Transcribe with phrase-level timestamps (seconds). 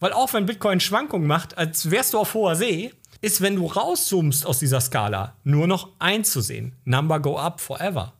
[0.00, 3.66] Weil auch wenn Bitcoin Schwankungen macht, als wärst du auf hoher See, ist, wenn du
[3.66, 6.74] rauszoomst aus dieser Skala, nur noch eins zu sehen.
[6.86, 8.14] Number go up forever.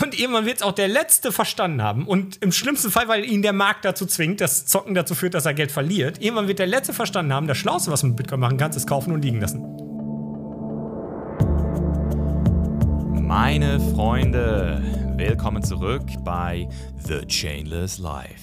[0.00, 2.06] Und irgendwann wird es auch der Letzte verstanden haben.
[2.06, 5.44] Und im schlimmsten Fall, weil ihn der Markt dazu zwingt, das Zocken dazu führt, dass
[5.44, 6.22] er Geld verliert.
[6.22, 8.86] Irgendwann wird der Letzte verstanden haben, das Schlauste, was du mit Bitcoin machen kannst, ist
[8.86, 9.60] kaufen und liegen lassen.
[13.20, 14.82] Meine Freunde,
[15.16, 16.66] willkommen zurück bei
[17.06, 18.40] The Chainless Life,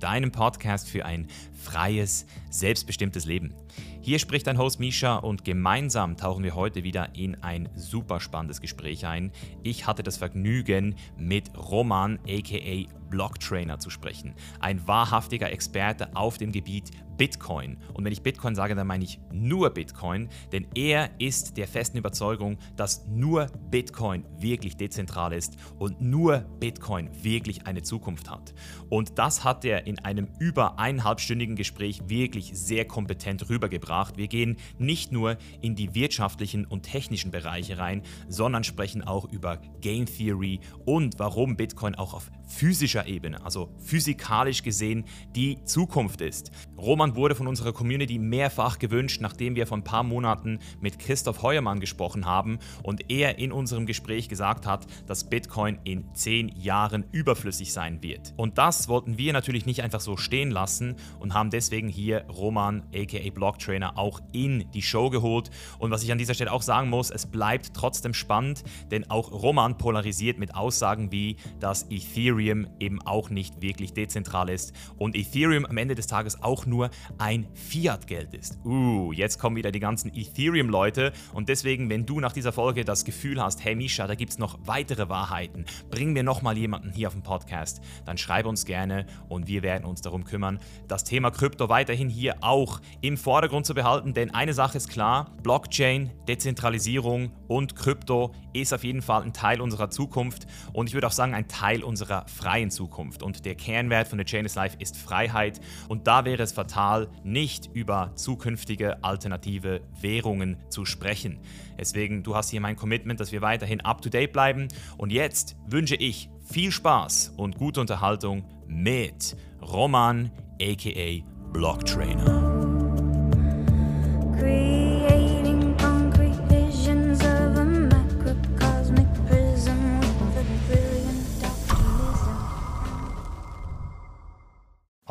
[0.00, 1.26] deinem Podcast für ein
[1.60, 3.54] freies, selbstbestimmtes Leben.
[4.00, 8.60] Hier spricht dein Host Misha und gemeinsam tauchen wir heute wieder in ein super spannendes
[8.60, 9.32] Gespräch ein.
[9.62, 14.34] Ich hatte das Vergnügen, mit Roman aka Blocktrainer zu sprechen.
[14.60, 16.90] Ein wahrhaftiger Experte auf dem Gebiet
[17.20, 17.76] Bitcoin.
[17.92, 21.98] Und wenn ich Bitcoin sage, dann meine ich nur Bitcoin, denn er ist der festen
[21.98, 28.54] Überzeugung, dass nur Bitcoin wirklich dezentral ist und nur Bitcoin wirklich eine Zukunft hat.
[28.88, 34.16] Und das hat er in einem über eineinhalbstündigen Gespräch wirklich sehr kompetent rübergebracht.
[34.16, 39.58] Wir gehen nicht nur in die wirtschaftlichen und technischen Bereiche rein, sondern sprechen auch über
[39.80, 46.50] Game Theory und warum Bitcoin auch auf physischer Ebene, also physikalisch gesehen, die Zukunft ist.
[46.76, 51.42] Roman wurde von unserer Community mehrfach gewünscht, nachdem wir vor ein paar Monaten mit Christoph
[51.42, 57.04] Heuermann gesprochen haben und er in unserem Gespräch gesagt hat, dass Bitcoin in zehn Jahren
[57.12, 58.34] überflüssig sein wird.
[58.36, 62.82] Und das wollten wir natürlich nicht einfach so stehen lassen und haben deswegen hier Roman
[62.94, 65.50] aka Blocktrainer auch in die Show geholt.
[65.78, 69.30] Und was ich an dieser Stelle auch sagen muss, es bleibt trotzdem spannend, denn auch
[69.30, 75.14] Roman polarisiert mit Aussagen wie, dass Ethereum Ethereum eben auch nicht wirklich dezentral ist und
[75.14, 78.58] Ethereum am Ende des Tages auch nur ein Fiat-Geld ist.
[78.64, 83.04] Uh, jetzt kommen wieder die ganzen Ethereum-Leute und deswegen, wenn du nach dieser Folge das
[83.04, 87.08] Gefühl hast, hey Misha, da gibt es noch weitere Wahrheiten, bring mir nochmal jemanden hier
[87.08, 91.30] auf den Podcast, dann schreib uns gerne und wir werden uns darum kümmern, das Thema
[91.30, 97.32] Krypto weiterhin hier auch im Vordergrund zu behalten, denn eine Sache ist klar, Blockchain, Dezentralisierung
[97.48, 101.34] und Krypto ist auf jeden Fall ein Teil unserer Zukunft und ich würde auch sagen,
[101.34, 103.22] ein Teil unserer freien Zukunft.
[103.22, 105.60] Und der Kernwert von der Chain is Life ist Freiheit.
[105.88, 111.40] Und da wäre es fatal, nicht über zukünftige alternative Währungen zu sprechen.
[111.78, 114.68] Deswegen, du hast hier mein Commitment, dass wir weiterhin up-to-date bleiben.
[114.96, 120.30] Und jetzt wünsche ich viel Spaß und gute Unterhaltung mit Roman,
[120.60, 122.60] aka Blocktrainer.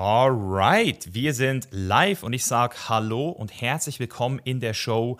[0.01, 5.17] Alright, wir sind live und ich sage Hallo und herzlich willkommen in der Show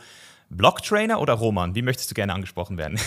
[0.50, 1.76] Blocktrainer oder Roman?
[1.76, 2.98] Wie möchtest du gerne angesprochen werden?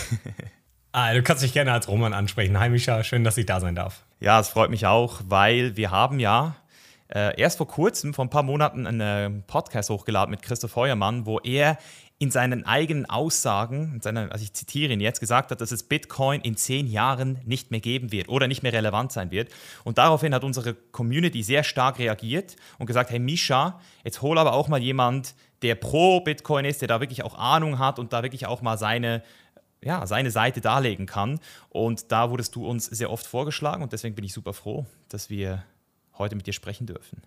[0.91, 2.59] ah, du kannst dich gerne als Roman ansprechen.
[2.59, 4.03] Hi Micha, schön, dass ich da sein darf.
[4.19, 6.55] Ja, es freut mich auch, weil wir haben ja
[7.13, 11.39] äh, erst vor kurzem, vor ein paar Monaten, einen Podcast hochgeladen mit Christoph Heuermann, wo
[11.39, 11.77] er
[12.17, 16.41] in seinen eigenen Aussagen, seiner, also ich zitiere ihn jetzt, gesagt hat, dass es Bitcoin
[16.41, 19.51] in zehn Jahren nicht mehr geben wird oder nicht mehr relevant sein wird.
[19.83, 24.53] Und daraufhin hat unsere Community sehr stark reagiert und gesagt, hey Misha, jetzt hol aber
[24.53, 28.23] auch mal jemand, der pro Bitcoin ist, der da wirklich auch Ahnung hat und da
[28.23, 29.21] wirklich auch mal seine,
[29.83, 31.39] ja, seine Seite darlegen kann.
[31.69, 35.29] Und da wurdest du uns sehr oft vorgeschlagen und deswegen bin ich super froh, dass
[35.29, 35.63] wir
[36.17, 37.21] heute mit dir sprechen dürfen.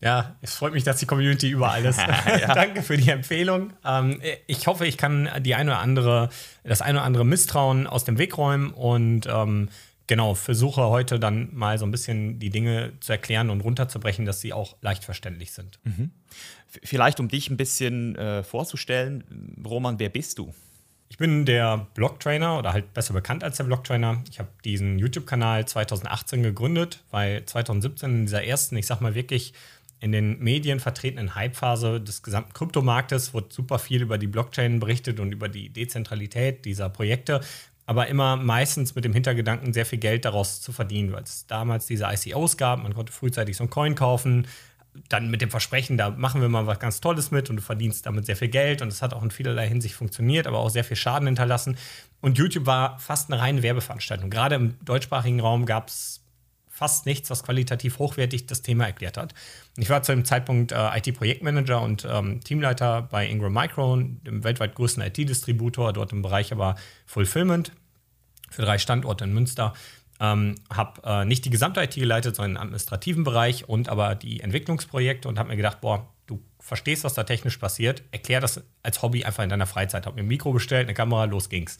[0.00, 1.98] Ja, es freut mich, dass die Community überall ist.
[1.98, 2.54] ja.
[2.54, 3.72] Danke für die Empfehlung.
[3.84, 6.28] Ähm, ich hoffe, ich kann die eine oder andere,
[6.64, 9.68] das eine oder andere Misstrauen aus dem Weg räumen und ähm,
[10.08, 14.40] genau, versuche heute dann mal so ein bisschen die Dinge zu erklären und runterzubrechen, dass
[14.40, 15.78] sie auch leicht verständlich sind.
[15.84, 16.10] Mhm.
[16.66, 20.52] Vielleicht, um dich ein bisschen äh, vorzustellen, Roman, wer bist du?
[21.12, 24.24] Ich bin der Blogtrainer oder halt besser bekannt als der Blogtrainer.
[24.30, 29.52] Ich habe diesen YouTube-Kanal 2018 gegründet, weil 2017 in dieser ersten, ich sag mal wirklich
[30.00, 35.20] in den Medien vertretenen Hypephase des gesamten Kryptomarktes wurde super viel über die Blockchain berichtet
[35.20, 37.42] und über die Dezentralität dieser Projekte,
[37.84, 41.84] aber immer meistens mit dem Hintergedanken, sehr viel Geld daraus zu verdienen, weil es damals
[41.84, 44.46] diese ICOs gab, man konnte frühzeitig so einen Coin kaufen,
[45.08, 48.04] dann mit dem Versprechen, da machen wir mal was ganz Tolles mit und du verdienst
[48.06, 50.84] damit sehr viel Geld und es hat auch in vielerlei Hinsicht funktioniert, aber auch sehr
[50.84, 51.76] viel Schaden hinterlassen.
[52.20, 54.28] Und YouTube war fast eine reine Werbeveranstaltung.
[54.30, 56.22] Gerade im deutschsprachigen Raum gab es
[56.68, 59.34] fast nichts, was qualitativ hochwertig das Thema erklärt hat.
[59.76, 64.74] Ich war zu dem Zeitpunkt äh, IT-Projektmanager und ähm, Teamleiter bei Ingram Micro, dem weltweit
[64.74, 66.74] größten IT-Distributor, dort im Bereich aber
[67.06, 67.72] Fulfillment
[68.50, 69.74] für drei Standorte in Münster.
[70.22, 74.38] Ähm, habe äh, nicht die gesamte IT geleitet, sondern den administrativen Bereich und aber die
[74.38, 79.02] Entwicklungsprojekte und habe mir gedacht, boah, du verstehst, was da technisch passiert, erklär das als
[79.02, 80.06] Hobby einfach in deiner Freizeit.
[80.06, 81.76] Habe mir ein Mikro bestellt, eine Kamera, los ging's.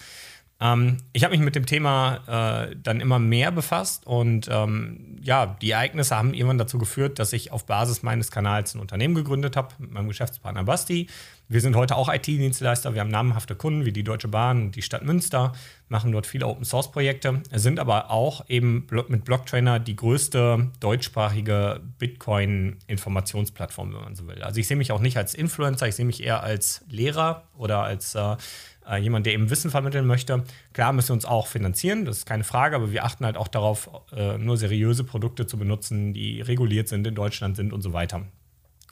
[0.62, 5.46] Ähm, ich habe mich mit dem Thema äh, dann immer mehr befasst und ähm, ja,
[5.60, 9.56] die Ereignisse haben irgendwann dazu geführt, dass ich auf Basis meines Kanals ein Unternehmen gegründet
[9.56, 11.08] habe mit meinem Geschäftspartner Basti.
[11.52, 12.94] Wir sind heute auch IT-Dienstleister.
[12.94, 15.52] Wir haben namhafte Kunden wie die Deutsche Bahn und die Stadt Münster,
[15.90, 24.00] machen dort viele Open-Source-Projekte, sind aber auch eben mit Blocktrainer die größte deutschsprachige Bitcoin-Informationsplattform, wenn
[24.00, 24.42] man so will.
[24.42, 27.82] Also ich sehe mich auch nicht als Influencer, ich sehe mich eher als Lehrer oder
[27.82, 28.36] als äh,
[28.88, 30.44] äh, jemand, der eben Wissen vermitteln möchte.
[30.72, 33.48] Klar müssen wir uns auch finanzieren, das ist keine Frage, aber wir achten halt auch
[33.48, 37.92] darauf, äh, nur seriöse Produkte zu benutzen, die reguliert sind, in Deutschland sind und so
[37.92, 38.24] weiter.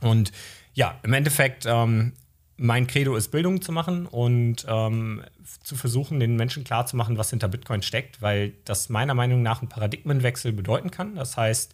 [0.03, 0.31] Und
[0.75, 2.13] ja, im Endeffekt, ähm,
[2.63, 5.23] mein Credo ist, Bildung zu machen und ähm,
[5.63, 9.71] zu versuchen, den Menschen klarzumachen, was hinter Bitcoin steckt, weil das meiner Meinung nach einen
[9.71, 11.15] Paradigmenwechsel bedeuten kann.
[11.15, 11.73] Das heißt,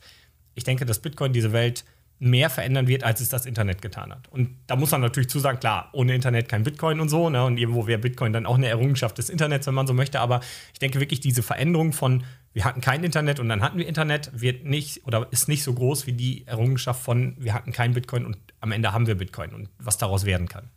[0.54, 1.84] ich denke, dass Bitcoin diese Welt
[2.20, 4.28] mehr verändern wird, als es das Internet getan hat.
[4.28, 7.44] Und da muss man natürlich zu sagen, klar, ohne Internet kein Bitcoin und so, ne?
[7.44, 10.20] Und irgendwo wäre Bitcoin dann auch eine Errungenschaft des Internets, wenn man so möchte.
[10.20, 10.40] Aber
[10.72, 12.22] ich denke wirklich, diese Veränderung von
[12.56, 15.74] wir hatten kein Internet und dann hatten wir Internet, wird nicht oder ist nicht so
[15.74, 19.52] groß wie die Errungenschaft von wir hatten kein Bitcoin und am Ende haben wir Bitcoin
[19.52, 20.70] und was daraus werden kann.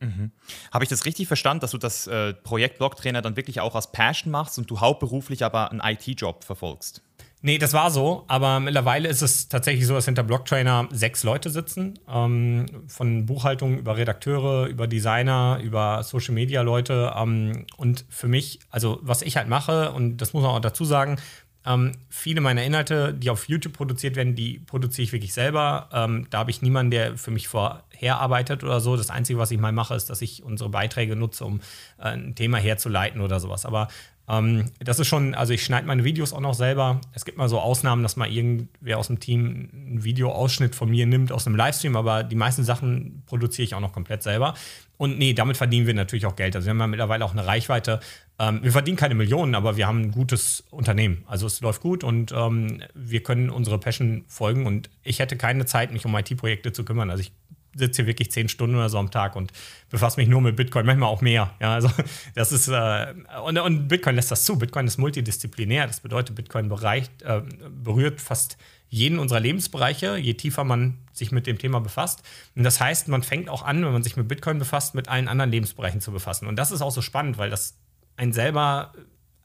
[0.00, 0.30] Mhm.
[0.72, 3.92] Habe ich das richtig verstanden, dass du das äh, Projekt Blocktrainer dann wirklich auch als
[3.92, 7.02] Passion machst und du hauptberuflich aber einen IT-Job verfolgst?
[7.42, 11.50] Nee, das war so, aber mittlerweile ist es tatsächlich so, dass hinter Blocktrainer sechs Leute
[11.50, 11.98] sitzen.
[12.08, 17.12] Ähm, von Buchhaltung über Redakteure, über Designer, über Social Media Leute.
[17.16, 20.84] Ähm, und für mich, also was ich halt mache, und das muss man auch dazu
[20.84, 21.18] sagen,
[21.66, 25.88] ähm, viele meiner Inhalte, die auf YouTube produziert werden, die produziere ich wirklich selber.
[25.92, 28.96] Ähm, da habe ich niemanden, der für mich vorherarbeitet oder so.
[28.96, 31.60] Das Einzige, was ich mal mache, ist, dass ich unsere Beiträge nutze, um
[31.98, 33.66] äh, ein Thema herzuleiten oder sowas.
[33.66, 33.88] Aber
[34.28, 37.00] ähm, das ist schon, also ich schneide meine Videos auch noch selber.
[37.12, 41.06] Es gibt mal so Ausnahmen, dass mal irgendwer aus dem Team einen Videoausschnitt von mir
[41.06, 44.54] nimmt aus einem Livestream, aber die meisten Sachen produziere ich auch noch komplett selber.
[44.98, 46.56] Und nee, damit verdienen wir natürlich auch Geld.
[46.56, 48.00] Also wir haben ja mittlerweile auch eine Reichweite.
[48.38, 51.22] Ähm, wir verdienen keine Millionen, aber wir haben ein gutes Unternehmen.
[51.26, 54.66] Also es läuft gut und ähm, wir können unsere Passion folgen.
[54.66, 57.10] Und ich hätte keine Zeit, mich um IT-Projekte zu kümmern.
[57.10, 57.32] Also ich
[57.76, 59.52] sitze hier wirklich zehn Stunden oder so am Tag und
[59.90, 61.54] befasse mich nur mit Bitcoin, manchmal auch mehr.
[61.60, 61.90] Ja, also
[62.34, 63.14] das ist äh,
[63.44, 64.58] und, und, Bitcoin lässt das zu.
[64.58, 65.86] Bitcoin ist multidisziplinär.
[65.86, 68.56] Das bedeutet, Bitcoin bereicht, äh, berührt fast
[68.88, 72.22] jeden unserer Lebensbereiche, je tiefer man sich mit dem Thema befasst.
[72.54, 75.28] Und das heißt, man fängt auch an, wenn man sich mit Bitcoin befasst, mit allen
[75.28, 76.46] anderen Lebensbereichen zu befassen.
[76.46, 77.76] Und das ist auch so spannend, weil das
[78.16, 78.92] einen selber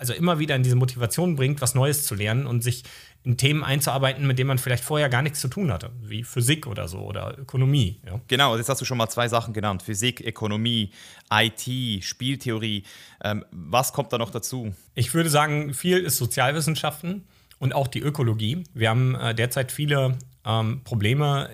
[0.02, 2.84] also immer wieder in diese Motivation bringt, was Neues zu lernen und sich
[3.24, 6.66] in Themen einzuarbeiten, mit denen man vielleicht vorher gar nichts zu tun hatte, wie Physik
[6.66, 8.02] oder so oder Ökonomie.
[8.06, 8.20] Ja.
[8.28, 10.92] Genau, jetzt hast du schon mal zwei Sachen genannt: Physik, Ökonomie,
[11.32, 12.84] IT, Spieltheorie.
[13.24, 14.74] Ähm, was kommt da noch dazu?
[14.96, 17.26] Ich würde sagen, viel ist Sozialwissenschaften
[17.60, 18.64] und auch die Ökologie.
[18.74, 21.50] Wir haben äh, derzeit viele ähm, Probleme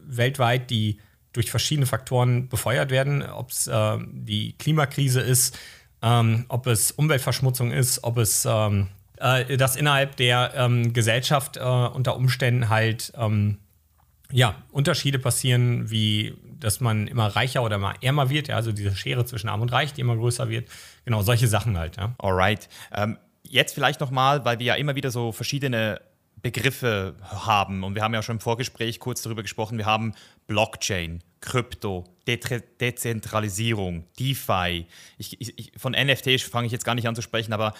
[0.00, 1.00] weltweit, die
[1.32, 5.58] durch verschiedene Faktoren befeuert werden, ob es äh, die Klimakrise ist,
[6.00, 8.88] ähm, ob es Umweltverschmutzung ist, ob es ähm,
[9.20, 13.58] äh, dass innerhalb der ähm, Gesellschaft äh, unter Umständen halt ähm,
[14.30, 18.94] ja, Unterschiede passieren, wie dass man immer reicher oder immer ärmer wird, ja, also diese
[18.96, 20.68] Schere zwischen Arm und Reich, die immer größer wird.
[21.04, 21.96] Genau, solche Sachen halt.
[21.96, 22.14] Ja.
[22.18, 22.68] Alright.
[22.92, 26.00] Ähm, jetzt vielleicht nochmal, weil wir ja immer wieder so verschiedene
[26.42, 30.14] Begriffe haben und wir haben ja schon im Vorgespräch kurz darüber gesprochen, wir haben
[30.46, 32.38] Blockchain, Krypto, De
[32.80, 34.86] Dezentralisierung, DeFi.
[35.16, 37.74] Ich, ich, von NFT fange ich jetzt gar nicht an zu sprechen, aber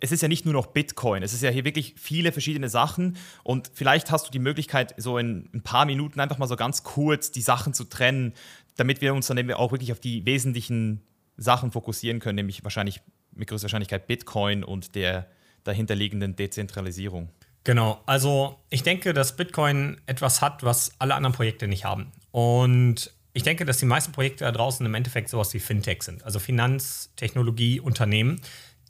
[0.00, 3.16] es ist ja nicht nur noch Bitcoin, es ist ja hier wirklich viele verschiedene Sachen
[3.42, 6.82] und vielleicht hast du die Möglichkeit, so in ein paar Minuten einfach mal so ganz
[6.82, 8.34] kurz die Sachen zu trennen,
[8.76, 11.02] damit wir uns dann auch wirklich auf die wesentlichen
[11.36, 13.00] Sachen fokussieren können, nämlich wahrscheinlich
[13.34, 15.26] mit größter Wahrscheinlichkeit Bitcoin und der
[15.64, 17.30] dahinterliegenden Dezentralisierung.
[17.64, 22.12] Genau, also ich denke, dass Bitcoin etwas hat, was alle anderen Projekte nicht haben.
[22.30, 26.24] Und ich denke, dass die meisten Projekte da draußen im Endeffekt sowas wie Fintech sind,
[26.24, 28.40] also Finanztechnologie, Unternehmen,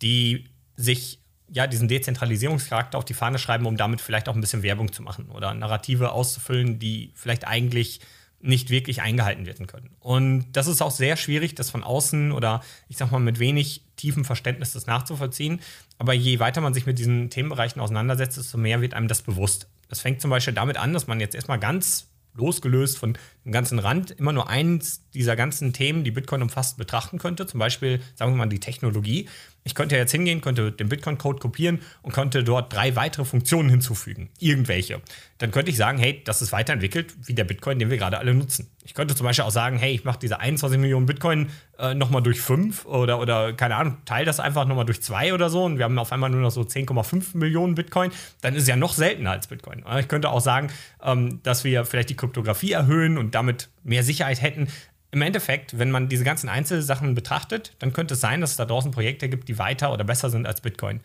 [0.00, 0.44] die
[0.78, 1.20] sich
[1.50, 5.02] ja diesen Dezentralisierungscharakter auf die Fahne schreiben, um damit vielleicht auch ein bisschen Werbung zu
[5.02, 8.00] machen oder Narrative auszufüllen, die vielleicht eigentlich
[8.40, 9.90] nicht wirklich eingehalten werden können.
[9.98, 13.82] Und das ist auch sehr schwierig, das von außen oder ich sag mal mit wenig
[13.96, 15.60] tiefem Verständnis das nachzuvollziehen.
[15.98, 19.68] Aber je weiter man sich mit diesen Themenbereichen auseinandersetzt, desto mehr wird einem das bewusst.
[19.88, 23.18] Das fängt zum Beispiel damit an, dass man jetzt erstmal ganz losgelöst von
[23.52, 27.46] ganzen Rand immer nur eins dieser ganzen Themen, die Bitcoin umfasst, betrachten könnte.
[27.46, 29.28] Zum Beispiel, sagen wir mal, die Technologie.
[29.64, 34.30] Ich könnte jetzt hingehen, könnte den Bitcoin-Code kopieren und könnte dort drei weitere Funktionen hinzufügen.
[34.38, 35.02] Irgendwelche.
[35.38, 38.34] Dann könnte ich sagen, hey, das ist weiterentwickelt wie der Bitcoin, den wir gerade alle
[38.34, 38.70] nutzen.
[38.84, 42.22] Ich könnte zum Beispiel auch sagen, hey, ich mache diese 21 Millionen Bitcoin äh, nochmal
[42.22, 45.76] durch fünf oder, oder keine Ahnung, teile das einfach nochmal durch zwei oder so und
[45.76, 48.10] wir haben auf einmal nur noch so 10,5 Millionen Bitcoin.
[48.40, 49.84] Dann ist es ja noch seltener als Bitcoin.
[50.00, 50.70] Ich könnte auch sagen,
[51.02, 54.68] ähm, dass wir vielleicht die Kryptographie erhöhen und damit mehr Sicherheit hätten
[55.10, 58.66] im Endeffekt, wenn man diese ganzen Einzelsachen betrachtet, dann könnte es sein, dass es da
[58.66, 61.00] draußen Projekte gibt, die weiter oder besser sind als Bitcoin.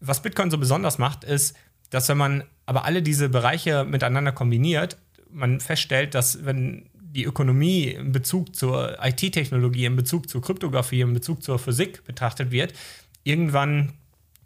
[0.00, 1.56] Was Bitcoin so besonders macht, ist,
[1.90, 4.96] dass wenn man aber alle diese Bereiche miteinander kombiniert,
[5.30, 11.12] man feststellt, dass wenn die Ökonomie in Bezug zur IT-Technologie, in Bezug zur Kryptographie, in
[11.12, 12.72] Bezug zur Physik betrachtet wird,
[13.22, 13.92] irgendwann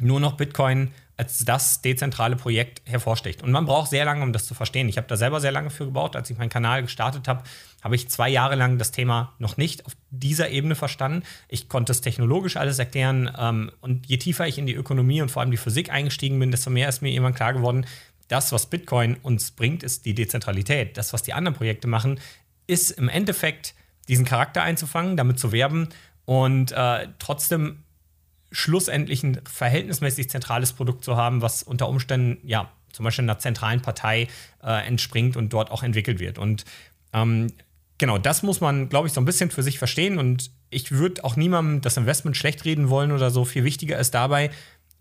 [0.00, 3.42] nur noch Bitcoin als das dezentrale Projekt hervorsticht.
[3.42, 4.88] Und man braucht sehr lange, um das zu verstehen.
[4.88, 6.16] Ich habe da selber sehr lange für gebaut.
[6.16, 7.42] Als ich meinen Kanal gestartet habe,
[7.84, 11.22] habe ich zwei Jahre lang das Thema noch nicht auf dieser Ebene verstanden.
[11.48, 13.30] Ich konnte es technologisch alles erklären.
[13.38, 16.52] Ähm, und je tiefer ich in die Ökonomie und vor allem die Physik eingestiegen bin,
[16.52, 17.84] desto mehr ist mir irgendwann klar geworden,
[18.28, 20.96] das, was Bitcoin uns bringt, ist die Dezentralität.
[20.96, 22.18] Das, was die anderen Projekte machen,
[22.66, 23.74] ist im Endeffekt
[24.08, 25.90] diesen Charakter einzufangen, damit zu werben
[26.24, 27.82] und äh, trotzdem
[28.52, 33.82] schlussendlich ein verhältnismäßig zentrales Produkt zu haben, was unter Umständen ja zum Beispiel einer zentralen
[33.82, 34.28] Partei
[34.62, 36.38] äh, entspringt und dort auch entwickelt wird.
[36.38, 36.64] Und
[37.12, 37.52] ähm,
[37.98, 40.18] genau, das muss man, glaube ich, so ein bisschen für sich verstehen.
[40.18, 43.44] Und ich würde auch niemandem das Investment schlecht reden wollen oder so.
[43.44, 44.50] Viel wichtiger ist dabei,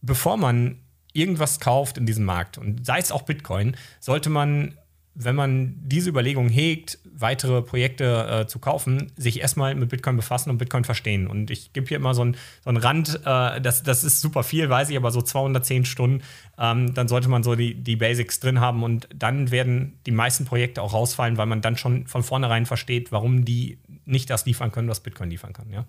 [0.02, 0.80] bevor man
[1.14, 4.78] irgendwas kauft in diesem Markt und sei es auch Bitcoin, sollte man
[5.16, 10.50] wenn man diese Überlegung hegt, weitere Projekte äh, zu kaufen, sich erstmal mit Bitcoin befassen
[10.50, 11.28] und Bitcoin verstehen.
[11.28, 14.70] Und ich gebe hier immer so einen so Rand, äh, das, das ist super viel,
[14.70, 16.24] weiß ich, aber so 210 Stunden,
[16.58, 20.46] ähm, dann sollte man so die, die Basics drin haben und dann werden die meisten
[20.46, 24.72] Projekte auch rausfallen, weil man dann schon von vornherein versteht, warum die nicht das liefern
[24.72, 25.70] können, was Bitcoin liefern kann.
[25.72, 25.86] Ja?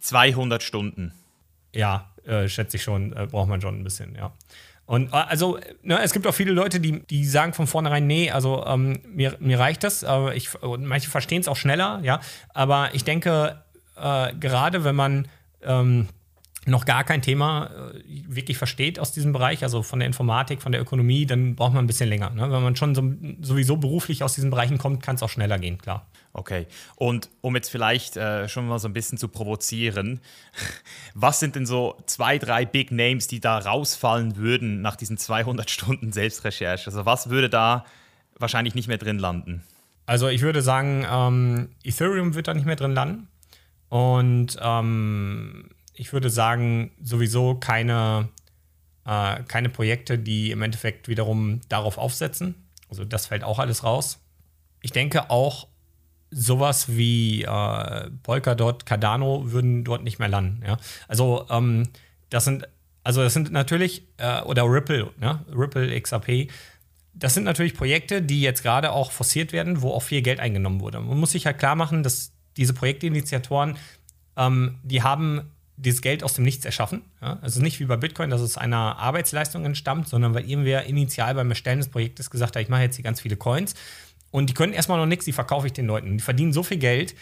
[0.00, 1.12] 200 Stunden.
[1.74, 4.32] Ja, äh, schätze ich schon, äh, braucht man schon ein bisschen, ja.
[4.88, 8.30] Und äh, also, ne, es gibt auch viele Leute, die, die sagen von vornherein, nee,
[8.30, 10.02] also ähm, mir, mir reicht das.
[10.02, 12.20] Aber ich, manche verstehen es auch schneller, ja.
[12.54, 13.62] Aber ich denke,
[13.96, 15.28] äh, gerade wenn man
[15.62, 16.08] ähm,
[16.68, 20.72] noch gar kein Thema äh, wirklich versteht aus diesem Bereich, also von der Informatik, von
[20.72, 22.30] der Ökonomie, dann braucht man ein bisschen länger.
[22.30, 22.42] Ne?
[22.42, 23.02] Wenn man schon so,
[23.40, 26.06] sowieso beruflich aus diesen Bereichen kommt, kann es auch schneller gehen, klar.
[26.32, 26.66] Okay.
[26.96, 30.20] Und um jetzt vielleicht äh, schon mal so ein bisschen zu provozieren,
[31.14, 35.70] was sind denn so zwei, drei Big Names, die da rausfallen würden nach diesen 200
[35.70, 36.86] Stunden Selbstrecherche?
[36.86, 37.84] Also was würde da
[38.38, 39.64] wahrscheinlich nicht mehr drin landen?
[40.06, 43.28] Also ich würde sagen, ähm, Ethereum wird da nicht mehr drin landen.
[43.88, 48.28] Und ähm, ich würde sagen, sowieso keine,
[49.04, 52.54] äh, keine Projekte, die im Endeffekt wiederum darauf aufsetzen.
[52.88, 54.20] Also das fällt auch alles raus.
[54.80, 55.66] Ich denke auch,
[56.30, 60.62] sowas wie äh, Polkadot, Cardano würden dort nicht mehr landen.
[60.64, 60.76] Ja?
[61.08, 61.88] Also ähm,
[62.30, 62.68] das sind,
[63.02, 65.44] also das sind natürlich, äh, oder Ripple, ne?
[65.52, 66.48] Ripple XRP,
[67.12, 70.80] das sind natürlich Projekte, die jetzt gerade auch forciert werden, wo auch viel Geld eingenommen
[70.80, 71.00] wurde.
[71.00, 73.76] Man muss sich halt klar machen, dass diese Projektinitiatoren,
[74.36, 77.02] ähm, die haben dieses Geld aus dem Nichts erschaffen.
[77.22, 77.38] Ja?
[77.40, 81.50] Also nicht wie bei Bitcoin, dass es einer Arbeitsleistung entstammt, sondern weil irgendwer initial beim
[81.50, 83.74] Erstellen des Projektes gesagt hat, ich mache jetzt hier ganz viele Coins
[84.30, 86.18] und die können erstmal noch nichts, die verkaufe ich den Leuten.
[86.18, 87.14] Die verdienen so viel Geld,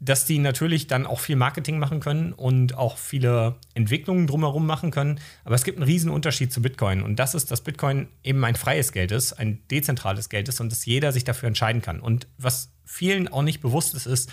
[0.00, 4.92] dass die natürlich dann auch viel Marketing machen können und auch viele Entwicklungen drumherum machen
[4.92, 5.18] können.
[5.44, 7.02] Aber es gibt einen riesen Unterschied zu Bitcoin.
[7.02, 10.70] Und das ist, dass Bitcoin eben ein freies Geld ist, ein dezentrales Geld ist und
[10.70, 11.98] dass jeder sich dafür entscheiden kann.
[11.98, 14.30] Und was vielen auch nicht bewusst ist, ist,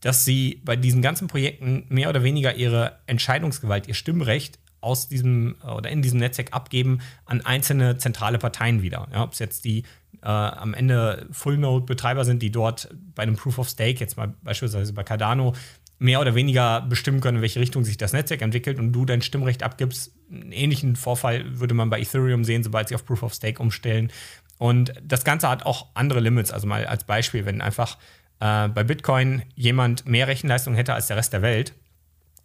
[0.00, 5.56] dass sie bei diesen ganzen Projekten mehr oder weniger ihre Entscheidungsgewalt, ihr Stimmrecht aus diesem
[5.62, 9.08] oder in diesem Netzwerk abgeben an einzelne zentrale Parteien wieder.
[9.12, 9.84] Ja, Ob es jetzt die
[10.22, 14.92] äh, am Ende Full-Node-Betreiber sind, die dort bei einem Proof of Stake, jetzt mal beispielsweise
[14.92, 15.54] bei Cardano,
[15.98, 19.20] mehr oder weniger bestimmen können, in welche Richtung sich das Netzwerk entwickelt und du dein
[19.20, 20.12] Stimmrecht abgibst.
[20.30, 24.10] Einen ähnlichen Vorfall würde man bei Ethereum sehen, sobald sie auf Proof of Stake umstellen.
[24.56, 26.52] Und das Ganze hat auch andere Limits.
[26.52, 27.98] Also mal als Beispiel, wenn einfach
[28.40, 31.74] äh, bei Bitcoin jemand mehr Rechenleistung hätte als der Rest der Welt,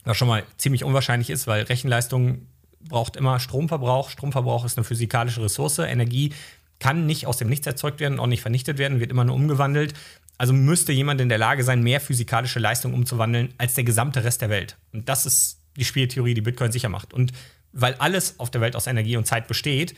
[0.03, 2.47] was schon mal ziemlich unwahrscheinlich ist, weil Rechenleistung
[2.79, 4.09] braucht immer Stromverbrauch.
[4.09, 5.79] Stromverbrauch ist eine physikalische Ressource.
[5.79, 6.33] Energie
[6.79, 9.93] kann nicht aus dem Nichts erzeugt werden, auch nicht vernichtet werden, wird immer nur umgewandelt.
[10.37, 14.41] Also müsste jemand in der Lage sein, mehr physikalische Leistung umzuwandeln als der gesamte Rest
[14.41, 14.77] der Welt.
[14.91, 17.13] Und das ist die Spieltheorie, die Bitcoin sicher macht.
[17.13, 17.31] Und
[17.71, 19.95] weil alles auf der Welt aus Energie und Zeit besteht,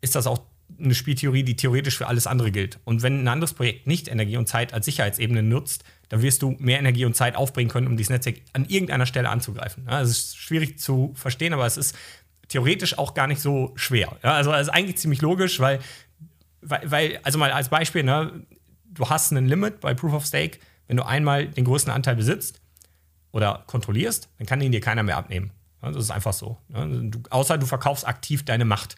[0.00, 0.40] ist das auch
[0.78, 2.78] eine Spieltheorie, die theoretisch für alles andere gilt.
[2.84, 6.56] Und wenn ein anderes Projekt nicht Energie und Zeit als Sicherheitsebene nutzt, dann wirst du
[6.58, 9.84] mehr Energie und Zeit aufbringen können, um dieses Netzwerk an irgendeiner Stelle anzugreifen.
[9.86, 11.96] Ja, das ist schwierig zu verstehen, aber es ist
[12.48, 14.16] theoretisch auch gar nicht so schwer.
[14.22, 15.80] Ja, also es ist eigentlich ziemlich logisch, weil
[16.68, 18.44] weil, weil, also mal als Beispiel, ne,
[18.84, 20.58] du hast einen Limit bei Proof of Stake,
[20.88, 22.60] wenn du einmal den größten Anteil besitzt
[23.32, 25.52] oder kontrollierst, dann kann ihn dir keiner mehr abnehmen.
[25.82, 26.58] Ja, das ist einfach so.
[26.68, 27.10] Ne?
[27.10, 28.96] Du, außer du verkaufst aktiv deine Macht.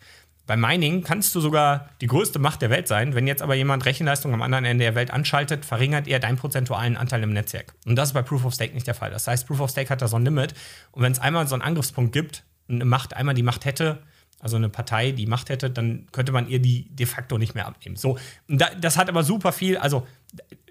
[0.48, 3.14] Bei Mining kannst du sogar die größte Macht der Welt sein.
[3.14, 6.96] Wenn jetzt aber jemand Rechenleistung am anderen Ende der Welt anschaltet, verringert er deinen prozentualen
[6.96, 7.74] Anteil im Netzwerk.
[7.84, 9.10] Und das ist bei Proof of Stake nicht der Fall.
[9.10, 10.54] Das heißt, Proof of Stake hat da so ein Limit.
[10.90, 13.98] Und wenn es einmal so einen Angriffspunkt gibt, eine Macht einmal die Macht hätte,
[14.40, 17.66] also eine Partei, die Macht hätte, dann könnte man ihr die de facto nicht mehr
[17.66, 17.96] abnehmen.
[17.96, 18.16] So,
[18.48, 20.06] das hat aber super viel, also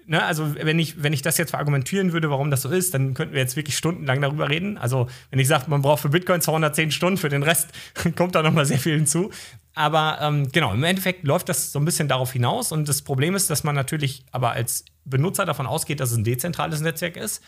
[0.08, 3.14] ne, also wenn ich, wenn ich das jetzt verargumentieren würde, warum das so ist, dann
[3.14, 4.78] könnten wir jetzt wirklich stundenlang darüber reden.
[4.78, 7.68] Also wenn ich sage, man braucht für Bitcoin 210 Stunden, für den Rest
[8.16, 9.30] kommt da nochmal sehr viel hinzu.
[9.74, 12.72] Aber ähm, genau, im Endeffekt läuft das so ein bisschen darauf hinaus.
[12.72, 16.24] Und das Problem ist, dass man natürlich aber als Benutzer davon ausgeht, dass es ein
[16.24, 17.42] dezentrales Netzwerk ist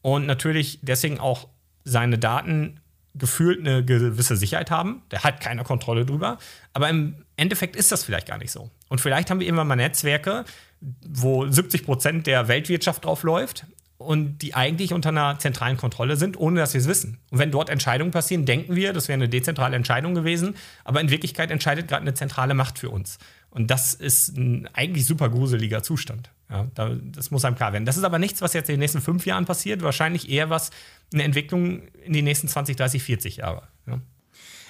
[0.00, 1.48] und natürlich deswegen auch
[1.84, 2.80] seine Daten
[3.14, 5.02] gefühlt eine gewisse Sicherheit haben.
[5.10, 6.38] Der hat keine Kontrolle drüber.
[6.72, 8.70] Aber im Endeffekt ist das vielleicht gar nicht so.
[8.88, 10.44] Und vielleicht haben wir irgendwann mal Netzwerke,
[10.80, 13.66] wo 70 Prozent der Weltwirtschaft drauf läuft
[13.98, 17.18] und die eigentlich unter einer zentralen Kontrolle sind, ohne dass wir es wissen.
[17.30, 21.10] Und wenn dort Entscheidungen passieren, denken wir, das wäre eine dezentrale Entscheidung gewesen, aber in
[21.10, 23.18] Wirklichkeit entscheidet gerade eine zentrale Macht für uns.
[23.54, 26.30] Und das ist ein eigentlich super gruseliger Zustand.
[26.50, 27.86] Ja, das muss einem klar werden.
[27.86, 30.70] Das ist aber nichts, was jetzt in den nächsten fünf Jahren passiert, wahrscheinlich eher was,
[31.12, 33.62] eine Entwicklung in die nächsten 20, 30, 40 Jahre.
[33.86, 34.00] Ja.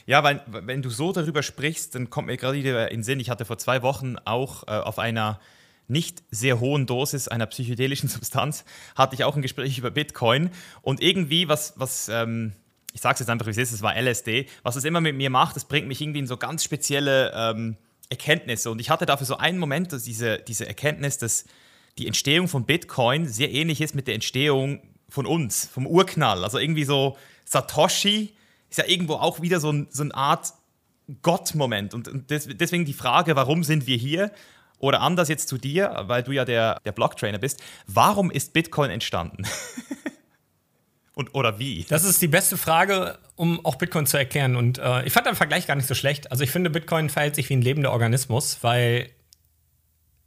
[0.07, 3.21] Ja, weil wenn du so darüber sprichst, dann kommt mir gerade wieder in den Sinn,
[3.21, 5.41] ich hatte vor zwei Wochen auch äh, auf einer
[5.89, 10.51] nicht sehr hohen Dosis einer psychedelischen Substanz, hatte ich auch ein Gespräch über Bitcoin.
[10.83, 12.53] Und irgendwie, was, was ähm,
[12.93, 15.17] ich sage es jetzt einfach, wie es ist, es war LSD, was es immer mit
[15.17, 17.77] mir macht, es bringt mich irgendwie in so ganz spezielle ähm,
[18.11, 18.71] Erkenntnisse.
[18.71, 21.45] Und ich hatte dafür so einen Moment, dass diese, diese Erkenntnis, dass
[21.99, 26.43] die Entstehung von Bitcoin sehr ähnlich ist mit der Entstehung von uns, vom Urknall.
[26.43, 28.35] Also irgendwie so Satoshi
[28.71, 30.53] ist ja irgendwo auch wieder so, ein, so eine Art
[31.23, 31.95] Gott-Moment.
[31.95, 34.33] Und, und deswegen die Frage, warum sind wir hier?
[34.79, 37.63] Oder anders jetzt zu dir, weil du ja der, der Blocktrainer bist.
[37.87, 39.45] Warum ist Bitcoin entstanden?
[41.15, 41.87] Und, oder wie?
[41.89, 44.57] Das ist die beste Frage, um auch Bitcoin zu erklären.
[44.57, 46.33] Und äh, ich fand den Vergleich gar nicht so schlecht.
[46.33, 49.11] Also ich finde, Bitcoin verhält sich wie ein lebender Organismus, weil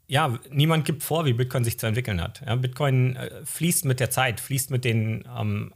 [0.07, 2.41] ja, niemand gibt vor, wie Bitcoin sich zu entwickeln hat.
[2.45, 5.73] Ja, Bitcoin äh, fließt mit der Zeit, fließt mit den ähm,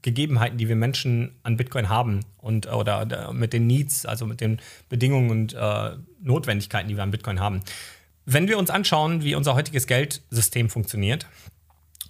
[0.00, 4.40] Gegebenheiten, die wir Menschen an Bitcoin haben und oder, oder mit den Needs, also mit
[4.40, 7.62] den Bedingungen und äh, Notwendigkeiten, die wir an Bitcoin haben.
[8.24, 11.26] Wenn wir uns anschauen, wie unser heutiges Geldsystem funktioniert,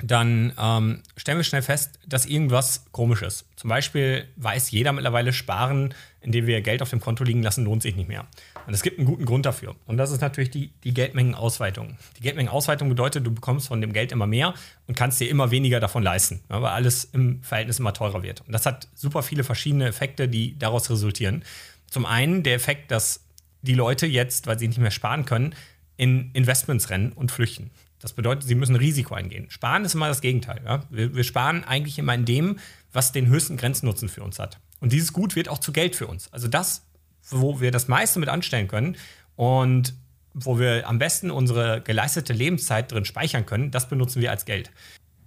[0.02, 3.46] dann ähm, stellen wir schnell fest, dass irgendwas komisch ist.
[3.54, 7.82] Zum Beispiel weiß jeder mittlerweile, sparen, indem wir Geld auf dem Konto liegen lassen, lohnt
[7.82, 8.26] sich nicht mehr.
[8.66, 9.76] Und es gibt einen guten Grund dafür.
[9.86, 11.96] Und das ist natürlich die, die Geldmengenausweitung.
[12.18, 14.54] Die Geldmengenausweitung bedeutet, du bekommst von dem Geld immer mehr
[14.88, 18.40] und kannst dir immer weniger davon leisten, weil alles im Verhältnis immer teurer wird.
[18.40, 21.44] Und das hat super viele verschiedene Effekte, die daraus resultieren.
[21.88, 23.20] Zum einen der Effekt, dass
[23.62, 25.54] die Leute jetzt, weil sie nicht mehr sparen können,
[25.96, 27.70] in Investments rennen und flüchten.
[28.05, 29.47] Das bedeutet, sie müssen Risiko eingehen.
[29.49, 30.61] Sparen ist immer das Gegenteil.
[30.62, 30.83] Ja?
[30.90, 32.59] Wir, wir, sparen eigentlich immer in dem,
[32.93, 34.61] was den höchsten Grenznutzen für uns hat.
[34.81, 36.31] Und dieses Gut wird auch zu Geld für uns.
[36.31, 36.83] Also das,
[37.31, 38.99] wo wir das meiste mit anstellen können
[39.37, 39.95] und
[40.35, 44.71] wo wir am besten unsere geleistete Lebenszeit drin speichern können, das benutzen wir als Geld.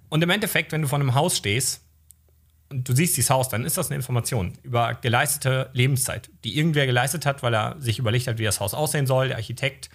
[0.09, 1.81] Und im Endeffekt, wenn du vor einem Haus stehst
[2.69, 6.85] und du siehst dieses Haus, dann ist das eine Information über geleistete Lebenszeit, die irgendwer
[6.85, 9.89] geleistet hat, weil er sich überlegt hat, wie das Haus aussehen soll, der Architekt,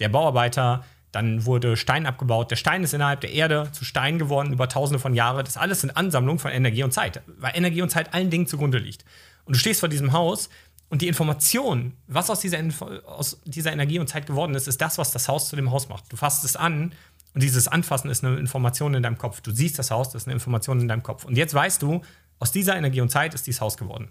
[0.00, 2.50] der Bauarbeiter, dann wurde Stein abgebaut.
[2.50, 5.44] Der Stein ist innerhalb der Erde zu Stein geworden über tausende von Jahren.
[5.44, 8.78] Das alles sind Ansammlungen von Energie und Zeit, weil Energie und Zeit allen Dingen zugrunde
[8.78, 9.04] liegt.
[9.44, 10.48] Und du stehst vor diesem Haus
[10.88, 12.58] und die Information, was aus dieser,
[13.06, 15.88] aus dieser Energie und Zeit geworden ist, ist das, was das Haus zu dem Haus
[15.88, 16.12] macht.
[16.12, 16.92] Du fasst es an
[17.34, 19.40] und dieses Anfassen ist eine Information in deinem Kopf.
[19.40, 21.24] Du siehst das Haus, das ist eine Information in deinem Kopf.
[21.24, 22.02] Und jetzt weißt du,
[22.38, 24.08] aus dieser Energie und Zeit ist dieses Haus geworden.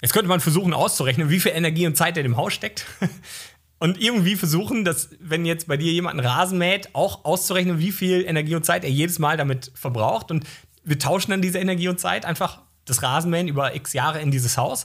[0.00, 2.86] Jetzt könnte man versuchen auszurechnen, wie viel Energie und Zeit in dem Haus steckt
[3.80, 7.92] und irgendwie versuchen, dass, wenn jetzt bei dir jemand einen Rasen mäht, auch auszurechnen, wie
[7.92, 10.30] viel Energie und Zeit er jedes Mal damit verbraucht.
[10.30, 10.44] Und
[10.84, 14.58] wir tauschen dann diese Energie und Zeit einfach das Rasenmähen über x Jahre in dieses
[14.58, 14.84] Haus.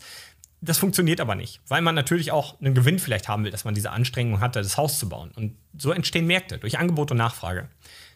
[0.62, 3.76] Das funktioniert aber nicht, weil man natürlich auch einen Gewinn vielleicht haben will, dass man
[3.76, 5.32] diese Anstrengung hatte, das Haus zu bauen.
[5.36, 7.68] Und so entstehen Märkte durch Angebot und Nachfrage.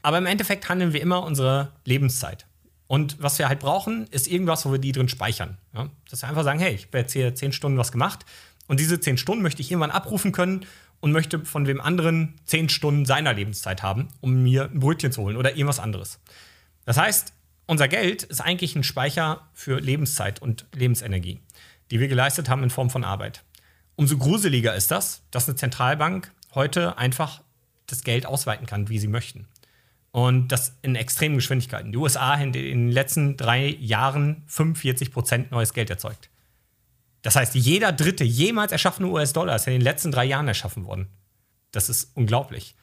[0.01, 2.45] Aber im Endeffekt handeln wir immer unsere Lebenszeit.
[2.87, 5.57] Und was wir halt brauchen, ist irgendwas, wo wir die drin speichern.
[5.75, 5.89] Ja?
[6.09, 8.25] Dass wir einfach sagen, hey, ich habe jetzt hier zehn Stunden was gemacht
[8.69, 10.65] und diese zehn Stunden möchte ich irgendwann abrufen können
[10.99, 15.23] und möchte von dem anderen zehn Stunden seiner Lebenszeit haben, um mir ein Brötchen zu
[15.23, 16.19] holen oder irgendwas anderes.
[16.85, 17.33] Das heißt,
[17.65, 21.39] unser Geld ist eigentlich ein Speicher für Lebenszeit und Lebensenergie,
[21.89, 23.43] die wir geleistet haben in Form von Arbeit.
[23.95, 27.41] Umso gruseliger ist das, dass eine Zentralbank heute einfach
[27.87, 29.47] das Geld ausweiten kann, wie sie möchten.
[30.11, 31.91] Und das in extremen Geschwindigkeiten.
[31.91, 36.29] Die USA haben in den letzten drei Jahren 45 Prozent neues Geld erzeugt.
[37.21, 41.07] Das heißt, jeder dritte jemals erschaffene US-Dollar ist in den letzten drei Jahren erschaffen worden.
[41.71, 42.75] Das ist unglaublich.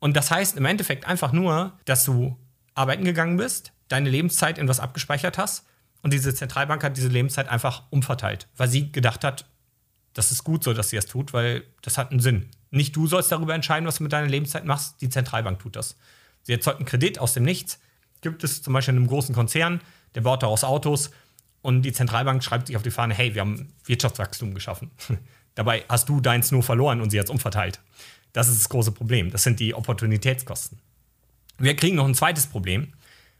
[0.00, 2.36] Und das heißt im Endeffekt einfach nur, dass du
[2.74, 5.64] arbeiten gegangen bist, deine Lebenszeit in was abgespeichert hast
[6.02, 9.46] und diese Zentralbank hat diese Lebenszeit einfach umverteilt, weil sie gedacht hat,
[10.14, 12.50] das ist gut so, dass sie das tut, weil das hat einen Sinn.
[12.70, 15.96] Nicht du sollst darüber entscheiden, was du mit deiner Lebenszeit machst, die Zentralbank tut das.
[16.42, 17.80] Sie erzeugt einen Kredit aus dem Nichts,
[18.20, 19.80] gibt es zum Beispiel in einem großen Konzern,
[20.14, 21.10] der baut daraus Autos
[21.68, 24.90] und die Zentralbank schreibt sich auf die Fahne, hey, wir haben Wirtschaftswachstum geschaffen.
[25.54, 27.78] Dabei hast du deins nur verloren und sie hat es umverteilt.
[28.32, 29.30] Das ist das große Problem.
[29.30, 30.78] Das sind die Opportunitätskosten.
[31.58, 32.94] Wir kriegen noch ein zweites Problem.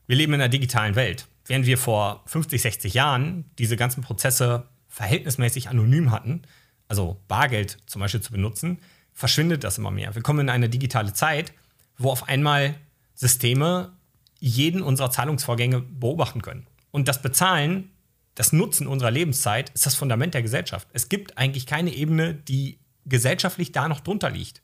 [0.06, 1.26] Wir leben in einer digitalen Welt.
[1.46, 6.42] Während wir vor 50, 60 Jahren diese ganzen Prozesse verhältnismäßig anonym hatten,
[6.86, 8.76] also Bargeld zum Beispiel zu benutzen,
[9.14, 10.14] verschwindet das immer mehr.
[10.14, 11.54] Wir kommen in eine digitale Zeit,
[11.96, 12.74] wo auf einmal
[13.14, 13.92] Systeme
[14.38, 16.66] jeden unserer Zahlungsvorgänge beobachten können.
[16.90, 17.90] Und das Bezahlen,
[18.38, 20.86] das Nutzen unserer Lebenszeit ist das Fundament der Gesellschaft.
[20.92, 24.62] Es gibt eigentlich keine Ebene, die gesellschaftlich da noch drunter liegt.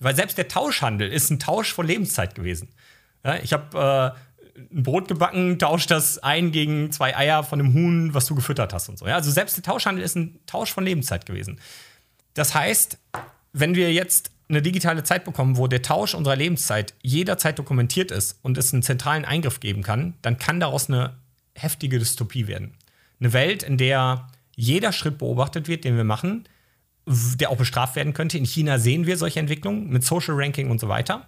[0.00, 2.70] Weil selbst der Tauschhandel ist ein Tausch von Lebenszeit gewesen.
[3.24, 4.16] Ja, ich habe
[4.56, 8.34] äh, ein Brot gebacken, tauscht das ein gegen zwei Eier von einem Huhn, was du
[8.34, 9.06] gefüttert hast und so.
[9.06, 11.60] Ja, also selbst der Tauschhandel ist ein Tausch von Lebenszeit gewesen.
[12.34, 12.98] Das heißt,
[13.52, 18.40] wenn wir jetzt eine digitale Zeit bekommen, wo der Tausch unserer Lebenszeit jederzeit dokumentiert ist
[18.42, 21.14] und es einen zentralen Eingriff geben kann, dann kann daraus eine
[21.54, 22.74] heftige Dystopie werden.
[23.24, 26.44] Eine Welt, in der jeder Schritt beobachtet wird, den wir machen,
[27.06, 28.36] der auch bestraft werden könnte.
[28.36, 31.26] In China sehen wir solche Entwicklungen mit Social Ranking und so weiter.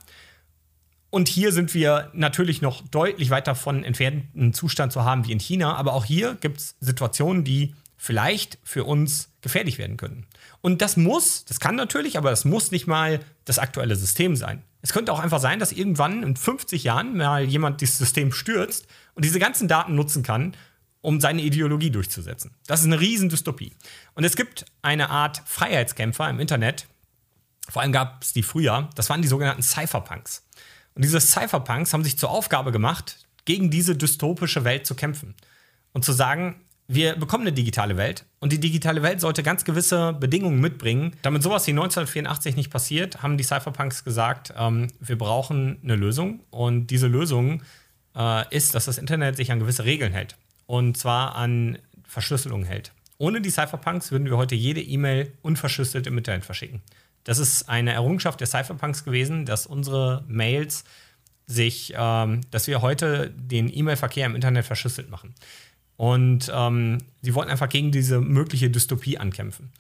[1.09, 5.33] Und hier sind wir natürlich noch deutlich weit davon entfernt, einen Zustand zu haben wie
[5.33, 5.75] in China.
[5.77, 10.27] Aber auch hier gibt es Situationen, die vielleicht für uns gefährlich werden können.
[10.61, 14.63] Und das muss, das kann natürlich, aber das muss nicht mal das aktuelle System sein.
[14.83, 18.87] Es könnte auch einfach sein, dass irgendwann in 50 Jahren mal jemand dieses System stürzt
[19.15, 20.55] und diese ganzen Daten nutzen kann,
[21.07, 22.51] um seine Ideologie durchzusetzen.
[22.67, 23.77] Das ist eine Riesendystopie.
[24.15, 26.89] Und es gibt eine Art Freiheitskämpfer im Internet,
[27.69, 30.45] vor allem gab es die früher, das waren die sogenannten Cypherpunks.
[30.97, 35.37] Und diese Cypherpunks haben sich zur Aufgabe gemacht, gegen diese dystopische Welt zu kämpfen.
[35.93, 36.57] Und zu sagen,
[36.89, 41.15] wir bekommen eine digitale Welt und die digitale Welt sollte ganz gewisse Bedingungen mitbringen.
[41.23, 46.41] Damit sowas wie 1984 nicht passiert, haben die Cypherpunks gesagt, ähm, wir brauchen eine Lösung
[46.51, 47.63] und diese Lösung
[48.17, 50.37] äh, ist, dass das Internet sich an gewisse Regeln hält
[50.67, 52.93] und zwar an Verschlüsselung hält.
[53.19, 56.83] Ohne die Cypherpunks würden wir heute jede E-Mail unverschlüsselt im Internet verschicken.
[57.25, 60.85] Das ist eine Errungenschaft der Cypherpunks gewesen, dass unsere Mails
[61.47, 65.35] sich, ähm, dass wir heute den E-Mail-Verkehr im Internet verschlüsselt machen.
[65.97, 69.73] Und ähm, sie wollten einfach gegen diese mögliche Dystopie ankämpfen.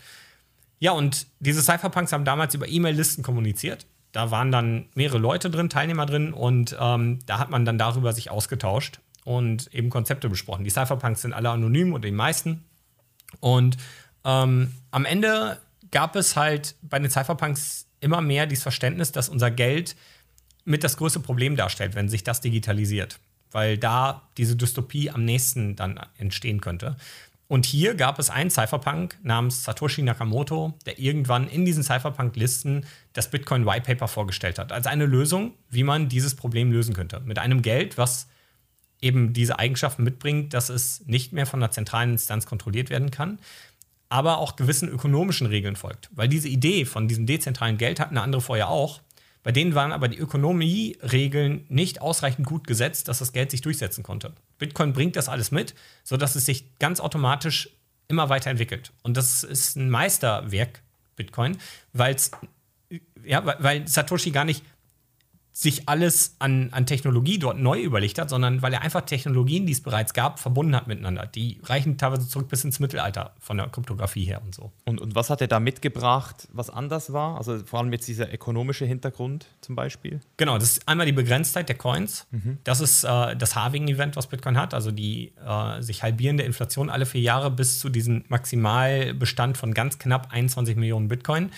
[0.78, 3.86] Ja, und diese Cypherpunks haben damals über E-Mail-Listen kommuniziert.
[4.12, 8.12] Da waren dann mehrere Leute drin, Teilnehmer drin, und ähm, da hat man dann darüber
[8.12, 10.64] sich ausgetauscht und eben Konzepte besprochen.
[10.64, 12.64] Die Cypherpunks sind alle anonym oder die meisten.
[13.40, 13.76] Und
[14.24, 15.60] ähm, am Ende
[15.90, 19.96] gab es halt bei den Cypherpunks immer mehr dieses Verständnis, dass unser Geld
[20.64, 23.20] mit das größte Problem darstellt, wenn sich das digitalisiert
[23.56, 26.96] weil da diese Dystopie am nächsten dann entstehen könnte.
[27.48, 32.84] Und hier gab es einen Cypherpunk namens Satoshi Nakamoto, der irgendwann in diesen Cypherpunk-Listen
[33.14, 37.20] das Bitcoin White Paper vorgestellt hat, als eine Lösung, wie man dieses Problem lösen könnte.
[37.20, 38.28] Mit einem Geld, was
[39.00, 43.38] eben diese Eigenschaften mitbringt, dass es nicht mehr von einer zentralen Instanz kontrolliert werden kann,
[44.08, 46.08] aber auch gewissen ökonomischen Regeln folgt.
[46.12, 49.00] Weil diese Idee von diesem dezentralen Geld hatten andere vorher auch,
[49.42, 54.02] bei denen waren aber die Ökonomieregeln nicht ausreichend gut gesetzt, dass das Geld sich durchsetzen
[54.02, 54.32] konnte.
[54.58, 57.70] Bitcoin bringt das alles mit, sodass es sich ganz automatisch
[58.08, 58.92] immer weiterentwickelt.
[59.02, 60.82] Und das ist ein Meisterwerk,
[61.14, 61.58] Bitcoin,
[63.24, 64.64] ja, weil Satoshi gar nicht
[65.58, 69.72] sich alles an, an Technologie dort neu überlegt hat, sondern weil er einfach Technologien, die
[69.72, 71.24] es bereits gab, verbunden hat miteinander.
[71.24, 74.70] Die reichen teilweise zurück bis ins Mittelalter von der Kryptographie her und so.
[74.84, 77.38] Und, und was hat er da mitgebracht, was anders war?
[77.38, 80.20] Also vor allem jetzt dieser ökonomische Hintergrund zum Beispiel?
[80.36, 82.26] Genau, das ist einmal die Begrenztheit der Coins.
[82.32, 82.58] Mhm.
[82.64, 87.06] Das ist äh, das Halving-Event, was Bitcoin hat, also die äh, sich halbierende Inflation alle
[87.06, 91.50] vier Jahre bis zu diesem Maximalbestand von ganz knapp 21 Millionen Bitcoin.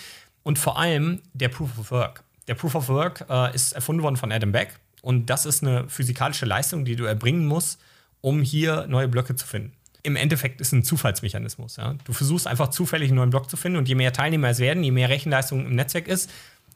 [0.43, 2.23] Und vor allem der Proof of Work.
[2.49, 5.87] Der Proof of Work äh, ist erfunden worden von Adam Beck und das ist eine
[5.87, 7.79] physikalische Leistung, die du erbringen musst,
[8.21, 9.73] um hier neue Blöcke zu finden.
[10.01, 11.75] Im Endeffekt ist es ein Zufallsmechanismus.
[11.75, 11.95] Ja?
[12.05, 14.83] Du versuchst einfach zufällig einen neuen Block zu finden und je mehr Teilnehmer es werden,
[14.83, 16.31] je mehr Rechenleistung im Netzwerk ist,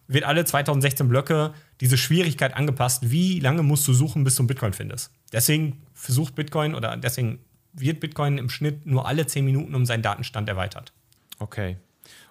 [0.07, 4.47] wird alle 2016 Blöcke diese Schwierigkeit angepasst, wie lange musst du suchen, bis du einen
[4.47, 5.09] Bitcoin findest.
[5.31, 7.39] Deswegen versucht Bitcoin oder deswegen
[7.71, 10.93] wird Bitcoin im Schnitt nur alle 10 Minuten um seinen Datenstand erweitert.
[11.39, 11.77] Okay.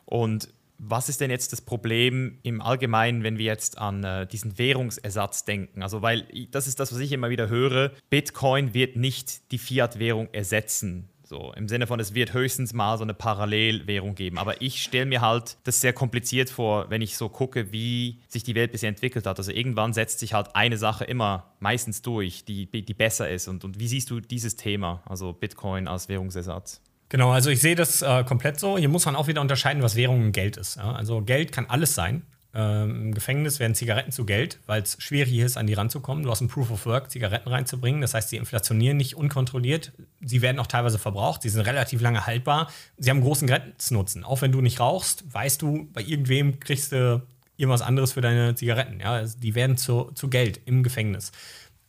[0.05, 0.49] Und
[0.85, 5.45] was ist denn jetzt das Problem im Allgemeinen, wenn wir jetzt an äh, diesen Währungsersatz
[5.45, 5.83] denken?
[5.83, 7.93] Also, weil das ist das, was ich immer wieder höre.
[8.11, 11.09] Bitcoin wird nicht die Fiat-Währung ersetzen.
[11.23, 14.39] So, im Sinne von, es wird höchstens mal so eine Parallelwährung geben.
[14.39, 18.43] Aber ich stelle mir halt das sehr kompliziert vor, wenn ich so gucke, wie sich
[18.43, 19.39] die Welt bisher entwickelt hat.
[19.39, 23.47] Also irgendwann setzt sich halt eine Sache immer meistens durch, die, die besser ist.
[23.47, 26.83] Und, und wie siehst du dieses Thema, also Bitcoin als Währungsersatz?
[27.13, 28.79] Genau, also ich sehe das äh, komplett so.
[28.79, 30.77] Hier muss man auch wieder unterscheiden, was Währung und Geld ist.
[30.77, 30.93] Ja?
[30.93, 32.23] Also Geld kann alles sein.
[32.55, 36.25] Ähm, Im Gefängnis werden Zigaretten zu Geld, weil es schwierig ist, an die ranzukommen.
[36.25, 38.01] Du hast ein Proof of Work, Zigaretten reinzubringen.
[38.01, 39.93] Das heißt, sie inflationieren nicht unkontrolliert.
[40.23, 41.43] Sie werden auch teilweise verbraucht.
[41.43, 42.71] Sie sind relativ lange haltbar.
[42.97, 44.25] Sie haben großen Grenznutzen.
[44.25, 47.21] Auch wenn du nicht rauchst, weißt du, bei irgendwem kriegst du
[47.59, 49.01] irgendwas anderes für deine Zigaretten.
[49.01, 49.13] Ja?
[49.13, 51.31] Also die werden zu, zu Geld im Gefängnis.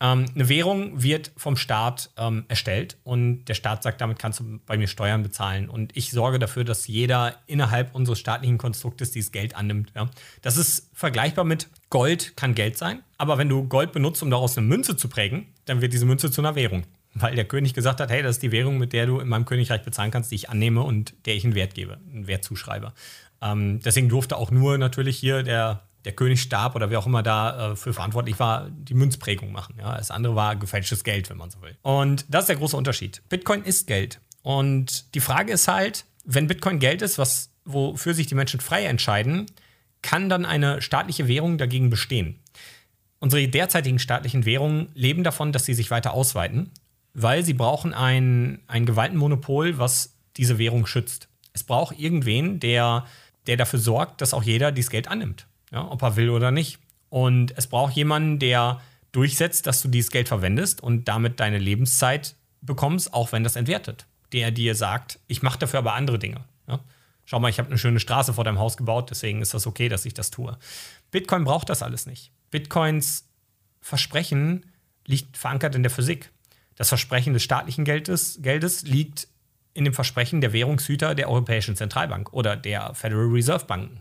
[0.00, 4.58] Ähm, eine Währung wird vom Staat ähm, erstellt und der Staat sagt, damit kannst du
[4.66, 5.68] bei mir Steuern bezahlen.
[5.68, 9.92] Und ich sorge dafür, dass jeder innerhalb unseres staatlichen Konstruktes dieses Geld annimmt.
[9.94, 10.10] Ja?
[10.42, 14.58] Das ist vergleichbar mit Gold kann Geld sein, aber wenn du Gold benutzt, um daraus
[14.58, 16.84] eine Münze zu prägen, dann wird diese Münze zu einer Währung.
[17.16, 19.44] Weil der König gesagt hat, hey, das ist die Währung, mit der du in meinem
[19.44, 22.92] Königreich bezahlen kannst, die ich annehme und der ich einen Wert gebe, einen Wert zuschreibe.
[23.40, 27.72] Ähm, deswegen durfte auch nur natürlich hier der der Königsstab oder wer auch immer da
[27.72, 29.76] äh, für verantwortlich war, die Münzprägung machen.
[29.78, 29.96] Ja?
[29.96, 31.76] Das andere war gefälschtes Geld, wenn man so will.
[31.82, 33.22] Und das ist der große Unterschied.
[33.28, 34.20] Bitcoin ist Geld.
[34.42, 38.84] Und die Frage ist halt, wenn Bitcoin Geld ist, was, wofür sich die Menschen frei
[38.84, 39.46] entscheiden,
[40.02, 42.40] kann dann eine staatliche Währung dagegen bestehen?
[43.20, 46.70] Unsere derzeitigen staatlichen Währungen leben davon, dass sie sich weiter ausweiten,
[47.14, 51.28] weil sie brauchen ein, ein Gewaltenmonopol, was diese Währung schützt.
[51.54, 53.06] Es braucht irgendwen, der,
[53.46, 56.78] der dafür sorgt, dass auch jeder dieses Geld annimmt ja, ob er will oder nicht.
[57.10, 58.80] Und es braucht jemanden, der
[59.12, 64.06] durchsetzt, dass du dieses Geld verwendest und damit deine Lebenszeit bekommst, auch wenn das entwertet.
[64.32, 66.44] Der dir sagt, ich mache dafür aber andere Dinge.
[66.66, 66.80] Ja?
[67.24, 69.88] Schau mal, ich habe eine schöne Straße vor deinem Haus gebaut, deswegen ist das okay,
[69.88, 70.56] dass ich das tue.
[71.10, 72.32] Bitcoin braucht das alles nicht.
[72.50, 73.28] Bitcoins
[73.80, 74.66] Versprechen
[75.06, 76.30] liegt verankert in der Physik.
[76.76, 79.28] Das Versprechen des staatlichen Geldes, Geldes liegt
[79.74, 84.00] in dem Versprechen der Währungshüter der Europäischen Zentralbank oder der Federal Reserve Banken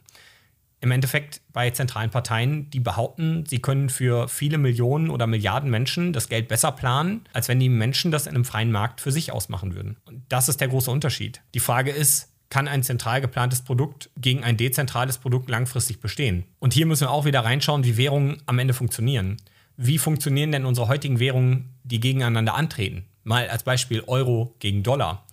[0.84, 6.12] im Endeffekt bei zentralen Parteien, die behaupten, sie können für viele Millionen oder Milliarden Menschen
[6.12, 9.32] das Geld besser planen, als wenn die Menschen das in einem freien Markt für sich
[9.32, 9.96] ausmachen würden.
[10.04, 11.41] Und das ist der große Unterschied.
[11.54, 16.43] Die Frage ist, kann ein zentral geplantes Produkt gegen ein dezentrales Produkt langfristig bestehen?
[16.60, 19.38] Und hier müssen wir auch wieder reinschauen, wie Währungen am Ende funktionieren.
[19.78, 23.06] Wie funktionieren denn unsere heutigen Währungen, die gegeneinander antreten?
[23.24, 25.26] Mal als Beispiel Euro gegen Dollar.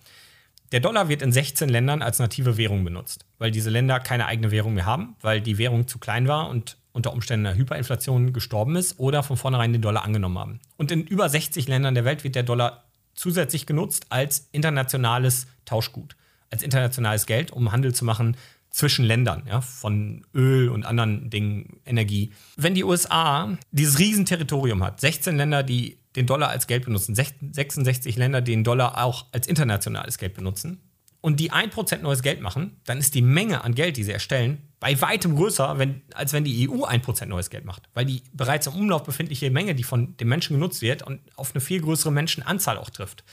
[0.71, 4.51] Der Dollar wird in 16 Ländern als native Währung benutzt, weil diese Länder keine eigene
[4.51, 8.77] Währung mehr haben, weil die Währung zu klein war und unter Umständen einer Hyperinflation gestorben
[8.77, 10.59] ist oder von vornherein den Dollar angenommen haben.
[10.77, 16.15] Und in über 60 Ländern der Welt wird der Dollar zusätzlich genutzt als internationales Tauschgut,
[16.49, 18.37] als internationales Geld, um Handel zu machen
[18.71, 22.31] zwischen Ländern, ja, von Öl und anderen Dingen, Energie.
[22.55, 28.15] Wenn die USA dieses Riesenterritorium hat, 16 Länder, die den Dollar als Geld benutzen, 66
[28.17, 30.81] Länder, die den Dollar auch als internationales Geld benutzen
[31.21, 34.69] und die 1% neues Geld machen, dann ist die Menge an Geld, die sie erstellen,
[34.79, 37.89] bei weitem größer, wenn, als wenn die EU 1% neues Geld macht.
[37.93, 41.53] Weil die bereits im Umlauf befindliche Menge, die von den Menschen genutzt wird und auf
[41.53, 43.23] eine viel größere Menschenanzahl auch trifft.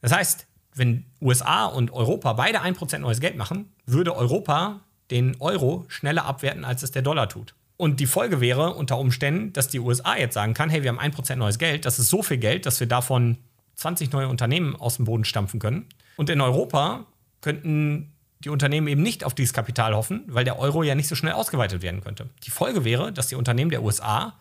[0.00, 5.84] Das heißt, wenn USA und Europa beide 1% neues Geld machen, würde Europa den Euro
[5.88, 7.54] schneller abwerten, als es der Dollar tut.
[7.76, 11.00] Und die Folge wäre unter Umständen, dass die USA jetzt sagen kann, hey, wir haben
[11.00, 13.38] 1% neues Geld, das ist so viel Geld, dass wir davon
[13.76, 15.86] 20 neue Unternehmen aus dem Boden stampfen können.
[16.16, 17.06] Und in Europa
[17.40, 21.14] könnten die Unternehmen eben nicht auf dieses Kapital hoffen, weil der Euro ja nicht so
[21.14, 22.28] schnell ausgeweitet werden könnte.
[22.44, 24.34] Die Folge wäre, dass die Unternehmen der USA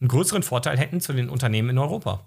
[0.00, 2.24] einen größeren Vorteil hätten zu den Unternehmen in Europa.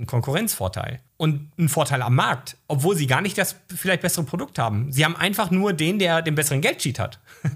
[0.00, 1.00] Ein Konkurrenzvorteil.
[1.18, 4.90] Und ein Vorteil am Markt, obwohl sie gar nicht das vielleicht bessere Produkt haben.
[4.90, 7.20] Sie haben einfach nur den, der den besseren Geldsheet hat.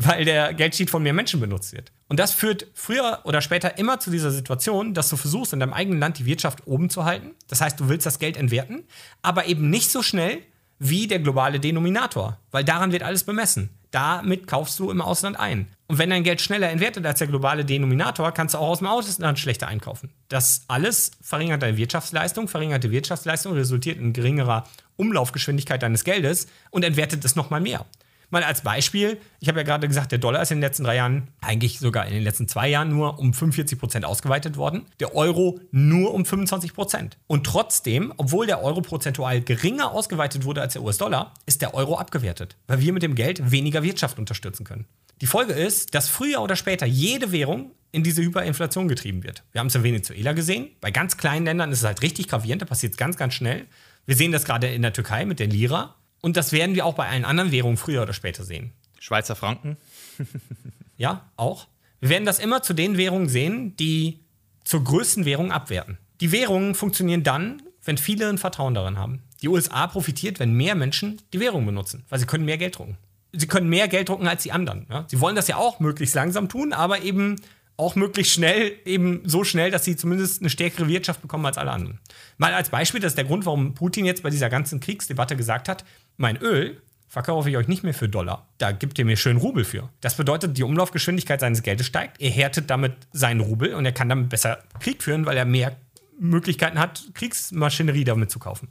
[0.00, 1.90] weil der Geldsheet von mehr Menschen benutzt wird.
[2.06, 5.72] Und das führt früher oder später immer zu dieser Situation, dass du versuchst, in deinem
[5.72, 7.32] eigenen Land die Wirtschaft oben zu halten.
[7.48, 8.84] Das heißt, du willst das Geld entwerten,
[9.22, 10.38] aber eben nicht so schnell
[10.78, 13.70] wie der globale Denominator, weil daran wird alles bemessen.
[13.90, 15.66] Damit kaufst du im Ausland ein.
[15.88, 18.86] Und wenn dein Geld schneller entwertet als der globale Denominator, kannst du auch aus dem
[18.86, 20.10] Ausland schlechter einkaufen.
[20.28, 22.46] Das alles verringert deine Wirtschaftsleistung.
[22.46, 24.64] Verringerte Wirtschaftsleistung resultiert in geringerer
[24.96, 27.86] Umlaufgeschwindigkeit deines Geldes und entwertet es nochmal mehr.
[28.30, 30.96] Mal als Beispiel, ich habe ja gerade gesagt, der Dollar ist in den letzten drei
[30.96, 34.84] Jahren, eigentlich sogar in den letzten zwei Jahren nur um 45 Prozent ausgeweitet worden.
[35.00, 37.16] Der Euro nur um 25 Prozent.
[37.26, 41.96] Und trotzdem, obwohl der Euro prozentual geringer ausgeweitet wurde als der US-Dollar, ist der Euro
[41.96, 44.86] abgewertet, weil wir mit dem Geld weniger Wirtschaft unterstützen können.
[45.20, 49.42] Die Folge ist, dass früher oder später jede Währung in diese Hyperinflation getrieben wird.
[49.52, 50.68] Wir haben es in Venezuela gesehen.
[50.80, 53.66] Bei ganz kleinen Ländern ist es halt richtig gravierend, da passiert es ganz, ganz schnell.
[54.06, 55.94] Wir sehen das gerade in der Türkei mit der Lira.
[56.20, 58.72] Und das werden wir auch bei allen anderen Währungen früher oder später sehen.
[58.98, 59.76] Schweizer Franken?
[60.96, 61.68] ja, auch.
[62.00, 64.20] Wir werden das immer zu den Währungen sehen, die
[64.64, 65.98] zur größten Währung abwerten.
[66.20, 69.22] Die Währungen funktionieren dann, wenn viele ein Vertrauen darin haben.
[69.42, 72.98] Die USA profitiert, wenn mehr Menschen die Währung benutzen, weil sie können mehr Geld drucken.
[73.32, 74.86] Sie können mehr Geld drucken als die anderen.
[74.90, 75.04] Ja?
[75.08, 77.36] Sie wollen das ja auch möglichst langsam tun, aber eben
[77.76, 81.70] auch möglichst schnell, eben so schnell, dass sie zumindest eine stärkere Wirtschaft bekommen als alle
[81.70, 82.00] anderen.
[82.36, 85.68] Mal als Beispiel, das ist der Grund, warum Putin jetzt bei dieser ganzen Kriegsdebatte gesagt
[85.68, 85.84] hat,
[86.18, 88.46] mein Öl verkaufe ich euch nicht mehr für Dollar.
[88.58, 89.88] Da gibt ihr mir schön Rubel für.
[90.02, 94.10] Das bedeutet, die Umlaufgeschwindigkeit seines Geldes steigt, er härtet damit seinen Rubel und er kann
[94.10, 95.76] damit besser Krieg führen, weil er mehr
[96.18, 98.68] Möglichkeiten hat, Kriegsmaschinerie damit zu kaufen.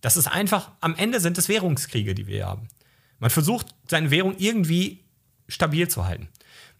[0.00, 2.68] Das ist einfach, am Ende sind es Währungskriege, die wir haben.
[3.18, 5.04] Man versucht, seine Währung irgendwie
[5.48, 6.28] stabil zu halten.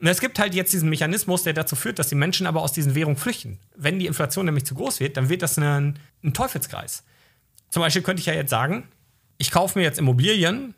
[0.00, 2.72] Und es gibt halt jetzt diesen Mechanismus, der dazu führt, dass die Menschen aber aus
[2.72, 3.58] diesen Währungen flüchten.
[3.76, 7.04] Wenn die Inflation nämlich zu groß wird, dann wird das ein, ein Teufelskreis.
[7.70, 8.88] Zum Beispiel könnte ich ja jetzt sagen,
[9.38, 10.74] ich kaufe mir jetzt Immobilien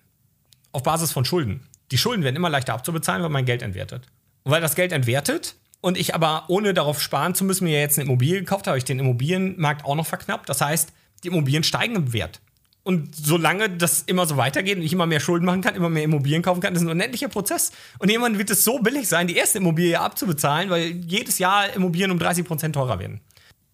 [0.72, 1.66] auf Basis von Schulden.
[1.90, 4.06] Die Schulden werden immer leichter abzubezahlen, weil mein Geld entwertet.
[4.42, 7.98] Und weil das Geld entwertet und ich aber ohne darauf sparen zu müssen, mir jetzt
[7.98, 10.48] eine Immobilie gekauft habe, ich den Immobilienmarkt auch noch verknappt.
[10.48, 10.92] Das heißt,
[11.22, 12.40] die Immobilien steigen im Wert.
[12.82, 16.04] Und solange das immer so weitergeht und ich immer mehr Schulden machen kann, immer mehr
[16.04, 17.72] Immobilien kaufen kann, das ist ein unendlicher Prozess.
[17.98, 22.12] Und irgendwann wird es so billig sein, die erste Immobilie abzubezahlen, weil jedes Jahr Immobilien
[22.12, 23.20] um 30 Prozent teurer werden.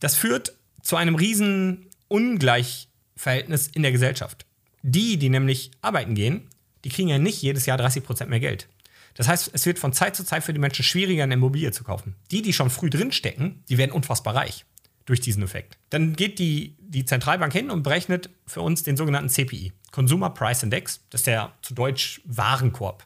[0.00, 4.46] Das führt zu einem riesen Ungleichverhältnis in der Gesellschaft.
[4.82, 6.48] Die, die nämlich arbeiten gehen,
[6.84, 8.68] die kriegen ja nicht jedes Jahr 30 Prozent mehr Geld.
[9.14, 11.84] Das heißt, es wird von Zeit zu Zeit für die Menschen schwieriger, eine Immobilie zu
[11.84, 12.14] kaufen.
[12.30, 14.64] Die, die schon früh drinstecken, die werden unfassbar reich
[15.04, 15.76] durch diesen Effekt.
[15.90, 20.62] Dann geht die, die Zentralbank hin und berechnet für uns den sogenannten CPI, Consumer Price
[20.62, 21.00] Index.
[21.10, 23.04] Das ist der zu Deutsch Warenkorb.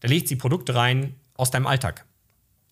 [0.00, 2.06] Da legt sie Produkte rein aus deinem Alltag.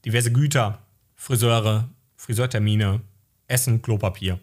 [0.05, 0.83] Diverse Güter,
[1.15, 3.01] Friseure, Friseurtermine,
[3.49, 4.39] Essen, Klopapier.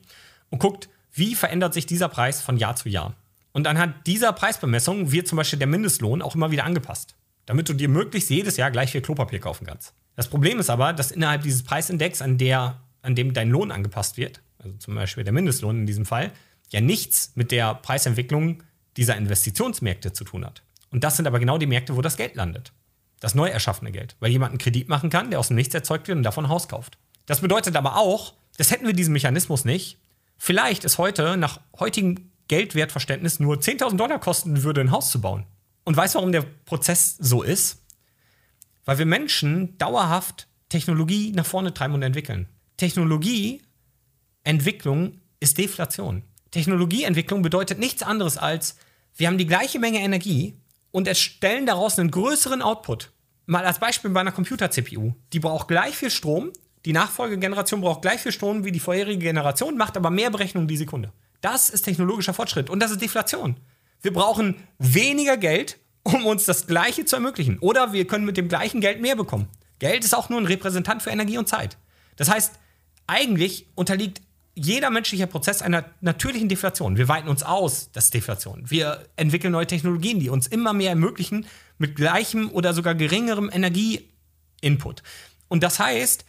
[0.49, 3.15] Und guckt, wie verändert sich dieser Preis von Jahr zu Jahr.
[3.51, 7.73] Und anhand dieser Preisbemessung wird zum Beispiel der Mindestlohn auch immer wieder angepasst, damit du
[7.73, 9.93] dir möglichst jedes Jahr gleich viel Klopapier kaufen kannst.
[10.15, 14.17] Das Problem ist aber, dass innerhalb dieses Preisindex, an der an dem dein Lohn angepasst
[14.17, 16.31] wird, also zum Beispiel der Mindestlohn in diesem Fall,
[16.71, 18.63] ja nichts mit der Preisentwicklung
[18.97, 20.63] dieser Investitionsmärkte zu tun hat.
[20.91, 22.73] Und das sind aber genau die Märkte, wo das Geld landet.
[23.19, 26.07] Das neu erschaffene Geld, weil jemand einen Kredit machen kann, der aus dem Nichts erzeugt
[26.07, 26.97] wird und davon ein Haus kauft.
[27.25, 29.97] Das bedeutet aber auch, das hätten wir diesen Mechanismus nicht.
[30.37, 35.45] Vielleicht ist heute nach heutigem Geldwertverständnis nur 10.000 Dollar kosten würde, ein Haus zu bauen.
[35.85, 37.85] Und weißt du, warum der Prozess so ist?
[38.83, 42.49] Weil wir Menschen dauerhaft Technologie nach vorne treiben und entwickeln.
[42.77, 46.23] Technologieentwicklung ist Deflation.
[46.51, 48.75] Technologieentwicklung bedeutet nichts anderes als,
[49.15, 50.55] wir haben die gleiche Menge Energie
[50.91, 53.11] und erstellen daraus einen größeren Output.
[53.45, 55.13] Mal als Beispiel bei einer Computer-CPU.
[55.33, 56.51] Die braucht gleich viel Strom,
[56.85, 60.77] die Nachfolgegeneration braucht gleich viel Strom wie die vorherige Generation, macht aber mehr Berechnungen die
[60.77, 61.11] Sekunde.
[61.41, 63.55] Das ist technologischer Fortschritt und das ist Deflation.
[64.01, 67.59] Wir brauchen weniger Geld, um uns das Gleiche zu ermöglichen.
[67.59, 69.47] Oder wir können mit dem gleichen Geld mehr bekommen.
[69.79, 71.77] Geld ist auch nur ein Repräsentant für Energie und Zeit.
[72.15, 72.53] Das heißt,
[73.07, 74.21] eigentlich unterliegt
[74.55, 76.97] jeder menschliche Prozess einer natürlichen Deflation.
[76.97, 78.69] Wir weiten uns aus, das ist Deflation.
[78.69, 81.45] Wir entwickeln neue Technologien, die uns immer mehr ermöglichen,
[81.77, 85.01] mit gleichem oder sogar geringerem Energieinput.
[85.47, 86.25] Und das heißt,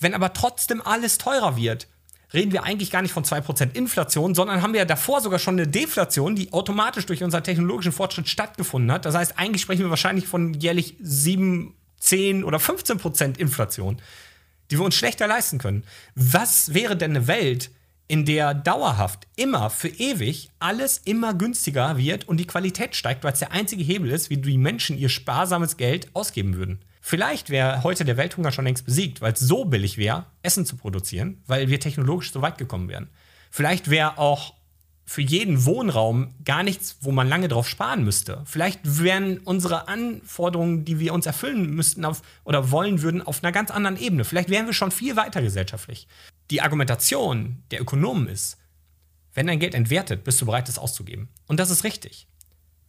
[0.00, 1.86] wenn aber trotzdem alles teurer wird,
[2.34, 5.54] reden wir eigentlich gar nicht von 2% Inflation, sondern haben wir ja davor sogar schon
[5.54, 9.04] eine Deflation, die automatisch durch unseren technologischen Fortschritt stattgefunden hat.
[9.04, 14.00] Das heißt, eigentlich sprechen wir wahrscheinlich von jährlich 7, 10 oder 15% Inflation
[14.70, 15.84] die wir uns schlechter leisten können.
[16.14, 17.70] Was wäre denn eine Welt,
[18.10, 23.34] in der dauerhaft, immer, für ewig alles immer günstiger wird und die Qualität steigt, weil
[23.34, 26.78] es der einzige Hebel ist, wie die Menschen ihr sparsames Geld ausgeben würden?
[27.08, 30.76] Vielleicht wäre heute der Welthunger schon längst besiegt, weil es so billig wäre, Essen zu
[30.76, 33.08] produzieren, weil wir technologisch so weit gekommen wären.
[33.50, 34.52] Vielleicht wäre auch
[35.06, 38.42] für jeden Wohnraum gar nichts, wo man lange drauf sparen müsste.
[38.44, 43.52] Vielleicht wären unsere Anforderungen, die wir uns erfüllen müssten auf, oder wollen würden, auf einer
[43.52, 44.26] ganz anderen Ebene.
[44.26, 46.08] Vielleicht wären wir schon viel weiter gesellschaftlich.
[46.50, 48.58] Die Argumentation der Ökonomen ist,
[49.32, 51.30] wenn dein Geld entwertet, bist du bereit, es auszugeben.
[51.46, 52.26] Und das ist richtig.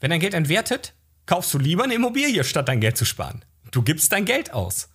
[0.01, 0.93] Wenn dein Geld entwertet,
[1.25, 3.45] kaufst du lieber eine Immobilie, statt dein Geld zu sparen.
[3.71, 4.89] Du gibst dein Geld aus.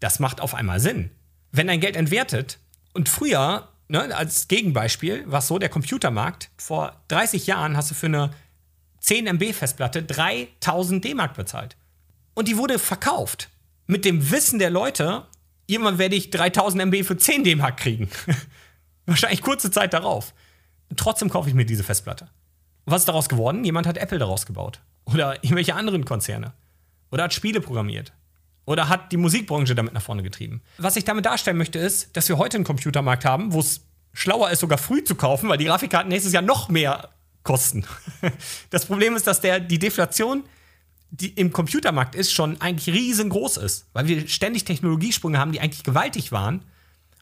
[0.00, 1.10] Das macht auf einmal Sinn.
[1.50, 2.58] Wenn dein Geld entwertet
[2.92, 8.06] und früher ne, als Gegenbeispiel, was so der Computermarkt, vor 30 Jahren hast du für
[8.06, 8.30] eine
[9.00, 11.76] 10 MB Festplatte 3000 D-Mark bezahlt.
[12.34, 13.48] Und die wurde verkauft.
[13.86, 15.26] Mit dem Wissen der Leute,
[15.66, 18.08] irgendwann werde ich 3000 MB für 10 D-Mark kriegen.
[19.06, 20.34] Wahrscheinlich kurze Zeit darauf.
[20.96, 22.28] Trotzdem kaufe ich mir diese Festplatte.
[22.84, 23.64] was ist daraus geworden?
[23.64, 24.80] Jemand hat Apple daraus gebaut.
[25.06, 26.52] Oder irgendwelche anderen Konzerne.
[27.10, 28.12] Oder hat Spiele programmiert
[28.68, 30.60] oder hat die Musikbranche damit nach vorne getrieben.
[30.76, 33.80] Was ich damit darstellen möchte, ist, dass wir heute einen Computermarkt haben, wo es
[34.12, 37.08] schlauer ist, sogar früh zu kaufen, weil die Grafikkarten nächstes Jahr noch mehr
[37.42, 37.86] kosten.
[38.70, 40.44] Das Problem ist, dass der, die Deflation
[41.10, 45.82] die im Computermarkt ist, schon eigentlich riesengroß ist, weil wir ständig Technologiesprünge haben, die eigentlich
[45.82, 46.62] gewaltig waren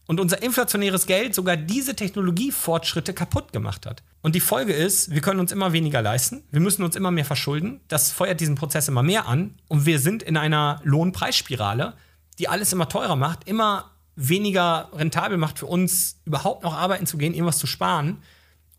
[0.06, 4.02] und unser inflationäres Geld sogar diese Technologiefortschritte kaputt gemacht hat.
[4.22, 7.24] Und die Folge ist, wir können uns immer weniger leisten, wir müssen uns immer mehr
[7.24, 11.94] verschulden, das feuert diesen Prozess immer mehr an und wir sind in einer Lohnpreisspirale,
[12.38, 17.18] die alles immer teurer macht, immer weniger rentabel macht für uns, überhaupt noch arbeiten zu
[17.18, 18.22] gehen, irgendwas zu sparen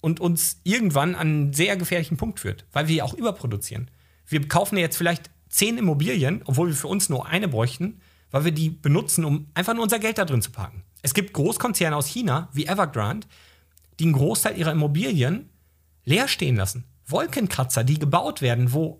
[0.01, 3.91] und uns irgendwann an einen sehr gefährlichen Punkt führt, weil wir ja auch überproduzieren.
[4.25, 8.01] Wir kaufen ja jetzt vielleicht zehn Immobilien, obwohl wir für uns nur eine bräuchten,
[8.31, 10.83] weil wir die benutzen, um einfach nur unser Geld da drin zu parken.
[11.01, 13.27] Es gibt Großkonzerne aus China wie Evergrande,
[13.99, 15.49] die einen Großteil ihrer Immobilien
[16.05, 16.85] leer stehen lassen.
[17.05, 18.99] Wolkenkratzer, die gebaut werden, wo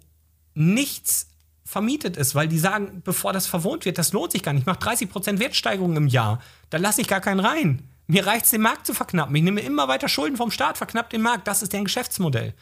[0.53, 1.29] nichts
[1.65, 4.61] vermietet ist, weil die sagen, bevor das verwohnt wird, das lohnt sich gar nicht.
[4.61, 6.41] Ich mache 30% Wertsteigerung im Jahr.
[6.69, 7.83] Da lasse ich gar keinen rein.
[8.07, 9.35] Mir reicht es, den Markt zu verknappen.
[9.35, 11.47] Ich nehme immer weiter Schulden vom Staat, verknappt den Markt.
[11.47, 12.53] Das ist deren Geschäftsmodell.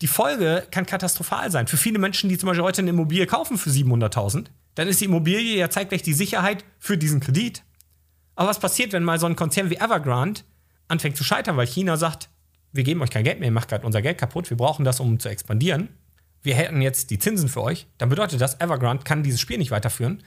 [0.00, 1.66] Die Folge kann katastrophal sein.
[1.66, 5.06] Für viele Menschen, die zum Beispiel heute eine Immobilie kaufen für 700.000, dann ist die
[5.06, 7.62] Immobilie ja zeitgleich die Sicherheit für diesen Kredit.
[8.36, 10.42] Aber was passiert, wenn mal so ein Konzern wie Evergrande
[10.88, 12.28] anfängt zu scheitern, weil China sagt,
[12.72, 15.00] wir geben euch kein Geld mehr, ihr macht gerade unser Geld kaputt, wir brauchen das,
[15.00, 15.88] um zu expandieren.
[16.42, 17.88] Wir hätten jetzt die Zinsen für euch.
[17.98, 20.22] Dann bedeutet das, Evergrande kann dieses Spiel nicht weiterführen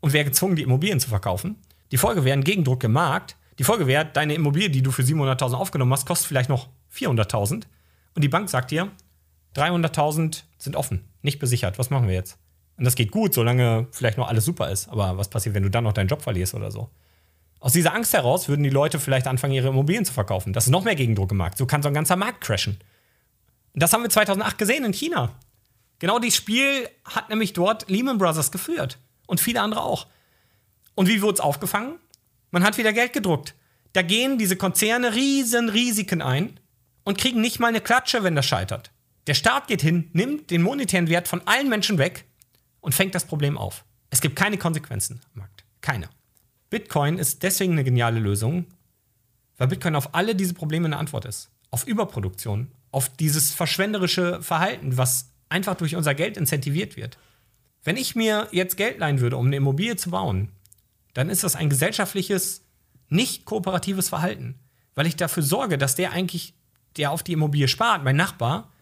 [0.00, 1.56] und wäre gezwungen, die Immobilien zu verkaufen.
[1.90, 3.36] Die Folge wäre ein Gegendruck im Markt.
[3.58, 7.64] Die Folge wäre, deine Immobilie, die du für 700.000 aufgenommen hast, kostet vielleicht noch 400.000.
[8.14, 8.90] Und die Bank sagt dir,
[9.56, 11.78] 300.000 sind offen, nicht besichert.
[11.78, 12.38] Was machen wir jetzt?
[12.76, 14.88] Und das geht gut, solange vielleicht noch alles super ist.
[14.88, 16.90] Aber was passiert, wenn du dann noch deinen Job verlierst oder so?
[17.66, 20.52] Aus dieser Angst heraus würden die Leute vielleicht anfangen, ihre Immobilien zu verkaufen.
[20.52, 21.58] Das ist noch mehr Gegendruck im Markt.
[21.58, 22.78] So kann so ein ganzer Markt crashen.
[23.74, 25.34] Und das haben wir 2008 gesehen in China.
[25.98, 28.98] Genau dieses Spiel hat nämlich dort Lehman Brothers geführt.
[29.26, 30.06] Und viele andere auch.
[30.94, 31.98] Und wie wurde es aufgefangen?
[32.52, 33.56] Man hat wieder Geld gedruckt.
[33.94, 36.60] Da gehen diese Konzerne riesen Risiken ein
[37.02, 38.92] und kriegen nicht mal eine Klatsche, wenn das scheitert.
[39.26, 42.26] Der Staat geht hin, nimmt den monetären Wert von allen Menschen weg
[42.80, 43.84] und fängt das Problem auf.
[44.10, 45.64] Es gibt keine Konsequenzen am Markt.
[45.80, 46.08] Keine.
[46.70, 48.66] Bitcoin ist deswegen eine geniale Lösung,
[49.56, 51.50] weil Bitcoin auf alle diese Probleme eine Antwort ist.
[51.70, 57.18] Auf Überproduktion, auf dieses verschwenderische Verhalten, was einfach durch unser Geld incentiviert wird.
[57.84, 60.48] Wenn ich mir jetzt Geld leihen würde, um eine Immobilie zu bauen,
[61.14, 62.62] dann ist das ein gesellschaftliches,
[63.08, 64.56] nicht kooperatives Verhalten,
[64.94, 66.54] weil ich dafür sorge, dass der eigentlich,
[66.96, 68.72] der auf die Immobilie spart, mein Nachbar,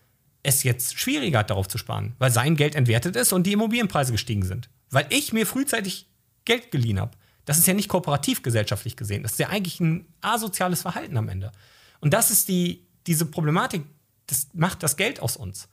[0.43, 4.13] es jetzt schwieriger hat, darauf zu sparen, weil sein Geld entwertet ist und die Immobilienpreise
[4.13, 4.69] gestiegen sind.
[4.91, 6.07] Weil ich mir frühzeitig
[6.45, 7.13] Geld geliehen habe.
[7.45, 9.23] Das ist ja nicht kooperativ gesellschaftlich gesehen.
[9.23, 11.53] Das ist ja eigentlich ein asoziales Verhalten am Ende.
[12.01, 13.85] Und das ist die, diese Problematik,
[14.27, 15.69] das macht das Geld aus uns.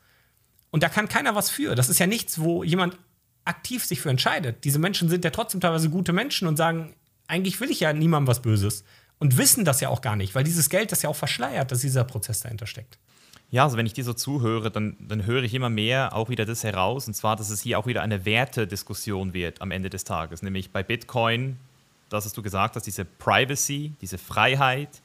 [0.70, 1.76] Und da kann keiner was für.
[1.76, 2.98] Das ist ja nichts, wo jemand
[3.46, 4.64] aktiv sich für entscheidet.
[4.64, 6.96] Diese Menschen sind ja trotzdem teilweise gute Menschen und sagen,
[7.28, 8.84] eigentlich will ich ja niemandem was Böses.
[9.20, 11.82] Und wissen das ja auch gar nicht, weil dieses Geld das ja auch verschleiert, dass
[11.82, 12.98] dieser Prozess dahinter steckt.
[13.52, 16.46] Ja, also wenn ich dir so zuhöre, dann, dann höre ich immer mehr auch wieder
[16.46, 20.06] das heraus, und zwar, dass es hier auch wieder eine Wertediskussion wird am Ende des
[20.06, 20.42] Tages.
[20.42, 21.58] Nämlich bei Bitcoin,
[22.10, 25.02] das hast du gesagt hast, diese Privacy, diese Freiheit,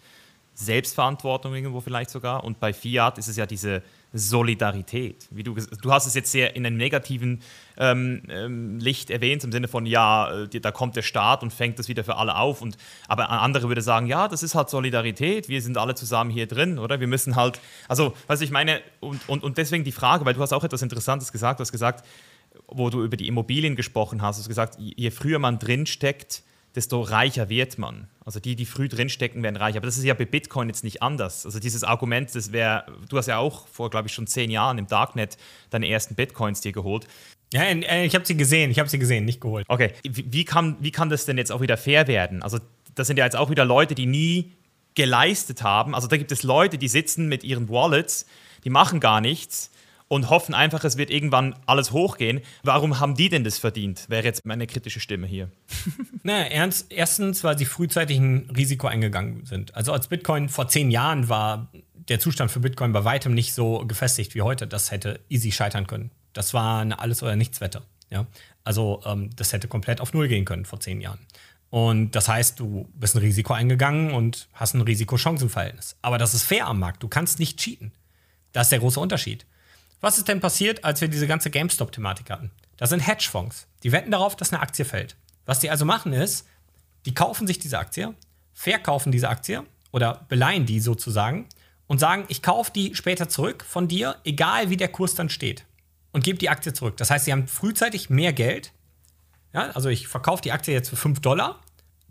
[0.54, 2.44] Selbstverantwortung irgendwo vielleicht sogar.
[2.44, 3.82] Und bei Fiat ist es ja diese
[4.18, 5.28] Solidarität.
[5.30, 7.42] Wie du, du hast es jetzt sehr in einem negativen
[7.76, 11.78] ähm, ähm, Licht erwähnt, im Sinne von, ja, äh, da kommt der Staat und fängt
[11.78, 12.62] das wieder für alle auf.
[12.62, 12.76] Und,
[13.08, 16.78] aber andere würde sagen, ja, das ist halt Solidarität, wir sind alle zusammen hier drin,
[16.78, 17.00] oder?
[17.00, 20.40] Wir müssen halt, also, was ich meine, und, und, und deswegen die Frage, weil du
[20.40, 22.06] hast auch etwas Interessantes gesagt, du hast gesagt,
[22.68, 26.42] wo du über die Immobilien gesprochen hast, du hast gesagt, je früher man drinsteckt,
[26.76, 28.06] desto reicher wird man.
[28.24, 29.76] Also die, die früh drinstecken, werden reich.
[29.76, 31.46] Aber das ist ja bei Bitcoin jetzt nicht anders.
[31.46, 34.76] Also dieses Argument, das wäre, du hast ja auch vor, glaube ich, schon zehn Jahren
[34.76, 35.38] im Darknet
[35.70, 37.08] deine ersten Bitcoins dir geholt.
[37.52, 39.64] Ja, äh, ich habe sie gesehen, ich habe sie gesehen, nicht geholt.
[39.68, 42.42] Okay, wie kann, wie kann das denn jetzt auch wieder fair werden?
[42.42, 42.58] Also
[42.94, 44.52] das sind ja jetzt auch wieder Leute, die nie
[44.94, 45.94] geleistet haben.
[45.94, 48.26] Also da gibt es Leute, die sitzen mit ihren Wallets,
[48.64, 49.70] die machen gar nichts
[50.08, 52.40] und hoffen einfach, es wird irgendwann alles hochgehen.
[52.62, 54.08] Warum haben die denn das verdient?
[54.08, 55.50] Wäre jetzt meine kritische Stimme hier.
[56.22, 59.74] naja, ernst, erstens, weil sie frühzeitig ein Risiko eingegangen sind.
[59.74, 61.72] Also als Bitcoin vor zehn Jahren war
[62.08, 64.66] der Zustand für Bitcoin bei weitem nicht so gefestigt wie heute.
[64.66, 66.10] Das hätte easy scheitern können.
[66.32, 67.82] Das war eine Alles- oder Nichts-Wette.
[68.10, 68.26] Ja?
[68.62, 71.18] Also ähm, das hätte komplett auf Null gehen können vor zehn Jahren.
[71.70, 75.96] Und das heißt, du bist ein Risiko eingegangen und hast ein Risiko-Chancen-Verhältnis.
[76.00, 77.02] Aber das ist fair am Markt.
[77.02, 77.92] Du kannst nicht cheaten.
[78.52, 79.46] Das ist der große Unterschied.
[80.00, 82.50] Was ist denn passiert, als wir diese ganze GameStop-Thematik hatten?
[82.76, 83.66] Das sind Hedgefonds.
[83.82, 85.16] Die wetten darauf, dass eine Aktie fällt.
[85.46, 86.46] Was die also machen ist,
[87.06, 88.14] die kaufen sich diese Aktie,
[88.52, 91.46] verkaufen diese Aktie oder beleihen die sozusagen
[91.86, 95.64] und sagen, ich kaufe die später zurück von dir, egal wie der Kurs dann steht.
[96.12, 96.96] Und gebe die Aktie zurück.
[96.96, 98.72] Das heißt, sie haben frühzeitig mehr Geld.
[99.52, 101.60] Ja, also ich verkaufe die Aktie jetzt für 5 Dollar,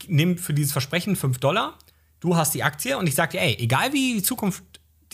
[0.07, 1.77] nehme für dieses Versprechen 5 Dollar,
[2.19, 4.63] du hast die Aktie und ich sage dir, ey, egal wie die Zukunft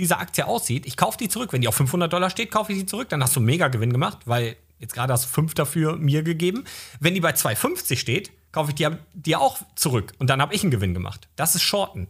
[0.02, 1.54] diese Aktie aussieht, ich kaufe die zurück.
[1.54, 3.10] Wenn die auf 500 Dollar steht, kaufe ich die zurück.
[3.10, 6.66] Dann hast du einen Mega-Gewinn gemacht, weil jetzt gerade hast du 5 dafür mir gegeben.
[6.99, 10.14] Wenn die bei 2,50 steht, kaufe ich die dir auch zurück.
[10.18, 11.28] Und dann habe ich einen Gewinn gemacht.
[11.36, 12.08] Das ist Shorten.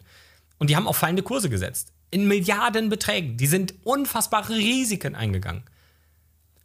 [0.58, 1.92] Und die haben auf fallende Kurse gesetzt.
[2.12, 3.36] In Milliardenbeträgen.
[3.36, 5.64] Die sind unfassbare Risiken eingegangen.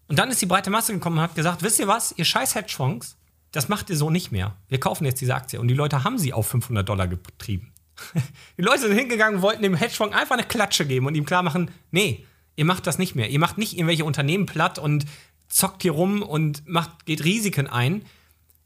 [0.07, 2.55] Und dann ist die breite Masse gekommen und hat gesagt: Wisst ihr was, ihr scheiß
[2.55, 3.16] Hedgefonds,
[3.51, 4.57] das macht ihr so nicht mehr.
[4.68, 5.59] Wir kaufen jetzt diese Aktie.
[5.59, 7.72] Und die Leute haben sie auf 500 Dollar getrieben.
[8.59, 11.70] Die Leute sind hingegangen, wollten dem Hedgefonds einfach eine Klatsche geben und ihm klar machen,
[11.90, 12.26] nee,
[12.57, 13.28] ihr macht das nicht mehr.
[13.30, 15.07] Ihr macht nicht irgendwelche Unternehmen platt und
[15.49, 18.05] zockt hier rum und macht, geht Risiken ein.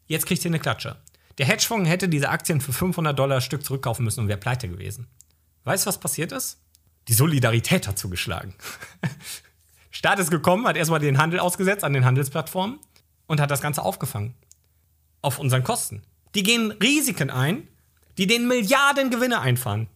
[0.07, 0.97] Jetzt kriegt ihr eine Klatsche.
[1.39, 5.07] Der Hedgefonds hätte diese Aktien für 500 Dollar Stück zurückkaufen müssen und wäre pleite gewesen.
[5.65, 6.59] Weißt du, was passiert ist?
[7.09, 8.55] Die Solidarität hat zugeschlagen.
[9.91, 12.79] Staat ist gekommen, hat erstmal den Handel ausgesetzt an den Handelsplattformen
[13.27, 14.35] und hat das Ganze aufgefangen.
[15.23, 16.03] Auf unseren Kosten.
[16.35, 17.69] Die gehen Risiken ein,
[18.19, 19.89] die den Milliarden Gewinne einfahren.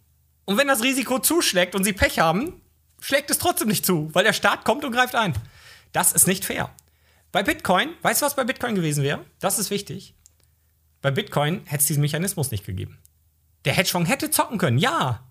[0.45, 2.61] Und wenn das Risiko zuschlägt und sie Pech haben,
[3.01, 5.35] schlägt es trotzdem nicht zu, weil der Staat kommt und greift ein.
[5.93, 6.75] Das ist nicht fair.
[7.33, 9.25] Bei Bitcoin, weißt du, was bei Bitcoin gewesen wäre?
[9.41, 10.15] Das ist wichtig.
[11.01, 12.99] Bei Bitcoin hätte es diesen Mechanismus nicht gegeben.
[13.65, 15.27] Der Hedgefonds hätte zocken können, ja.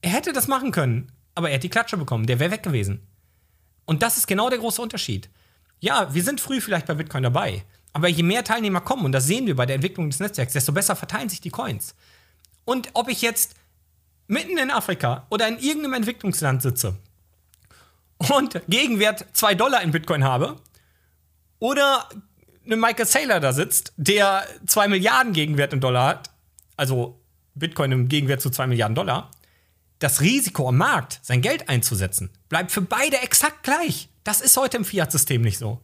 [0.00, 3.06] Er hätte das machen können, aber er hätte die Klatsche bekommen, der wäre weg gewesen.
[3.84, 5.28] Und das ist genau der große Unterschied.
[5.80, 7.64] Ja, wir sind früh vielleicht bei Bitcoin dabei,
[7.94, 10.72] aber je mehr Teilnehmer kommen, und das sehen wir bei der Entwicklung des Netzwerks, desto
[10.72, 11.94] besser verteilen sich die Coins.
[12.66, 13.54] Und ob ich jetzt
[14.26, 16.96] mitten in Afrika oder in irgendeinem Entwicklungsland sitze
[18.18, 20.56] und Gegenwert 2 Dollar in Bitcoin habe
[21.60, 22.08] oder
[22.64, 26.30] eine Michael Saylor da sitzt, der 2 Milliarden Gegenwert in Dollar hat,
[26.76, 27.20] also
[27.54, 29.30] Bitcoin im Gegenwert zu 2 Milliarden Dollar,
[30.00, 34.08] das Risiko am Markt, sein Geld einzusetzen, bleibt für beide exakt gleich.
[34.24, 35.80] Das ist heute im Fiat-System nicht so.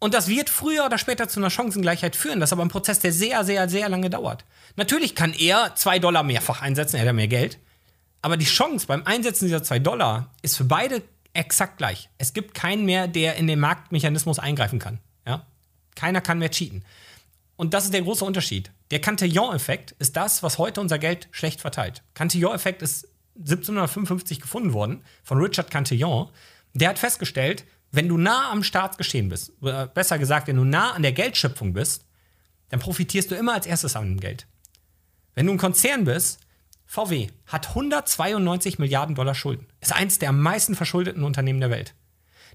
[0.00, 2.40] Und das wird früher oder später zu einer Chancengleichheit führen.
[2.40, 4.44] Das ist aber ein Prozess, der sehr, sehr, sehr lange dauert.
[4.76, 7.58] Natürlich kann er 2 Dollar mehrfach einsetzen, er hat ja mehr Geld.
[8.22, 11.02] Aber die Chance beim Einsetzen dieser 2 Dollar ist für beide
[11.34, 12.08] exakt gleich.
[12.18, 14.98] Es gibt keinen mehr, der in den Marktmechanismus eingreifen kann.
[15.26, 15.46] Ja?
[15.94, 16.84] Keiner kann mehr cheaten.
[17.56, 18.70] Und das ist der große Unterschied.
[18.90, 22.02] Der Cantillon-Effekt ist das, was heute unser Geld schlecht verteilt.
[22.14, 23.06] Cantillon-Effekt ist
[23.38, 26.30] 1755 gefunden worden von Richard Cantillon.
[26.72, 30.92] Der hat festgestellt, wenn du nah am Staatsgeschehen bist, oder besser gesagt, wenn du nah
[30.92, 32.04] an der Geldschöpfung bist,
[32.68, 34.46] dann profitierst du immer als erstes an dem Geld.
[35.34, 36.40] Wenn du ein Konzern bist,
[36.86, 39.66] VW hat 192 Milliarden Dollar Schulden.
[39.80, 41.94] Ist eins der am meisten verschuldeten Unternehmen der Welt.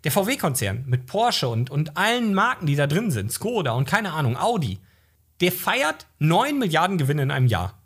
[0.04, 4.14] Der VW-Konzern mit Porsche und, und allen Marken, die da drin sind, Skoda und keine
[4.14, 4.80] Ahnung, Audi,
[5.42, 7.82] der feiert 9 Milliarden Gewinne in einem Jahr.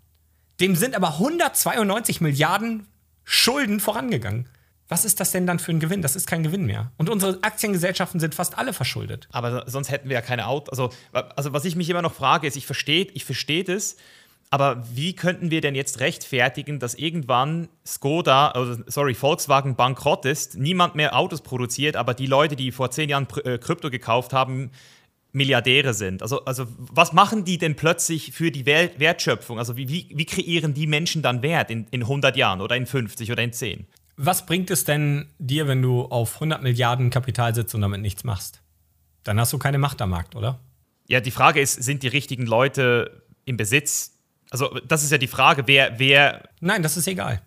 [0.59, 2.87] Dem sind aber 192 Milliarden
[3.23, 4.49] Schulden vorangegangen.
[4.89, 6.01] Was ist das denn dann für ein Gewinn?
[6.01, 6.91] Das ist kein Gewinn mehr.
[6.97, 9.29] Und unsere Aktiengesellschaften sind fast alle verschuldet.
[9.31, 10.77] Aber sonst hätten wir ja keine Autos.
[10.77, 10.89] Also,
[11.35, 13.97] also was ich mich immer noch frage, ist, ich verstehe ich versteh das,
[14.49, 20.57] aber wie könnten wir denn jetzt rechtfertigen, dass irgendwann Skoda, also sorry, Volkswagen bankrott ist,
[20.57, 24.71] niemand mehr Autos produziert, aber die Leute, die vor zehn Jahren äh, Krypto gekauft haben,
[25.31, 26.23] Milliardäre sind.
[26.23, 29.59] Also, also was machen die denn plötzlich für die Wertschöpfung?
[29.59, 32.87] Also wie, wie, wie kreieren die Menschen dann Wert in, in 100 Jahren oder in
[32.87, 33.85] 50 oder in 10?
[34.21, 38.25] Was bringt es denn dir, wenn du auf 100 Milliarden Kapital sitzt und damit nichts
[38.25, 38.61] machst?
[39.23, 40.59] Dann hast du keine Macht am Markt, oder?
[41.07, 44.17] Ja, die Frage ist, sind die richtigen Leute im Besitz?
[44.49, 46.49] Also das ist ja die Frage, wer, wer...
[46.59, 47.41] Nein, das ist egal.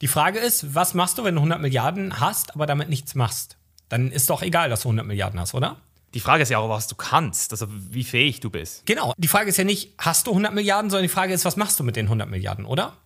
[0.00, 3.56] Die Frage ist, was machst du, wenn du 100 Milliarden hast, aber damit nichts machst?
[3.88, 5.76] Dann ist doch egal, dass du 100 Milliarden hast, oder?
[6.14, 8.84] Die Frage ist ja auch, was du kannst, also wie fähig du bist.
[8.86, 9.12] Genau.
[9.18, 11.78] Die Frage ist ja nicht, hast du 100 Milliarden, sondern die Frage ist, was machst
[11.78, 12.96] du mit den 100 Milliarden, oder?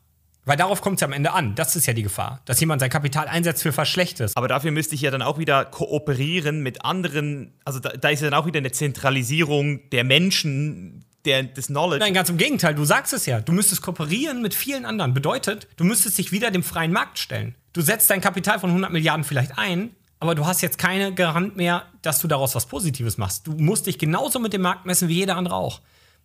[0.45, 1.55] Weil darauf kommt es ja am Ende an.
[1.55, 4.37] Das ist ja die Gefahr, dass jemand sein Kapital einsetzt für was Schlechtes.
[4.37, 7.55] Aber dafür müsste ich ja dann auch wieder kooperieren mit anderen.
[7.65, 12.05] Also da, da ist ja dann auch wieder eine Zentralisierung der Menschen, der, des Knowledge.
[12.05, 12.75] Nein, ganz im Gegenteil.
[12.75, 13.41] Du sagst es ja.
[13.41, 15.15] Du müsstest kooperieren mit vielen anderen.
[15.15, 17.55] Bedeutet, du müsstest dich wieder dem freien Markt stellen.
[17.73, 21.57] Du setzt dein Kapital von 100 Milliarden vielleicht ein, aber du hast jetzt keine Garant
[21.57, 23.47] mehr, dass du daraus was Positives machst.
[23.47, 25.81] Du musst dich genauso mit dem Markt messen wie jeder andere auch.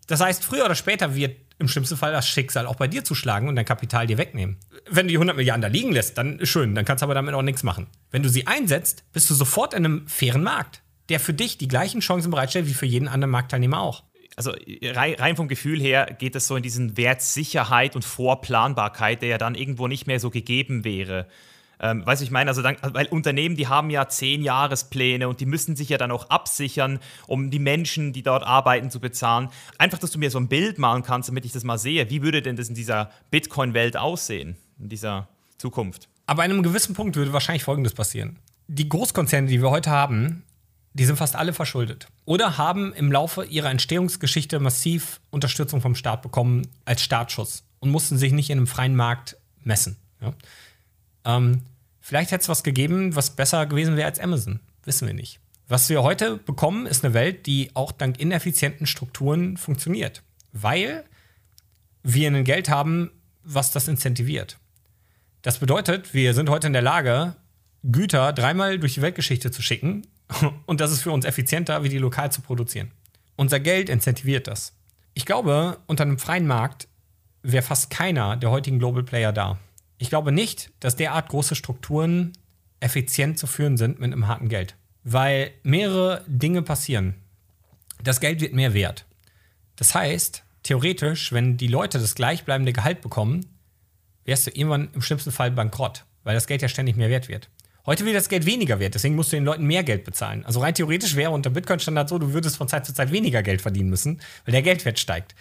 [0.07, 3.49] Das heißt, früher oder später wird im schlimmsten Fall das Schicksal auch bei dir zuschlagen
[3.49, 4.57] und dein Kapital dir wegnehmen.
[4.89, 7.33] Wenn du die 100 Milliarden da liegen lässt, dann schön, dann kannst du aber damit
[7.33, 7.87] auch nichts machen.
[8.11, 11.67] Wenn du sie einsetzt, bist du sofort in einem fairen Markt, der für dich die
[11.67, 14.03] gleichen Chancen bereitstellt wie für jeden anderen Marktteilnehmer auch.
[14.35, 14.53] Also
[14.83, 19.37] rein vom Gefühl her geht es so in diesen Wert Sicherheit und Vorplanbarkeit, der ja
[19.39, 21.27] dann irgendwo nicht mehr so gegeben wäre.
[21.79, 25.39] Ähm, weißt du, ich meine, also dann, weil Unternehmen, die haben ja zehn Jahrespläne und
[25.39, 29.49] die müssen sich ja dann auch absichern, um die Menschen, die dort arbeiten, zu bezahlen.
[29.77, 32.09] Einfach, dass du mir so ein Bild malen kannst, damit ich das mal sehe.
[32.09, 36.09] Wie würde denn das in dieser Bitcoin-Welt aussehen, in dieser Zukunft?
[36.25, 38.37] Aber an einem gewissen Punkt würde wahrscheinlich Folgendes passieren.
[38.67, 40.43] Die Großkonzerne, die wir heute haben,
[40.93, 42.07] die sind fast alle verschuldet.
[42.25, 48.17] Oder haben im Laufe ihrer Entstehungsgeschichte massiv Unterstützung vom Staat bekommen als Startschuss und mussten
[48.17, 49.97] sich nicht in einem freien Markt messen.
[50.21, 50.33] Ja?
[51.27, 51.61] Ähm,
[51.99, 54.61] vielleicht hätte es was gegeben, was besser gewesen wäre als Amazon.
[54.83, 55.39] Wissen wir nicht.
[55.67, 60.23] Was wir heute bekommen, ist eine Welt, die auch dank ineffizienten Strukturen funktioniert.
[60.53, 61.03] Weil
[62.03, 63.11] wir ein Geld haben,
[63.43, 64.57] was das incentiviert.
[65.41, 67.35] Das bedeutet, wir sind heute in der Lage,
[67.83, 70.07] Güter dreimal durch die Weltgeschichte zu schicken
[70.65, 72.91] und das ist für uns effizienter, wie die lokal zu produzieren.
[73.35, 74.73] Unser Geld incentiviert das.
[75.13, 76.87] Ich glaube, unter einem freien Markt
[77.43, 79.59] wäre fast keiner der heutigen Global Player da.
[79.97, 82.33] Ich glaube nicht, dass derart große Strukturen
[82.79, 84.75] effizient zu führen sind mit einem harten Geld.
[85.03, 87.15] Weil mehrere Dinge passieren.
[88.03, 89.05] Das Geld wird mehr wert.
[89.75, 93.45] Das heißt, theoretisch, wenn die Leute das gleichbleibende Gehalt bekommen,
[94.25, 97.49] wärst du irgendwann im schlimmsten Fall bankrott, weil das Geld ja ständig mehr wert wird.
[97.85, 100.45] Heute wird das Geld weniger wert, deswegen musst du den Leuten mehr Geld bezahlen.
[100.45, 103.61] Also rein theoretisch wäre unter Bitcoin-Standard so, du würdest von Zeit zu Zeit weniger Geld
[103.61, 105.35] verdienen müssen, weil der Geldwert steigt.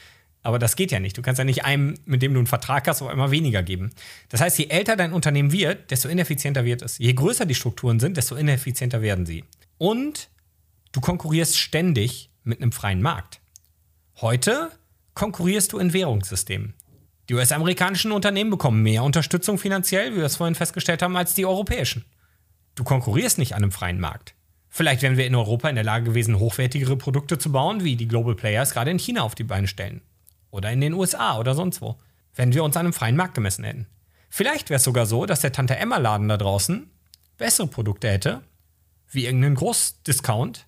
[0.47, 1.19] Aber das geht ja nicht.
[1.19, 3.91] Du kannst ja nicht einem, mit dem du einen Vertrag hast, auf einmal weniger geben.
[4.29, 6.99] Das heißt, je älter dein Unternehmen wird, desto ineffizienter wird es.
[6.99, 9.43] Je größer die Strukturen sind, desto ineffizienter werden sie.
[9.77, 10.29] Und
[10.93, 13.41] du konkurrierst ständig mit einem freien Markt.
[14.21, 14.71] Heute
[15.15, 16.75] konkurrierst du in Währungssystemen.
[17.29, 21.45] Die US-amerikanischen Unternehmen bekommen mehr Unterstützung finanziell, wie wir es vorhin festgestellt haben, als die
[21.45, 22.05] europäischen.
[22.77, 24.37] Du konkurrierst nicht an einem freien Markt.
[24.69, 28.07] Vielleicht wären wir in Europa in der Lage gewesen, hochwertigere Produkte zu bauen, wie die
[28.07, 30.03] Global Players gerade in China auf die Beine stellen.
[30.57, 31.97] Oder in den USA oder sonst wo.
[32.35, 33.87] Wenn wir uns an einem freien Markt gemessen hätten.
[34.29, 36.91] Vielleicht wäre es sogar so, dass der Tante Emma-Laden da draußen
[37.39, 38.43] bessere Produkte hätte,
[39.11, 40.67] wie irgendein Großdiscount,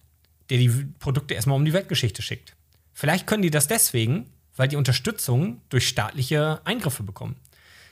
[0.51, 0.69] der die
[0.99, 2.55] Produkte erstmal um die Weltgeschichte schickt.
[2.93, 4.27] Vielleicht können die das deswegen,
[4.57, 7.37] weil die Unterstützung durch staatliche Eingriffe bekommen.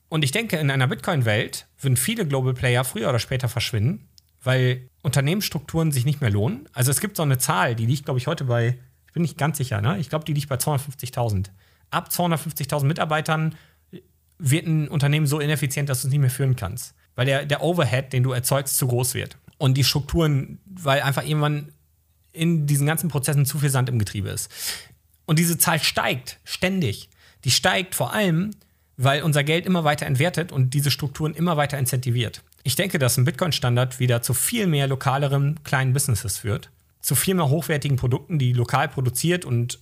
[0.09, 4.09] Und ich denke, in einer Bitcoin-Welt würden viele Global Player früher oder später verschwinden,
[4.43, 6.69] weil Unternehmensstrukturen sich nicht mehr lohnen.
[6.73, 9.39] Also es gibt so eine Zahl, die liegt, glaube ich, heute bei, ich bin nicht
[9.39, 9.99] ganz sicher, ne?
[9.99, 11.51] ich glaube, die liegt bei 250.000.
[11.91, 13.55] Ab 250.000 Mitarbeitern
[14.39, 16.95] wird ein Unternehmen so ineffizient, dass du es nicht mehr führen kannst.
[17.15, 19.39] Weil der, der Overhead, den du erzeugst, zu groß wird.
[19.59, 21.73] Und die Strukturen, weil einfach irgendwann
[22.33, 24.51] in diesen ganzen Prozessen zu viel Sand im Getriebe ist.
[25.25, 27.09] Und diese Zahl steigt ständig.
[27.45, 28.51] Die steigt vor allem,
[28.97, 32.43] weil unser Geld immer weiter entwertet und diese Strukturen immer weiter incentiviert.
[32.63, 36.71] Ich denke, dass ein Bitcoin-Standard wieder zu viel mehr lokaleren kleinen Businesses führt,
[37.01, 39.79] zu viel mehr hochwertigen Produkten, die lokal produziert und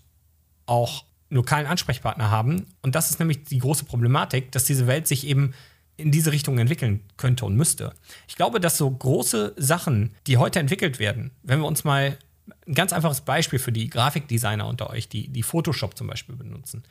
[0.67, 1.05] auch
[1.35, 2.67] lokalen Ansprechpartner haben.
[2.83, 5.53] Und das ist nämlich die große Problematik, dass diese Welt sich eben
[5.97, 7.93] in diese Richtung entwickeln könnte und müsste.
[8.27, 12.19] Ich glaube, dass so große Sachen, die heute entwickelt werden, wenn wir uns mal
[12.67, 16.83] ein ganz einfaches Beispiel für die Grafikdesigner unter euch, die, die Photoshop zum Beispiel benutzen.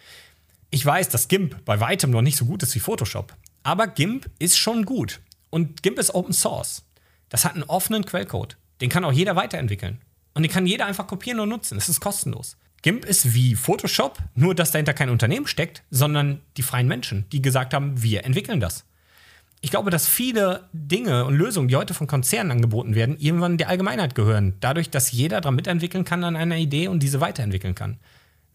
[0.70, 4.30] Ich weiß, dass GIMP bei weitem noch nicht so gut ist wie Photoshop, aber GIMP
[4.40, 5.20] ist schon gut.
[5.50, 6.84] Und GIMP ist Open Source.
[7.30, 8.58] Das hat einen offenen Quellcode.
[8.82, 10.02] Den kann auch jeder weiterentwickeln.
[10.34, 11.78] Und den kann jeder einfach kopieren und nutzen.
[11.78, 12.58] Es ist kostenlos.
[12.84, 17.42] GIMP ist wie Photoshop, nur dass dahinter kein Unternehmen steckt, sondern die freien Menschen, die
[17.42, 18.86] gesagt haben, wir entwickeln das
[19.64, 23.70] ich glaube, dass viele Dinge und Lösungen, die heute von Konzernen angeboten werden, irgendwann der
[23.70, 24.56] Allgemeinheit gehören.
[24.60, 27.98] Dadurch, dass jeder daran mitentwickeln kann an einer Idee und diese weiterentwickeln kann.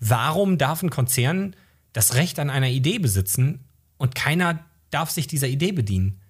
[0.01, 1.57] Warum darf ein Konzern
[1.95, 3.61] das Recht an einer Idee besitzen
[3.97, 6.21] und keiner darf sich dieser Idee bedienen?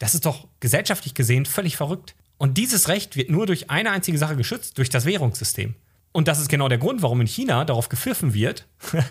[0.00, 2.16] Das ist doch gesellschaftlich gesehen völlig verrückt.
[2.36, 5.76] Und dieses Recht wird nur durch eine einzige Sache geschützt, durch das Währungssystem.
[6.16, 8.66] Und das ist genau der Grund, warum in China darauf gepfiffen wird,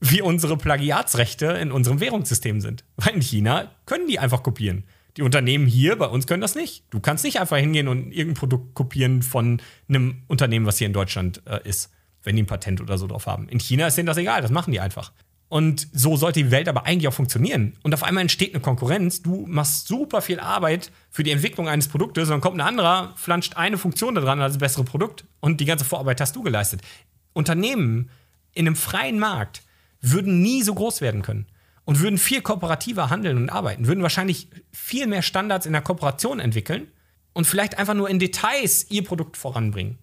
[0.00, 2.84] wie unsere Plagiatsrechte in unserem Währungssystem sind.
[2.96, 4.84] Weil in China können die einfach kopieren.
[5.16, 6.84] Die Unternehmen hier bei uns können das nicht.
[6.90, 10.92] Du kannst nicht einfach hingehen und irgendein Produkt kopieren von einem Unternehmen, was hier in
[10.92, 11.90] Deutschland äh, ist,
[12.24, 13.48] wenn die ein Patent oder so drauf haben.
[13.48, 15.14] In China ist denen das egal, das machen die einfach.
[15.54, 17.76] Und so sollte die Welt aber eigentlich auch funktionieren.
[17.84, 19.22] Und auf einmal entsteht eine Konkurrenz.
[19.22, 23.12] Du machst super viel Arbeit für die Entwicklung eines Produktes, und dann kommt ein anderer,
[23.14, 26.80] flanscht eine Funktion da dran als bessere Produkt und die ganze Vorarbeit hast du geleistet.
[27.34, 28.10] Unternehmen
[28.52, 29.62] in einem freien Markt
[30.00, 31.46] würden nie so groß werden können
[31.84, 36.40] und würden viel kooperativer handeln und arbeiten, würden wahrscheinlich viel mehr Standards in der Kooperation
[36.40, 36.88] entwickeln
[37.32, 39.98] und vielleicht einfach nur in Details ihr Produkt voranbringen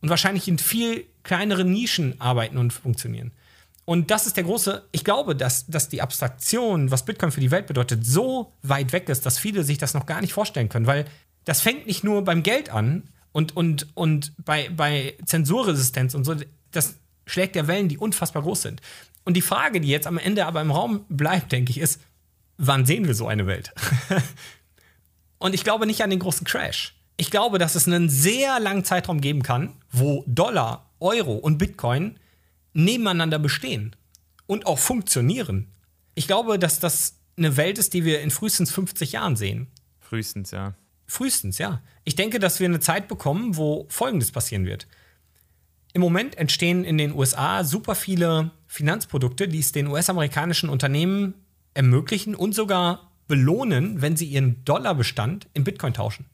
[0.00, 3.32] und wahrscheinlich in viel kleineren Nischen arbeiten und funktionieren.
[3.86, 7.52] Und das ist der große, ich glaube, dass, dass die Abstraktion, was Bitcoin für die
[7.52, 10.88] Welt bedeutet, so weit weg ist, dass viele sich das noch gar nicht vorstellen können,
[10.88, 11.06] weil
[11.44, 16.34] das fängt nicht nur beim Geld an und, und, und bei, bei Zensurresistenz und so,
[16.72, 18.82] das schlägt ja Wellen, die unfassbar groß sind.
[19.24, 22.00] Und die Frage, die jetzt am Ende aber im Raum bleibt, denke ich, ist,
[22.58, 23.72] wann sehen wir so eine Welt?
[25.38, 26.96] und ich glaube nicht an den großen Crash.
[27.16, 32.18] Ich glaube, dass es einen sehr langen Zeitraum geben kann, wo Dollar, Euro und Bitcoin
[32.76, 33.96] nebeneinander bestehen
[34.46, 35.68] und auch funktionieren.
[36.14, 39.66] Ich glaube, dass das eine Welt ist, die wir in frühestens 50 Jahren sehen.
[40.00, 40.74] Frühestens, ja.
[41.06, 41.82] Frühestens, ja.
[42.04, 44.86] Ich denke, dass wir eine Zeit bekommen, wo Folgendes passieren wird.
[45.92, 51.34] Im Moment entstehen in den USA super viele Finanzprodukte, die es den US-amerikanischen Unternehmen
[51.74, 56.26] ermöglichen und sogar belohnen, wenn sie ihren Dollarbestand in Bitcoin tauschen.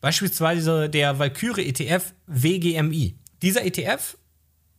[0.00, 3.16] Beispielsweise der Valkyrie ETF WGMI.
[3.42, 4.16] Dieser ETF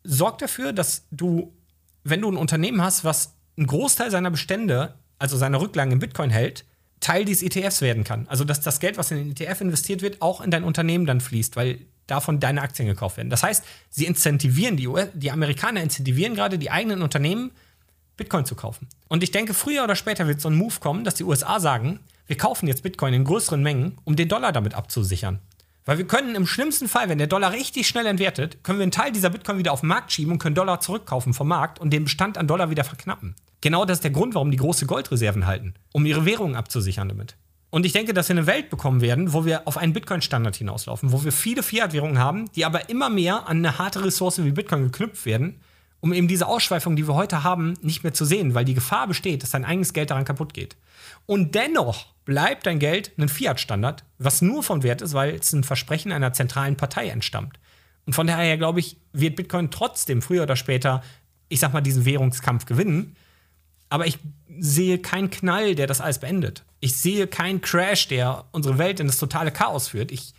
[0.04, 1.54] sorgt dafür, dass du,
[2.04, 6.30] wenn du ein Unternehmen hast, was einen Großteil seiner Bestände, also seiner Rücklagen in Bitcoin
[6.30, 6.66] hält,
[7.00, 8.28] Teil dieses ETFs werden kann.
[8.28, 11.22] Also dass das Geld, was in den ETF investiert wird, auch in dein Unternehmen dann
[11.22, 13.30] fließt, weil davon deine Aktien gekauft werden.
[13.30, 17.52] Das heißt, sie incentivieren, die, US die Amerikaner incentivieren gerade die eigenen Unternehmen,
[18.18, 18.88] Bitcoin zu kaufen.
[19.08, 22.00] Und ich denke, früher oder später wird so ein Move kommen, dass die USA sagen,
[22.28, 25.40] wir kaufen jetzt Bitcoin in größeren Mengen, um den Dollar damit abzusichern.
[25.90, 28.92] Weil wir können im schlimmsten Fall, wenn der Dollar richtig schnell entwertet, können wir einen
[28.92, 31.90] Teil dieser Bitcoin wieder auf den Markt schieben und können Dollar zurückkaufen vom Markt und
[31.90, 33.34] den Bestand an Dollar wieder verknappen.
[33.62, 37.38] Genau das ist der Grund, warum die große Goldreserven halten, um ihre Währungen abzusichern damit.
[37.72, 41.12] Und ich denke, dass wir eine Welt bekommen werden, wo wir auf einen Bitcoin-Standard hinauslaufen,
[41.12, 44.84] wo wir viele Fiat-Währungen haben, die aber immer mehr an eine harte Ressource wie Bitcoin
[44.84, 45.60] geknüpft werden,
[46.02, 49.08] um eben diese Ausschweifung, die wir heute haben, nicht mehr zu sehen, weil die Gefahr
[49.08, 50.78] besteht, dass dein eigenes Geld daran kaputt geht.
[51.26, 55.64] Und dennoch bleibt dein Geld ein Fiat-Standard, was nur von Wert ist, weil es ein
[55.64, 57.60] Versprechen einer zentralen Partei entstammt.
[58.06, 61.02] Und von daher glaube ich, wird Bitcoin trotzdem früher oder später,
[61.48, 63.16] ich sag mal, diesen Währungskampf gewinnen.
[63.90, 64.20] Aber ich
[64.60, 66.64] sehe keinen Knall, der das alles beendet.
[66.82, 70.12] Ich sehe keinen Crash, der unsere Welt in das totale Chaos führt.
[70.12, 70.36] Ich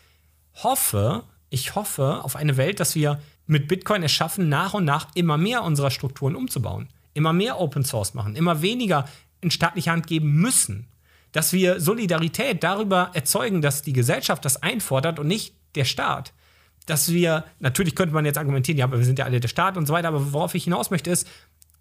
[0.62, 5.08] hoffe, ich hoffe auf eine Welt, dass wir mit Bitcoin es schaffen, nach und nach
[5.16, 6.88] immer mehr unserer Strukturen umzubauen.
[7.14, 9.08] Immer mehr Open Source machen, immer weniger
[9.40, 10.86] in staatliche Hand geben müssen.
[11.32, 16.32] Dass wir Solidarität darüber erzeugen, dass die Gesellschaft das einfordert und nicht der Staat.
[16.86, 19.76] Dass wir, natürlich könnte man jetzt argumentieren, ja, aber wir sind ja alle der Staat
[19.76, 21.28] und so weiter, aber worauf ich hinaus möchte, ist,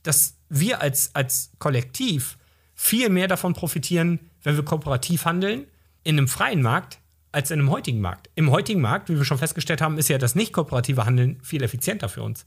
[0.04, 2.38] dass wir als, als Kollektiv
[2.76, 5.66] viel mehr davon profitieren, wenn wir kooperativ handeln,
[6.04, 7.00] in einem freien Markt,
[7.32, 8.30] als in einem heutigen Markt.
[8.36, 11.62] Im heutigen Markt, wie wir schon festgestellt haben, ist ja das nicht kooperative Handeln viel
[11.62, 12.45] effizienter für uns.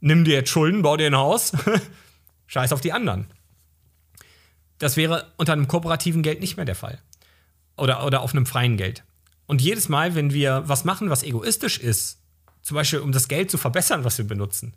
[0.00, 1.52] Nimm dir jetzt Schulden, bau dir ein Haus,
[2.46, 3.26] scheiß auf die anderen.
[4.80, 6.98] Das wäre unter einem kooperativen Geld nicht mehr der Fall.
[7.76, 9.04] Oder, oder auf einem freien Geld.
[9.46, 12.18] Und jedes Mal, wenn wir was machen, was egoistisch ist,
[12.62, 14.74] zum Beispiel um das Geld zu verbessern, was wir benutzen,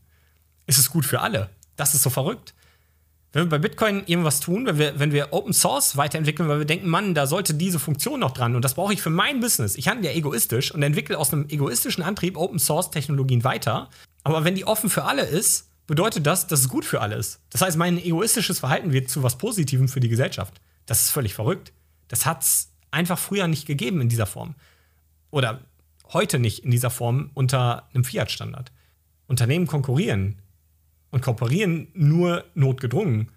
[0.67, 1.49] ist es gut für alle.
[1.75, 2.53] Das ist so verrückt.
[3.31, 6.65] Wenn wir bei Bitcoin irgendwas tun, wenn wir, wenn wir Open Source weiterentwickeln, weil wir
[6.65, 9.75] denken, Mann, da sollte diese Funktion noch dran und das brauche ich für mein Business.
[9.75, 13.89] Ich handle ja egoistisch und entwickle aus einem egoistischen Antrieb Open Source Technologien weiter.
[14.23, 17.41] Aber wenn die offen für alle ist, bedeutet das, dass es gut für alle ist.
[17.49, 20.61] Das heißt, mein egoistisches Verhalten wird zu was Positivem für die Gesellschaft.
[20.85, 21.73] Das ist völlig verrückt.
[22.07, 24.55] Das hat es einfach früher nicht gegeben in dieser Form.
[25.31, 25.61] Oder
[26.11, 28.71] heute nicht in dieser Form unter einem Fiat-Standard.
[29.27, 30.41] Unternehmen konkurrieren
[31.11, 33.31] und kooperieren nur notgedrungen.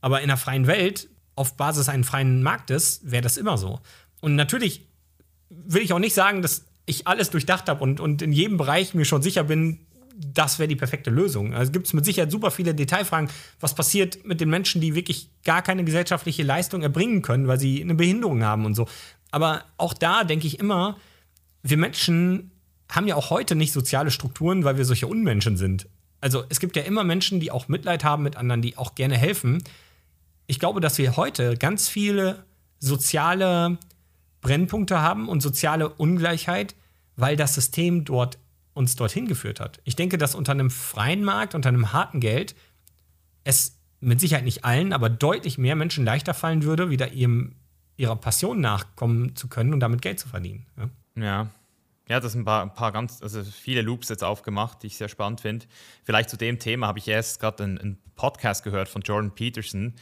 [0.00, 3.80] Aber in einer freien Welt, auf Basis eines freien Marktes, wäre das immer so.
[4.20, 4.86] Und natürlich
[5.48, 8.94] will ich auch nicht sagen, dass ich alles durchdacht habe und, und in jedem Bereich
[8.94, 9.83] mir schon sicher bin,
[10.16, 11.54] das wäre die perfekte Lösung.
[11.54, 13.28] Also gibt es mit Sicherheit super viele Detailfragen,
[13.60, 17.82] was passiert mit den Menschen, die wirklich gar keine gesellschaftliche Leistung erbringen können, weil sie
[17.82, 18.86] eine Behinderung haben und so.
[19.30, 20.96] Aber auch da denke ich immer,
[21.62, 22.52] wir Menschen
[22.88, 25.88] haben ja auch heute nicht soziale Strukturen, weil wir solche Unmenschen sind.
[26.20, 29.16] Also es gibt ja immer Menschen, die auch Mitleid haben mit anderen, die auch gerne
[29.16, 29.62] helfen.
[30.46, 32.44] Ich glaube, dass wir heute ganz viele
[32.78, 33.78] soziale
[34.40, 36.74] Brennpunkte haben und soziale Ungleichheit,
[37.16, 38.38] weil das System dort
[38.74, 39.80] uns dorthin geführt hat.
[39.84, 42.54] Ich denke, dass unter einem freien Markt, unter einem harten Geld,
[43.44, 47.54] es mit Sicherheit nicht allen, aber deutlich mehr Menschen leichter fallen würde, wieder ihrem,
[47.96, 50.66] ihrer Passion nachkommen zu können und damit Geld zu verdienen.
[50.76, 50.90] Ja.
[51.22, 51.50] ja.
[52.06, 54.98] Ja, das sind ein paar, ein paar, ganz, also viele Loops jetzt aufgemacht, die ich
[54.98, 55.64] sehr spannend finde.
[56.02, 59.94] Vielleicht zu dem Thema habe ich erst gerade einen, einen, Podcast gehört von Jordan Peterson,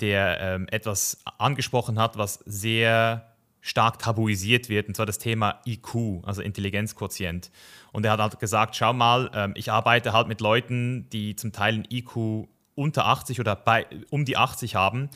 [0.00, 3.31] der ähm, etwas angesprochen hat, was sehr
[3.62, 7.50] stark tabuisiert wird, und zwar das Thema IQ, also Intelligenzquotient.
[7.92, 11.52] Und er hat halt gesagt, schau mal, ähm, ich arbeite halt mit Leuten, die zum
[11.52, 15.08] Teil ein IQ unter 80 oder bei, um die 80 haben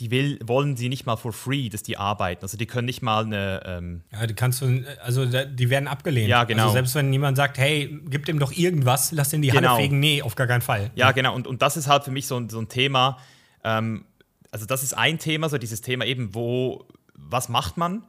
[0.00, 2.42] die will, wollen sie nicht mal for free, dass die arbeiten.
[2.42, 3.62] Also die können nicht mal eine.
[3.64, 6.28] Ähm ja, die kannst du, also die werden abgelehnt.
[6.28, 6.64] Ja, genau.
[6.64, 9.74] Also selbst wenn jemand sagt, hey, gib dem doch irgendwas, lass den die genau.
[9.74, 10.90] Halle fegen, nee, auf gar keinen Fall.
[10.96, 11.12] Ja, ja.
[11.12, 11.34] genau.
[11.34, 13.18] Und, und das ist halt für mich so, so ein Thema.
[13.62, 14.04] Ähm,
[14.50, 18.04] also das ist ein Thema, so dieses Thema eben, wo, was macht man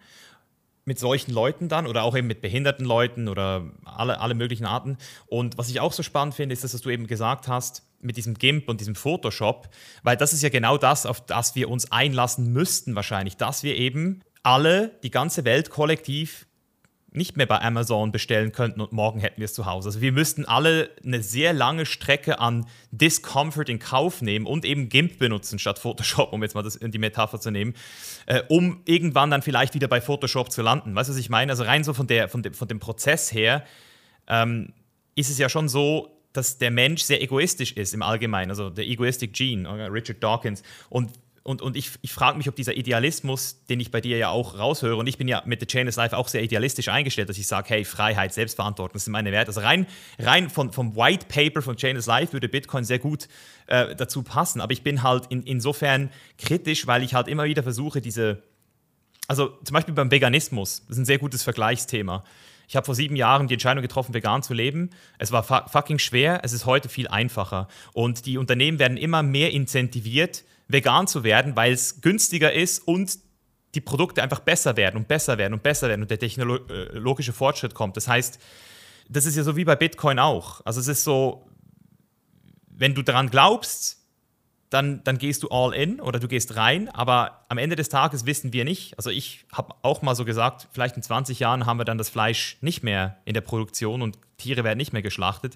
[0.85, 4.97] mit solchen Leuten dann oder auch eben mit behinderten Leuten oder alle, alle möglichen Arten.
[5.25, 8.35] Und was ich auch so spannend finde, ist, dass du eben gesagt hast, mit diesem
[8.35, 9.67] GIMP und diesem Photoshop,
[10.03, 13.75] weil das ist ja genau das, auf das wir uns einlassen müssten wahrscheinlich, dass wir
[13.75, 16.44] eben alle, die ganze Welt kollektiv
[17.15, 19.89] nicht mehr bei Amazon bestellen könnten und morgen hätten wir es zu Hause.
[19.89, 24.89] Also wir müssten alle eine sehr lange Strecke an Discomfort in Kauf nehmen und eben
[24.89, 27.73] GIMP benutzen statt Photoshop, um jetzt mal das, die Metapher zu nehmen,
[28.25, 30.95] äh, um irgendwann dann vielleicht wieder bei Photoshop zu landen.
[30.95, 31.51] Weißt du, was ich meine?
[31.51, 33.63] Also rein so von, der, von, dem, von dem Prozess her
[34.27, 34.73] ähm,
[35.15, 38.85] ist es ja schon so, dass der Mensch sehr egoistisch ist im Allgemeinen, also der
[38.85, 40.63] Egoistic Gene, Richard Dawkins.
[40.89, 41.11] Und,
[41.45, 44.57] und, und ich, ich frage mich, ob dieser Idealismus, den ich bei dir ja auch
[44.57, 47.45] raushöre, und ich bin ja mit The Chainless Life auch sehr idealistisch eingestellt, dass ich
[47.45, 49.49] sage, hey, Freiheit, Selbstverantwortung, das sind meine Werte.
[49.49, 49.85] Also rein,
[50.17, 53.27] rein von, vom White Paper von Chainless Life würde Bitcoin sehr gut
[53.67, 54.59] äh, dazu passen.
[54.59, 58.41] Aber ich bin halt in, insofern kritisch, weil ich halt immer wieder versuche, diese,
[59.27, 62.23] also zum Beispiel beim Veganismus, das ist ein sehr gutes Vergleichsthema.
[62.67, 64.89] Ich habe vor sieben Jahren die Entscheidung getroffen, vegan zu leben.
[65.19, 67.67] Es war fucking schwer, es ist heute viel einfacher.
[67.93, 73.19] Und die Unternehmen werden immer mehr incentiviert, vegan zu werden, weil es günstiger ist und
[73.75, 77.73] die Produkte einfach besser werden und besser werden und besser werden und der technologische Fortschritt
[77.73, 77.97] kommt.
[77.97, 78.39] Das heißt,
[79.09, 80.61] das ist ja so wie bei Bitcoin auch.
[80.65, 81.49] Also es ist so,
[82.67, 83.99] wenn du daran glaubst,
[84.69, 86.89] dann, dann gehst du all in oder du gehst rein.
[86.89, 88.97] Aber am Ende des Tages wissen wir nicht.
[88.97, 92.09] Also ich habe auch mal so gesagt, vielleicht in 20 Jahren haben wir dann das
[92.09, 95.55] Fleisch nicht mehr in der Produktion und Tiere werden nicht mehr geschlachtet.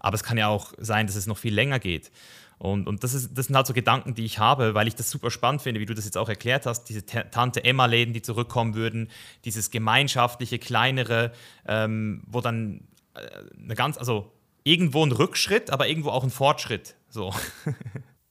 [0.00, 2.10] Aber es kann ja auch sein, dass es noch viel länger geht.
[2.58, 5.10] Und, und das, ist, das sind halt so Gedanken, die ich habe, weil ich das
[5.10, 6.84] super spannend finde, wie du das jetzt auch erklärt hast.
[6.84, 9.10] Diese Tante Emma-Läden, die zurückkommen würden,
[9.44, 11.32] dieses gemeinschaftliche, kleinere,
[11.66, 13.20] ähm, wo dann äh,
[13.62, 14.32] eine ganz, also
[14.64, 16.96] irgendwo ein Rückschritt, aber irgendwo auch ein Fortschritt.
[17.08, 17.32] So.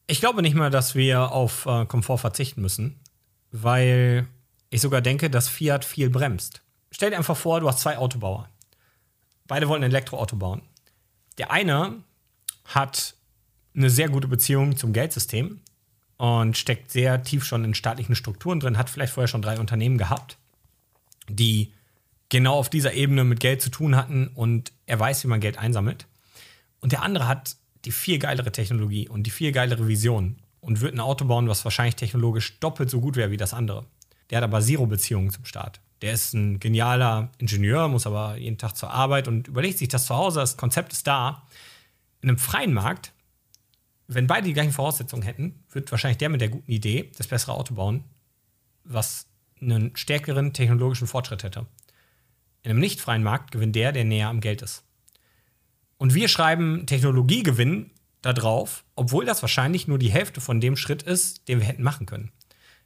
[0.10, 2.98] Ich glaube nicht mal, dass wir auf äh, Komfort verzichten müssen,
[3.52, 4.26] weil
[4.70, 6.62] ich sogar denke, dass Fiat viel bremst.
[6.92, 8.50] Stell dir einfach vor, du hast zwei Autobauer.
[9.48, 10.62] Beide wollen ein Elektroauto bauen.
[11.38, 12.04] Der eine
[12.64, 13.17] hat
[13.78, 15.62] eine sehr gute Beziehung zum Geldsystem
[16.18, 19.98] und steckt sehr tief schon in staatlichen Strukturen drin, hat vielleicht vorher schon drei Unternehmen
[19.98, 20.38] gehabt,
[21.30, 21.72] die
[22.30, 25.58] genau auf dieser Ebene mit Geld zu tun hatten und er weiß, wie man Geld
[25.58, 26.08] einsammelt.
[26.80, 27.56] Und der andere hat
[27.86, 31.64] die viel geilere Technologie und die viel geilere Vision und wird ein Auto bauen, was
[31.64, 33.86] wahrscheinlich technologisch doppelt so gut wäre wie das andere.
[34.30, 35.80] Der hat aber Zero-Beziehungen zum Staat.
[36.02, 40.06] Der ist ein genialer Ingenieur, muss aber jeden Tag zur Arbeit und überlegt sich das
[40.06, 41.44] zu Hause, das Konzept ist da.
[42.22, 43.14] In einem freien Markt,
[44.08, 47.54] wenn beide die gleichen Voraussetzungen hätten, wird wahrscheinlich der mit der guten Idee das bessere
[47.54, 48.04] Auto bauen,
[48.84, 49.28] was
[49.62, 51.66] einen stärkeren technologischen Fortschritt hätte.
[52.64, 54.84] In einem nicht freien Markt gewinnt der, der näher am Geld ist.
[55.98, 57.92] Und wir schreiben Technologiegewinn
[58.22, 61.84] da drauf, obwohl das wahrscheinlich nur die Hälfte von dem Schritt ist, den wir hätten
[61.84, 62.32] machen können.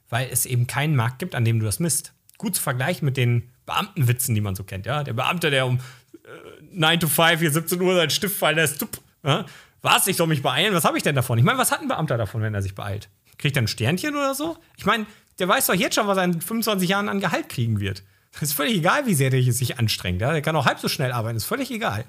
[0.08, 2.12] Weil es eben keinen Markt gibt, an dem du das misst.
[2.38, 4.86] Gut zu vergleichen mit den Beamtenwitzen, die man so kennt.
[4.86, 5.04] Ja?
[5.04, 8.80] Der Beamte, der um äh, 9 to 5, hier 17 Uhr seinen Stift fallen lässt.
[8.80, 9.46] Tup, ja?
[9.82, 10.74] Was, ich soll mich beeilen?
[10.74, 11.38] Was habe ich denn davon?
[11.38, 13.08] Ich meine, was hat ein Beamter davon, wenn er sich beeilt?
[13.36, 14.56] Kriegt er ein Sternchen oder so?
[14.76, 15.06] Ich meine,
[15.38, 18.04] der weiß doch jetzt schon, was er in 25 Jahren an Gehalt kriegen wird.
[18.32, 20.20] Das ist völlig egal, wie sehr der sich anstrengt.
[20.20, 20.32] Ja?
[20.32, 22.04] Der kann auch halb so schnell arbeiten, ist völlig egal.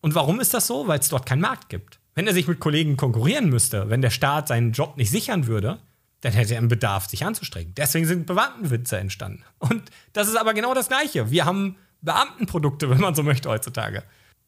[0.00, 0.86] Und warum ist das so?
[0.86, 1.98] Weil es dort keinen Markt gibt.
[2.14, 5.80] Wenn er sich mit Kollegen konkurrieren müsste, wenn der Staat seinen Job nicht sichern würde,
[6.20, 7.74] dann hätte er einen Bedarf, sich anzustrengen.
[7.76, 9.42] Deswegen sind Beamtenwitze entstanden.
[9.58, 11.30] Und das ist aber genau das Gleiche.
[11.30, 14.02] Wir haben Beamtenprodukte, wenn man so möchte, heutzutage.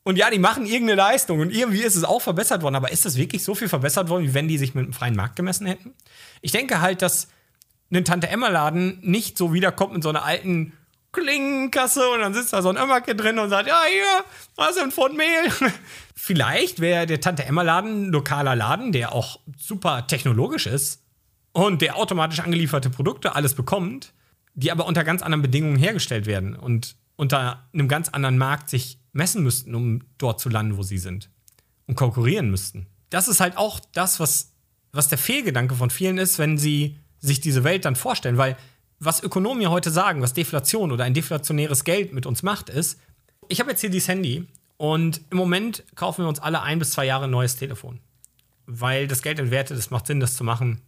[0.09, 3.05] Und ja, die machen irgendeine Leistung und irgendwie ist es auch verbessert worden, aber ist
[3.05, 5.67] das wirklich so viel verbessert worden, wie wenn die sich mit einem freien Markt gemessen
[5.67, 5.93] hätten?
[6.41, 7.29] Ich denke halt, dass
[7.93, 10.73] ein Tante-Emma-Laden nicht so wiederkommt mit so einer alten
[11.13, 14.25] Klingenkasse und dann sitzt da so ein Ömmerke drin und sagt, ja, hier,
[14.57, 15.53] was ist ein Pfund Mehl?
[16.15, 21.03] Vielleicht wäre der Tante-Emma-Laden ein lokaler Laden, der auch super technologisch ist
[21.53, 24.15] und der automatisch angelieferte Produkte alles bekommt,
[24.55, 28.99] die aber unter ganz anderen Bedingungen hergestellt werden und unter einem ganz anderen Markt sich
[29.13, 31.31] messen müssten, um dort zu landen, wo sie sind
[31.87, 32.87] und konkurrieren müssten.
[33.11, 34.53] Das ist halt auch das, was,
[34.93, 38.57] was der Fehlgedanke von vielen ist, wenn sie sich diese Welt dann vorstellen, weil
[39.01, 43.01] was Ökonomen ja heute sagen, was Deflation oder ein deflationäres Geld mit uns macht, ist,
[43.49, 44.47] ich habe jetzt hier dieses Handy
[44.77, 48.01] und im Moment kaufen wir uns alle ein bis zwei Jahre ein neues Telefon.
[48.67, 50.83] Weil das Geld entwertet, es macht Sinn, das zu machen.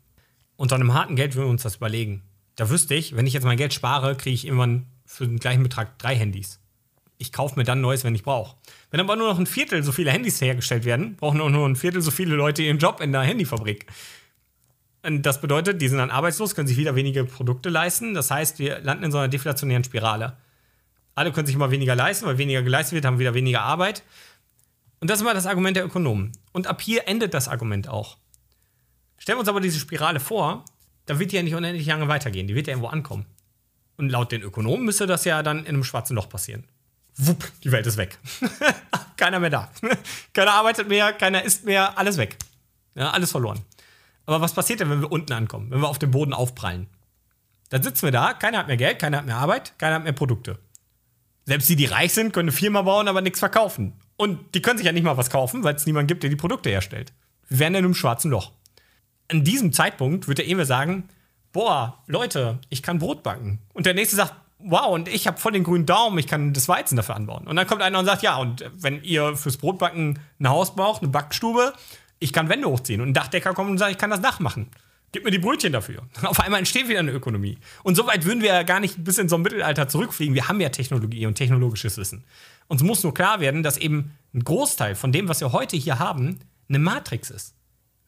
[0.56, 2.22] Unter einem harten Geld würden wir uns das überlegen.
[2.56, 5.62] Da wüsste ich, wenn ich jetzt mein Geld spare, kriege ich irgendwann für den gleichen
[5.62, 6.60] Betrag drei Handys.
[7.20, 8.56] Ich kaufe mir dann neues, wenn ich brauche.
[8.90, 11.76] Wenn aber nur noch ein Viertel so viele Handys hergestellt werden, brauchen auch nur ein
[11.76, 13.84] Viertel so viele Leute ihren Job in der Handyfabrik.
[15.02, 18.14] Und das bedeutet, die sind dann arbeitslos, können sich wieder weniger Produkte leisten.
[18.14, 20.38] Das heißt, wir landen in so einer deflationären Spirale.
[21.14, 24.02] Alle können sich immer weniger leisten, weil weniger geleistet wird, haben wieder weniger Arbeit.
[25.00, 26.32] Und das ist immer das Argument der Ökonomen.
[26.52, 28.16] Und ab hier endet das Argument auch.
[29.18, 30.64] Stellen wir uns aber diese Spirale vor,
[31.04, 32.46] dann wird die ja nicht unendlich lange weitergehen.
[32.46, 33.26] Die wird ja irgendwo ankommen.
[33.98, 36.64] Und laut den Ökonomen müsste das ja dann in einem schwarzen Loch passieren.
[37.26, 38.18] Wupp, die Welt ist weg.
[39.16, 39.70] keiner mehr da.
[40.32, 42.36] keiner arbeitet mehr, keiner isst mehr, alles weg.
[42.94, 43.60] Ja, alles verloren.
[44.26, 46.86] Aber was passiert denn, wenn wir unten ankommen, wenn wir auf dem Boden aufprallen?
[47.68, 50.12] Dann sitzen wir da, keiner hat mehr Geld, keiner hat mehr Arbeit, keiner hat mehr
[50.12, 50.58] Produkte.
[51.46, 53.94] Selbst die, die reich sind, können eine Firma bauen, aber nichts verkaufen.
[54.16, 56.36] Und die können sich ja nicht mal was kaufen, weil es niemanden gibt, der die
[56.36, 57.12] Produkte herstellt.
[57.48, 58.52] Wir wären in einem schwarzen Loch.
[59.28, 61.08] An diesem Zeitpunkt wird der Emil sagen:
[61.52, 63.60] Boah, Leute, ich kann Brot backen.
[63.72, 66.68] Und der nächste sagt: Wow, und ich habe voll den grünen Daumen, ich kann das
[66.68, 67.46] Weizen dafür anbauen.
[67.46, 71.02] Und dann kommt einer und sagt: Ja, und wenn ihr fürs Brotbacken ein Haus braucht,
[71.02, 71.72] eine Backstube,
[72.20, 73.00] ich kann Wände hochziehen.
[73.00, 74.68] Und ein Dachdecker kommt und sagt, ich kann das Dach machen.
[75.12, 76.02] Gib mir die Brötchen dafür.
[76.22, 77.58] Auf einmal entsteht wieder eine Ökonomie.
[77.82, 80.34] Und so weit würden wir ja gar nicht bis in so ein Mittelalter zurückfliegen.
[80.34, 82.24] Wir haben ja Technologie und technologisches Wissen.
[82.68, 85.98] Uns muss nur klar werden, dass eben ein Großteil von dem, was wir heute hier
[85.98, 86.38] haben,
[86.68, 87.54] eine Matrix ist.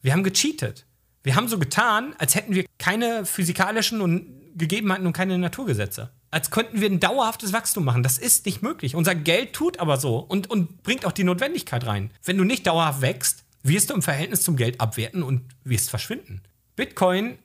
[0.01, 0.85] Wir haben gecheatet.
[1.23, 4.25] Wir haben so getan, als hätten wir keine physikalischen und
[4.55, 6.11] Gegebenheiten und keine Naturgesetze.
[6.33, 8.01] Als könnten wir ein dauerhaftes Wachstum machen.
[8.01, 8.95] Das ist nicht möglich.
[8.95, 12.09] Unser Geld tut aber so und, und bringt auch die Notwendigkeit rein.
[12.23, 16.41] Wenn du nicht dauerhaft wächst, wirst du im Verhältnis zum Geld abwerten und wirst verschwinden.
[16.75, 17.37] Bitcoin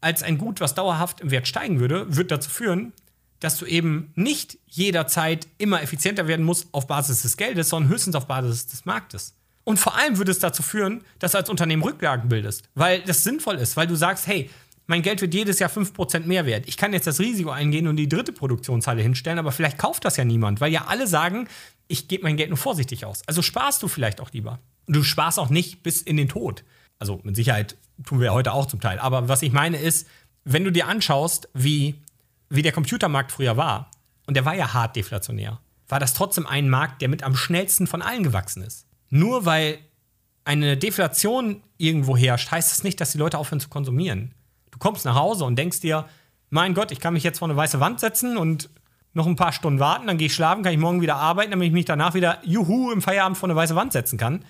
[0.00, 2.92] als ein Gut, was dauerhaft im Wert steigen würde, wird dazu führen,
[3.40, 8.14] dass du eben nicht jederzeit immer effizienter werden musst auf Basis des Geldes, sondern höchstens
[8.14, 9.34] auf Basis des Marktes.
[9.64, 13.24] Und vor allem würde es dazu führen, dass du als Unternehmen Rücklagen bildest, weil das
[13.24, 14.48] sinnvoll ist, weil du sagst, hey,
[14.86, 16.68] mein Geld wird jedes Jahr 5% mehr wert.
[16.68, 20.16] Ich kann jetzt das Risiko eingehen und die dritte Produktionshalle hinstellen, aber vielleicht kauft das
[20.16, 21.48] ja niemand, weil ja alle sagen,
[21.88, 23.22] ich gebe mein Geld nur vorsichtig aus.
[23.26, 24.60] Also sparst du vielleicht auch lieber.
[24.86, 26.64] Du sparst auch nicht bis in den Tod.
[26.98, 28.98] Also mit Sicherheit tun wir heute auch zum Teil.
[28.98, 30.06] Aber was ich meine ist,
[30.44, 32.02] wenn du dir anschaust, wie,
[32.48, 33.90] wie der Computermarkt früher war,
[34.26, 37.86] und der war ja hart deflationär, war das trotzdem ein Markt, der mit am schnellsten
[37.86, 38.86] von allen gewachsen ist.
[39.08, 39.78] Nur weil
[40.44, 44.34] eine Deflation irgendwo herrscht, heißt das nicht, dass die Leute aufhören zu konsumieren.
[44.76, 46.04] Du kommst nach Hause und denkst dir,
[46.50, 48.68] mein Gott, ich kann mich jetzt vor eine weiße Wand setzen und
[49.14, 51.68] noch ein paar Stunden warten, dann gehe ich schlafen, kann ich morgen wieder arbeiten, damit
[51.68, 54.44] ich mich danach wieder, juhu, im Feierabend vor eine weiße Wand setzen kann.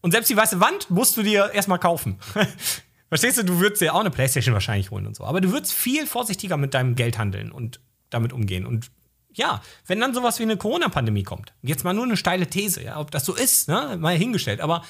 [0.00, 2.18] Und selbst die weiße Wand musst du dir erstmal kaufen.
[3.08, 5.22] Verstehst du, du würdest dir auch eine Playstation wahrscheinlich holen und so.
[5.22, 8.66] Aber du würdest viel vorsichtiger mit deinem Geld handeln und damit umgehen.
[8.66, 8.90] Und
[9.32, 12.98] ja, wenn dann sowas wie eine Corona-Pandemie kommt, jetzt mal nur eine steile These, ja,
[12.98, 14.60] ob das so ist, ne, mal hingestellt.
[14.60, 14.82] Aber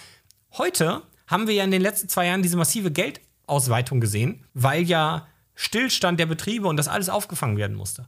[0.56, 2.90] heute haben wir ja in den letzten zwei Jahren diese massive
[3.48, 8.06] Geldausweitung gesehen, weil ja Stillstand der Betriebe und das alles aufgefangen werden musste.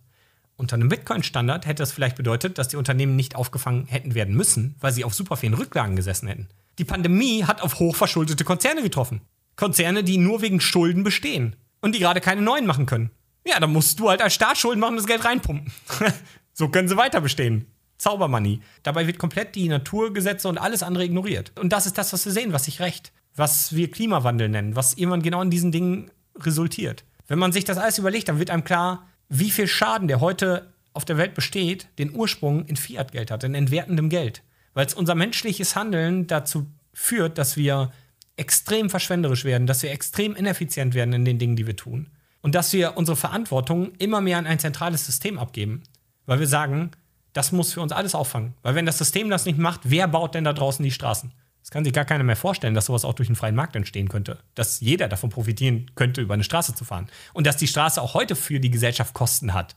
[0.56, 4.74] Unter einem Bitcoin-Standard hätte das vielleicht bedeutet, dass die Unternehmen nicht aufgefangen hätten werden müssen,
[4.80, 6.48] weil sie auf super vielen Rücklagen gesessen hätten.
[6.78, 9.22] Die Pandemie hat auf hochverschuldete Konzerne getroffen.
[9.56, 13.10] Konzerne, die nur wegen Schulden bestehen und die gerade keine neuen machen können.
[13.46, 15.72] Ja, dann musst du halt als Staat Schulden machen und das Geld reinpumpen.
[16.52, 17.66] so können sie weiter bestehen.
[17.96, 18.60] Zaubermoney.
[18.82, 21.52] Dabei wird komplett die Naturgesetze und alles andere ignoriert.
[21.58, 24.94] Und das ist das, was wir sehen, was sich recht, was wir Klimawandel nennen, was
[24.94, 27.04] irgendwann genau in diesen Dingen resultiert.
[27.26, 30.72] Wenn man sich das alles überlegt, dann wird einem klar, wie viel Schaden, der heute
[30.92, 34.42] auf der Welt besteht, den Ursprung in Fiat-Geld hat, in entwertendem Geld.
[34.74, 37.92] Weil es unser menschliches Handeln dazu führt, dass wir
[38.36, 42.08] extrem verschwenderisch werden, dass wir extrem ineffizient werden in den Dingen, die wir tun.
[42.42, 45.82] Und dass wir unsere Verantwortung immer mehr an ein zentrales System abgeben.
[46.26, 46.90] Weil wir sagen,
[47.32, 48.54] das muss für uns alles auffangen.
[48.62, 51.32] Weil wenn das System das nicht macht, wer baut denn da draußen die Straßen?
[51.60, 54.08] Das kann sich gar keiner mehr vorstellen, dass sowas auch durch einen freien Markt entstehen
[54.08, 54.38] könnte.
[54.54, 57.08] Dass jeder davon profitieren könnte, über eine Straße zu fahren.
[57.32, 59.76] Und dass die Straße auch heute für die Gesellschaft Kosten hat.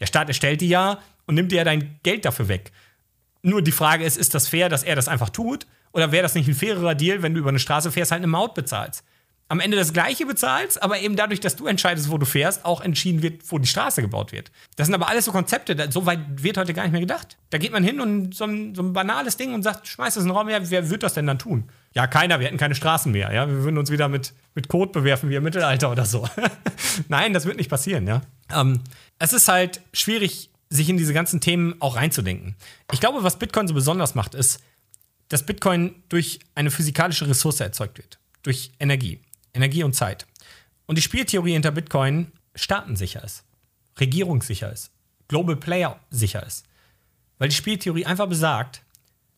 [0.00, 2.72] Der Staat erstellt die ja und nimmt dir ja dein Geld dafür weg.
[3.42, 5.66] Nur die Frage ist, ist das fair, dass er das einfach tut?
[5.92, 8.26] Oder wäre das nicht ein fairerer Deal, wenn du über eine Straße fährst, halt eine
[8.28, 9.04] Maut bezahlst?
[9.52, 12.80] Am Ende das Gleiche bezahlst, aber eben dadurch, dass du entscheidest, wo du fährst, auch
[12.80, 14.50] entschieden wird, wo die Straße gebaut wird.
[14.76, 17.36] Das sind aber alles so Konzepte, so weit wird heute gar nicht mehr gedacht.
[17.50, 20.22] Da geht man hin und so ein, so ein banales Ding und sagt, schmeißt es
[20.22, 21.68] in den Raum her, wer wird das denn dann tun?
[21.92, 23.46] Ja, keiner, wir hätten keine Straßen mehr, ja.
[23.46, 26.26] Wir würden uns wieder mit, mit Code bewerfen wie im Mittelalter oder so.
[27.08, 28.22] Nein, das wird nicht passieren, ja.
[28.50, 28.80] Ähm,
[29.18, 32.56] es ist halt schwierig, sich in diese ganzen Themen auch reinzudenken.
[32.90, 34.62] Ich glaube, was Bitcoin so besonders macht, ist,
[35.28, 39.20] dass Bitcoin durch eine physikalische Ressource erzeugt wird, durch Energie.
[39.54, 40.26] Energie und Zeit.
[40.86, 43.44] Und die Spieltheorie hinter Bitcoin staatensicher ist,
[43.98, 44.90] regierungssicher ist,
[45.28, 46.64] Global Player sicher ist.
[47.38, 48.82] Weil die Spieltheorie einfach besagt,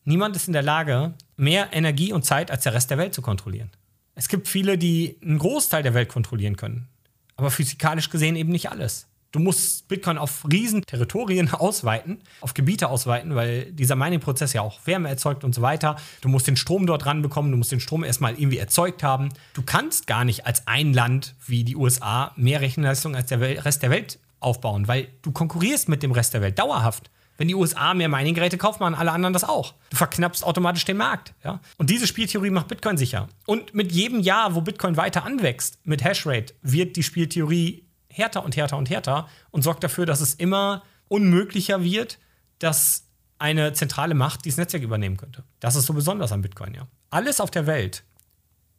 [0.03, 3.21] niemand ist in der Lage, mehr Energie und Zeit als der Rest der Welt zu
[3.21, 3.71] kontrollieren.
[4.15, 6.87] Es gibt viele, die einen Großteil der Welt kontrollieren können,
[7.35, 9.07] aber physikalisch gesehen eben nicht alles.
[9.35, 14.79] Du musst Bitcoin auf riesen Territorien ausweiten, auf Gebiete ausweiten, weil dieser Mining-Prozess ja auch
[14.85, 15.97] Wärme erzeugt und so weiter.
[16.21, 19.27] Du musst den Strom dort ranbekommen, du musst den Strom erstmal irgendwie erzeugt haben.
[19.53, 23.83] Du kannst gar nicht als ein Land wie die USA mehr Rechenleistung als der Rest
[23.83, 27.11] der Welt aufbauen, weil du konkurrierst mit dem Rest der Welt dauerhaft.
[27.37, 29.73] Wenn die USA mehr Mining-Geräte kaufen, machen alle anderen das auch.
[29.89, 31.33] Du verknappst automatisch den Markt.
[31.43, 31.59] Ja?
[31.77, 33.27] Und diese Spieltheorie macht Bitcoin sicher.
[33.45, 37.84] Und mit jedem Jahr, wo Bitcoin weiter anwächst, mit Hashrate, wird die Spieltheorie
[38.15, 42.19] härter und härter und härter und sorgt dafür, dass es immer unmöglicher wird,
[42.59, 43.05] dass
[43.37, 45.43] eine zentrale Macht dieses Netzwerk übernehmen könnte.
[45.59, 46.87] Das ist so besonders an Bitcoin, ja.
[47.09, 48.03] Alles auf der Welt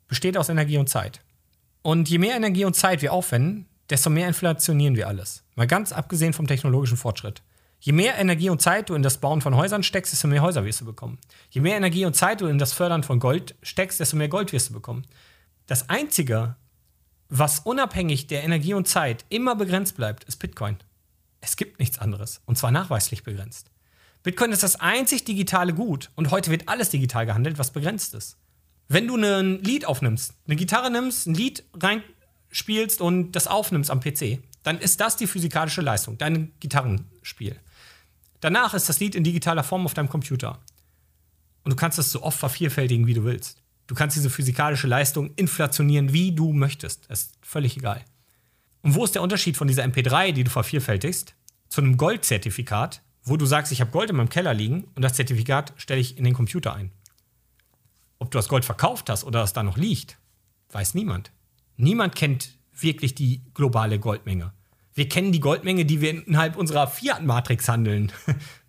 [0.09, 1.21] besteht aus Energie und Zeit.
[1.83, 5.45] Und je mehr Energie und Zeit wir aufwenden, desto mehr inflationieren wir alles.
[5.55, 7.43] Mal ganz abgesehen vom technologischen Fortschritt.
[7.79, 10.65] Je mehr Energie und Zeit du in das Bauen von Häusern steckst, desto mehr Häuser
[10.65, 11.19] wirst du bekommen.
[11.51, 14.53] Je mehr Energie und Zeit du in das Fördern von Gold steckst, desto mehr Gold
[14.53, 15.07] wirst du bekommen.
[15.67, 16.57] Das Einzige,
[17.29, 20.77] was unabhängig der Energie und Zeit immer begrenzt bleibt, ist Bitcoin.
[21.41, 22.41] Es gibt nichts anderes.
[22.47, 23.71] Und zwar nachweislich begrenzt.
[24.23, 26.11] Bitcoin ist das einzig digitale Gut.
[26.17, 28.37] Und heute wird alles digital gehandelt, was begrenzt ist.
[28.89, 34.01] Wenn du ein Lied aufnimmst, eine Gitarre nimmst, ein Lied reinspielst und das aufnimmst am
[34.01, 37.57] PC, dann ist das die physikalische Leistung, dein Gitarrenspiel.
[38.41, 40.61] Danach ist das Lied in digitaler Form auf deinem Computer.
[41.65, 43.63] Und du kannst es so oft vervielfältigen, wie du willst.
[43.87, 47.09] Du kannst diese physikalische Leistung inflationieren, wie du möchtest.
[47.09, 48.05] Das ist völlig egal.
[48.83, 51.35] Und wo ist der Unterschied von dieser MP3, die du vervielfältigst,
[51.69, 55.15] zu einem Goldzertifikat, wo du sagst, ich habe Gold in meinem Keller liegen und das
[55.15, 56.93] Zertifikat stelle ich in den Computer ein?
[58.19, 60.19] Ob du das Gold verkauft hast oder es da noch liegt,
[60.71, 61.33] weiß niemand.
[61.77, 64.53] Niemand kennt wirklich die globale Goldmenge.
[64.95, 68.13] Wir kennen die Goldmenge, die wir innerhalb unserer Fiat-Matrix handeln.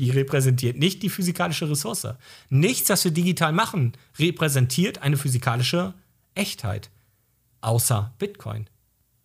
[0.00, 2.08] die repräsentiert nicht die physikalische Ressource.
[2.48, 5.92] Nichts, was wir digital machen, repräsentiert eine physikalische
[6.34, 6.90] Echtheit.
[7.60, 8.68] Außer Bitcoin.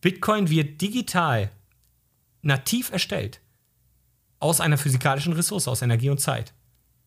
[0.01, 1.49] Bitcoin wird digital
[2.41, 3.39] nativ erstellt.
[4.39, 6.53] Aus einer physikalischen Ressource, aus Energie und Zeit.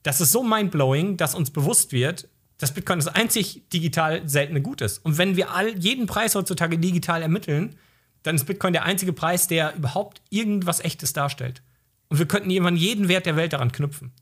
[0.02, 4.80] Das ist so mindblowing, dass uns bewusst wird, dass Bitcoin das einzig digital seltene Gut
[4.80, 5.04] ist.
[5.04, 7.76] Und wenn wir all, jeden Preis heutzutage digital ermitteln,
[8.22, 11.62] dann ist Bitcoin der einzige Preis, der überhaupt irgendwas Echtes darstellt.
[12.08, 14.12] Und wir könnten irgendwann jeden Wert der Welt daran knüpfen.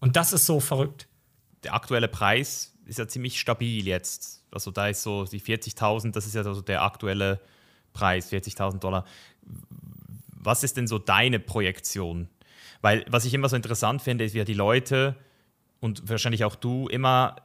[0.00, 1.08] Und das ist so verrückt.
[1.64, 4.44] Der aktuelle Preis ist ja ziemlich stabil jetzt.
[4.50, 7.40] Also da ist so die 40.000, das ist ja so der aktuelle
[7.92, 9.04] Preis, 40.000 Dollar.
[10.30, 12.28] Was ist denn so deine Projektion?
[12.80, 15.16] Weil was ich immer so interessant finde, ist, wie die Leute
[15.80, 17.36] und wahrscheinlich auch du immer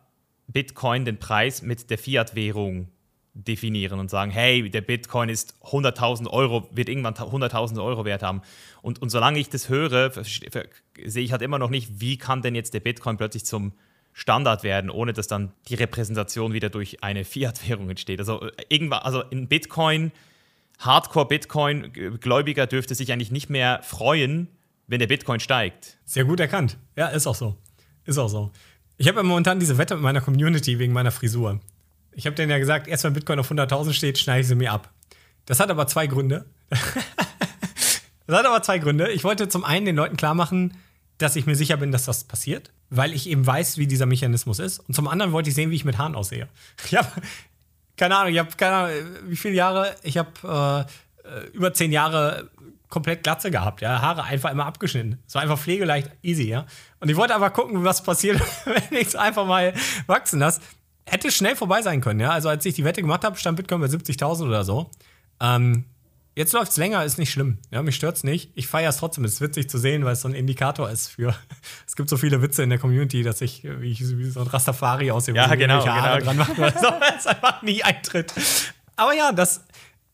[0.48, 2.90] Bitcoin den Preis mit der Fiat-Währung
[3.34, 8.42] definieren und sagen, hey, der Bitcoin ist 100.000 Euro, wird irgendwann 100.000 Euro wert haben.
[8.82, 12.54] Und, und solange ich das höre, sehe ich halt immer noch nicht, wie kann denn
[12.54, 13.74] jetzt der Bitcoin plötzlich zum
[14.14, 18.20] Standard werden, ohne dass dann die Repräsentation wieder durch eine Fiat-Währung entsteht.
[18.20, 20.12] Also äh, irgendwann, also in Bitcoin,
[20.80, 24.50] Hardcore-Bitcoin-Gläubiger dürfte sich eigentlich nicht mehr freuen,
[24.86, 25.98] wenn der Bitcoin steigt.
[26.06, 26.78] Sehr gut erkannt.
[26.96, 27.58] Ja, ist auch so.
[28.06, 28.52] Ist auch so.
[28.98, 31.60] Ich habe ja momentan diese Wette mit meiner Community wegen meiner Frisur.
[32.16, 34.72] Ich habe denen ja gesagt, erst wenn Bitcoin auf 100.000 steht, schneide ich sie mir
[34.72, 34.90] ab.
[35.46, 36.46] Das hat aber zwei Gründe.
[36.70, 39.12] das hat aber zwei Gründe.
[39.12, 40.78] Ich wollte zum einen den Leuten klar machen,
[41.18, 44.60] dass ich mir sicher bin, dass das passiert, weil ich eben weiß, wie dieser Mechanismus
[44.60, 44.80] ist.
[44.80, 46.48] Und zum anderen wollte ich sehen, wie ich mit Haaren aussehe.
[46.86, 47.10] Ich habe
[47.96, 48.96] keine Ahnung, ich habe keine Ahnung,
[49.26, 49.96] wie viele Jahre.
[50.02, 50.88] Ich habe
[51.24, 52.50] äh, über zehn Jahre
[52.90, 54.02] komplett Glatze gehabt, ja.
[54.02, 55.20] Haare einfach immer abgeschnitten.
[55.26, 56.66] So einfach pflegeleicht, easy, ja.
[57.00, 59.74] Und ich wollte aber gucken, was passiert, wenn ich es einfach mal
[60.08, 60.62] wachsen lasse.
[61.06, 62.32] Hätte schnell vorbei sein können, ja.
[62.32, 64.90] Also als ich die Wette gemacht habe, stand Bitcoin bei 70.000 oder so.
[65.42, 65.86] Ähm,
[66.36, 67.58] jetzt läuft es länger, ist nicht schlimm.
[67.72, 68.52] Ja, mich stört's nicht.
[68.56, 69.26] Ich feiere es trotzdem.
[69.26, 71.36] Es ist witzig zu sehen, weil es so ein Indikator ist für.
[71.88, 74.48] es gibt so viele Witze in der Community, dass ich wie, ich, wie so ein
[74.48, 75.94] Rastafari aussehe, ja, genau, genau.
[75.94, 76.74] Haare dran mache, weil
[77.18, 78.34] es einfach nie eintritt.
[78.96, 79.66] Aber ja, das,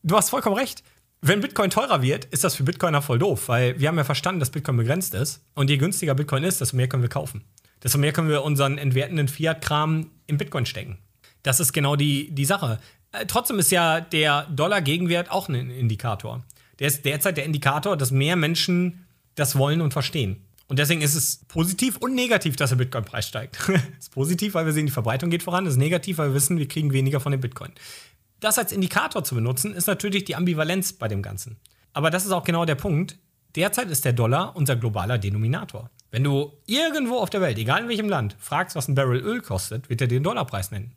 [0.02, 0.82] du hast vollkommen recht
[1.22, 4.40] wenn Bitcoin teurer wird, ist das für Bitcoiner voll doof, weil wir haben ja verstanden,
[4.40, 5.42] dass Bitcoin begrenzt ist.
[5.54, 7.44] Und je günstiger Bitcoin ist, desto mehr können wir kaufen.
[7.82, 10.98] Desto mehr können wir unseren entwertenden Fiat-Kram in Bitcoin stecken.
[11.42, 12.78] Das ist genau die, die Sache.
[13.12, 16.44] Äh, trotzdem ist ja der Dollar-Gegenwert auch ein Indikator.
[16.78, 20.44] Der ist derzeit der Indikator, dass mehr Menschen das wollen und verstehen.
[20.68, 23.58] Und deswegen ist es positiv und negativ, dass der Bitcoin-Preis steigt.
[23.68, 23.68] Es
[23.98, 25.66] ist positiv, weil wir sehen, die Verbreitung geht voran.
[25.66, 27.72] Es ist negativ, weil wir wissen, wir kriegen weniger von dem Bitcoin
[28.40, 31.56] das als Indikator zu benutzen, ist natürlich die Ambivalenz bei dem Ganzen.
[31.92, 33.18] Aber das ist auch genau der Punkt.
[33.56, 35.90] Derzeit ist der Dollar unser globaler Denominator.
[36.10, 39.40] Wenn du irgendwo auf der Welt, egal in welchem Land, fragst, was ein Barrel Öl
[39.40, 40.94] kostet, wird er den Dollarpreis nennen.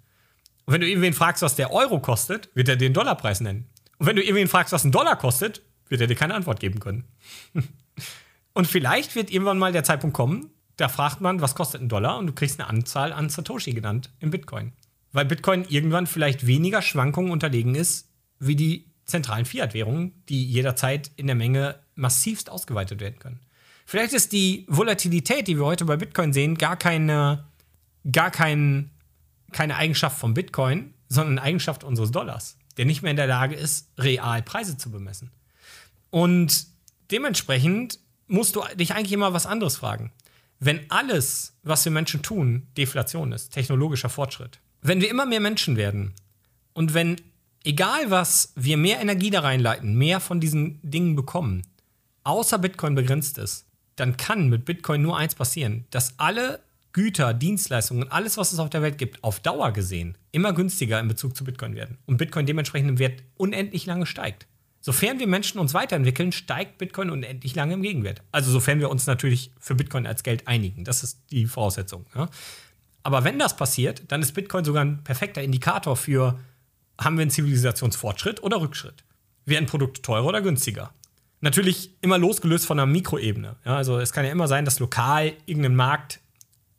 [0.65, 3.69] Und wenn du irgendwen fragst, was der Euro kostet, wird er den Dollarpreis nennen.
[3.97, 6.79] Und wenn du irgendwen fragst, was ein Dollar kostet, wird er dir keine Antwort geben
[6.79, 7.03] können.
[8.53, 12.17] und vielleicht wird irgendwann mal der Zeitpunkt kommen, da fragt man, was kostet ein Dollar
[12.17, 14.73] und du kriegst eine Anzahl an Satoshi genannt im Bitcoin
[15.13, 21.27] weil Bitcoin irgendwann vielleicht weniger Schwankungen unterlegen ist wie die zentralen Fiat-Währungen, die jederzeit in
[21.27, 23.39] der Menge massivst ausgeweitet werden können.
[23.85, 27.45] Vielleicht ist die Volatilität, die wir heute bei Bitcoin sehen, gar keine,
[28.11, 28.91] gar kein,
[29.51, 33.55] keine Eigenschaft von Bitcoin, sondern eine Eigenschaft unseres Dollars, der nicht mehr in der Lage
[33.55, 35.31] ist, real Preise zu bemessen.
[36.09, 36.67] Und
[37.11, 40.11] dementsprechend musst du dich eigentlich immer was anderes fragen.
[40.59, 45.75] Wenn alles, was wir Menschen tun, Deflation ist, technologischer Fortschritt, wenn wir immer mehr Menschen
[45.75, 46.13] werden
[46.73, 47.19] und wenn,
[47.63, 51.63] egal was, wir mehr Energie da reinleiten, mehr von diesen Dingen bekommen,
[52.23, 56.61] außer Bitcoin begrenzt ist, dann kann mit Bitcoin nur eins passieren, dass alle
[56.93, 61.07] Güter, Dienstleistungen, alles, was es auf der Welt gibt, auf Dauer gesehen immer günstiger in
[61.07, 64.47] Bezug zu Bitcoin werden und Bitcoin dementsprechend im Wert unendlich lange steigt.
[64.79, 68.21] Sofern wir Menschen uns weiterentwickeln, steigt Bitcoin unendlich lange im Gegenwert.
[68.31, 70.83] Also sofern wir uns natürlich für Bitcoin als Geld einigen.
[70.83, 72.05] Das ist die Voraussetzung.
[72.13, 72.29] Ja?
[73.01, 76.37] Aber wenn das passiert, dann ist Bitcoin sogar ein perfekter Indikator für,
[76.99, 79.05] haben wir einen Zivilisationsfortschritt oder Rückschritt?
[79.45, 80.93] Werden Produkte teurer oder günstiger?
[81.43, 83.57] Natürlich immer losgelöst von einer Mikroebene.
[83.65, 86.21] Ja, also es kann ja immer sein, dass lokal irgendein Markt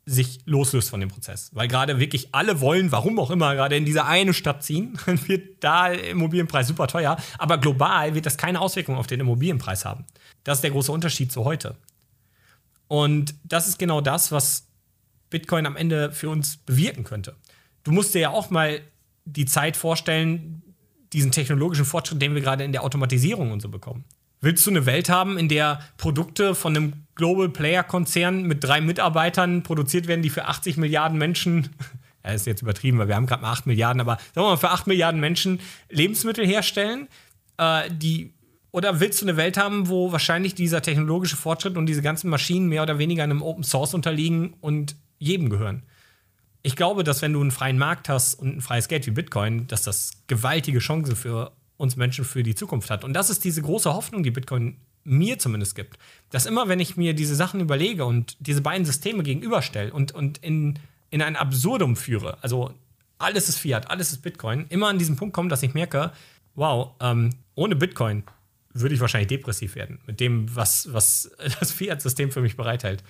[0.07, 1.51] sich loslöst von dem Prozess.
[1.53, 5.27] Weil gerade wirklich alle wollen, warum auch immer, gerade in diese eine Stadt ziehen, dann
[5.27, 7.15] wird da Immobilienpreis super teuer.
[7.37, 10.05] Aber global wird das keine Auswirkung auf den Immobilienpreis haben.
[10.43, 11.75] Das ist der große Unterschied zu heute.
[12.87, 14.65] Und das ist genau das, was
[15.29, 17.35] Bitcoin am Ende für uns bewirken könnte.
[17.83, 18.81] Du musst dir ja auch mal
[19.25, 20.63] die Zeit vorstellen,
[21.13, 24.05] diesen technologischen Fortschritt, den wir gerade in der Automatisierung und so bekommen.
[24.41, 28.81] Willst du eine Welt haben, in der Produkte von einem Global Player Konzern mit drei
[28.81, 31.69] Mitarbeitern produziert werden, die für 80 Milliarden Menschen,
[32.23, 34.57] ja, ist jetzt übertrieben, weil wir haben gerade mal 8 Milliarden, aber sagen wir mal,
[34.57, 35.59] für 8 Milliarden Menschen
[35.89, 37.07] Lebensmittel herstellen,
[37.57, 38.33] äh, die
[38.71, 42.67] Oder willst du eine Welt haben, wo wahrscheinlich dieser technologische Fortschritt und diese ganzen Maschinen
[42.67, 45.83] mehr oder weniger einem Open Source unterliegen und jedem gehören?
[46.61, 49.67] Ich glaube, dass wenn du einen freien Markt hast und ein freies Geld wie Bitcoin,
[49.67, 53.03] dass das gewaltige Chancen für uns Menschen für die Zukunft hat.
[53.03, 55.97] Und das ist diese große Hoffnung, die Bitcoin mir zumindest gibt.
[56.31, 60.39] Dass immer, wenn ich mir diese Sachen überlege und diese beiden Systeme gegenüberstelle und, und
[60.39, 60.79] in,
[61.11, 62.73] in ein Absurdum führe, also
[63.17, 66.11] alles ist Fiat, alles ist Bitcoin, immer an diesen Punkt komme, dass ich merke,
[66.55, 68.23] wow, ähm, ohne Bitcoin
[68.73, 73.03] würde ich wahrscheinlich depressiv werden mit dem, was, was das Fiat-System für mich bereithält.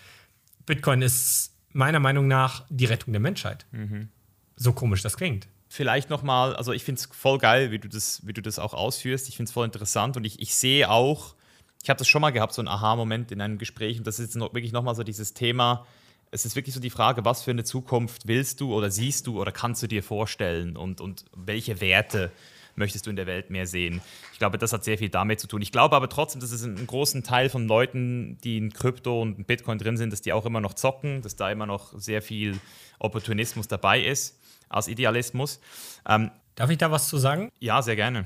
[0.65, 3.65] Bitcoin ist meiner Meinung nach die Rettung der Menschheit.
[3.71, 4.09] Mhm.
[4.55, 5.47] So komisch das klingt.
[5.67, 8.73] Vielleicht nochmal, also ich finde es voll geil, wie du, das, wie du das auch
[8.73, 9.27] ausführst.
[9.27, 11.35] Ich finde es voll interessant und ich, ich sehe auch,
[11.83, 14.27] ich habe das schon mal gehabt, so ein Aha-Moment in einem Gespräch und das ist
[14.27, 15.85] jetzt noch, wirklich nochmal so dieses Thema,
[16.31, 19.39] es ist wirklich so die Frage, was für eine Zukunft willst du oder siehst du
[19.41, 22.31] oder kannst du dir vorstellen und, und welche Werte
[22.75, 24.01] möchtest du in der Welt mehr sehen.
[24.33, 25.61] Ich glaube, das hat sehr viel damit zu tun.
[25.61, 29.37] Ich glaube aber trotzdem, dass es einen großen Teil von Leuten, die in Krypto und
[29.37, 32.21] in Bitcoin drin sind, dass die auch immer noch zocken, dass da immer noch sehr
[32.21, 32.59] viel
[32.99, 34.37] Opportunismus dabei ist
[34.69, 35.59] als Idealismus.
[36.07, 37.51] Ähm, Darf ich da was zu sagen?
[37.59, 38.25] Ja, sehr gerne.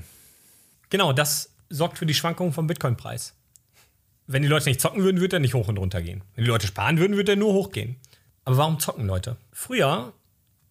[0.88, 3.34] Genau, das sorgt für die Schwankungen vom Bitcoin-Preis.
[4.26, 6.22] Wenn die Leute nicht zocken würden, würde er nicht hoch und runter gehen.
[6.34, 7.96] Wenn die Leute sparen würden, würde er nur hochgehen.
[8.44, 9.36] Aber warum zocken Leute?
[9.52, 10.12] Früher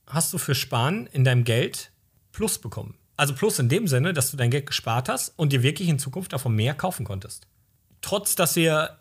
[0.07, 1.91] hast du für Sparen in deinem Geld
[2.31, 2.95] Plus bekommen.
[3.17, 5.99] Also plus in dem Sinne, dass du dein Geld gespart hast und dir wirklich in
[5.99, 7.47] Zukunft davon mehr kaufen konntest.
[8.01, 8.97] Trotz, dass wir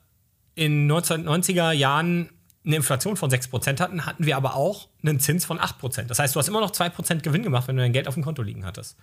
[0.56, 2.30] in 1990er Jahren
[2.68, 6.02] eine Inflation von 6% hatten, hatten wir aber auch einen Zins von 8%.
[6.02, 8.22] Das heißt, du hast immer noch 2% Gewinn gemacht, wenn du dein Geld auf dem
[8.22, 8.96] Konto liegen hattest.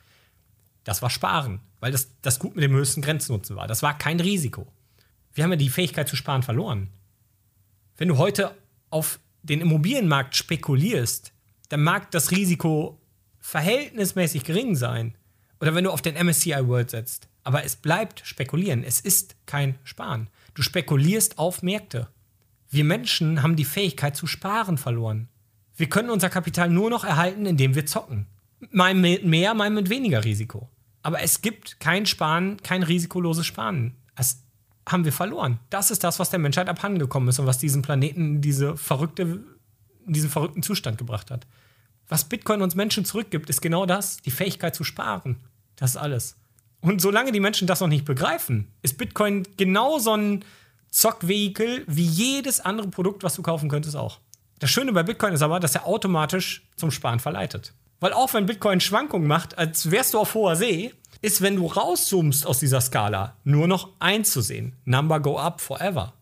[0.83, 3.67] Das war Sparen, weil das das gut mit dem höchsten Grenznutzen war.
[3.67, 4.71] Das war kein Risiko.
[5.33, 6.89] Wir haben ja die Fähigkeit zu sparen verloren.
[7.97, 8.55] Wenn du heute
[8.91, 11.33] auf den Immobilienmarkt spekulierst,
[11.69, 13.01] dann mag das Risiko
[13.39, 15.17] verhältnismäßig gering sein.
[15.59, 17.29] Oder wenn du auf den MSCI World setzt.
[17.43, 18.83] Aber es bleibt spekulieren.
[18.83, 20.29] Es ist kein Sparen.
[20.53, 22.09] Du spekulierst auf Märkte.
[22.75, 25.29] Wir Menschen haben die Fähigkeit zu sparen verloren.
[25.77, 28.27] Wir können unser Kapital nur noch erhalten, indem wir zocken.
[28.69, 30.67] Mal mit mehr, mal mit weniger Risiko.
[31.01, 33.95] Aber es gibt kein Sparen, kein risikoloses Sparen.
[34.17, 34.43] Das
[34.89, 35.59] haben wir verloren.
[35.69, 39.41] Das ist das, was der Menschheit abhandengekommen ist und was diesen Planeten diese verrückte,
[40.05, 41.47] in diesen verrückten Zustand gebracht hat.
[42.09, 45.37] Was Bitcoin uns Menschen zurückgibt, ist genau das, die Fähigkeit zu sparen.
[45.77, 46.35] Das ist alles.
[46.81, 50.43] Und solange die Menschen das noch nicht begreifen, ist Bitcoin genau so ein
[50.95, 54.19] Zockvehikel wie jedes andere Produkt, was du kaufen könntest auch.
[54.59, 57.73] Das Schöne bei Bitcoin ist aber, dass er automatisch zum Sparen verleitet.
[57.99, 61.67] Weil auch wenn Bitcoin Schwankungen macht, als wärst du auf hoher See, ist, wenn du
[61.67, 64.73] rauszoomst aus dieser Skala, nur noch eins zu sehen.
[64.85, 66.13] Number go up forever.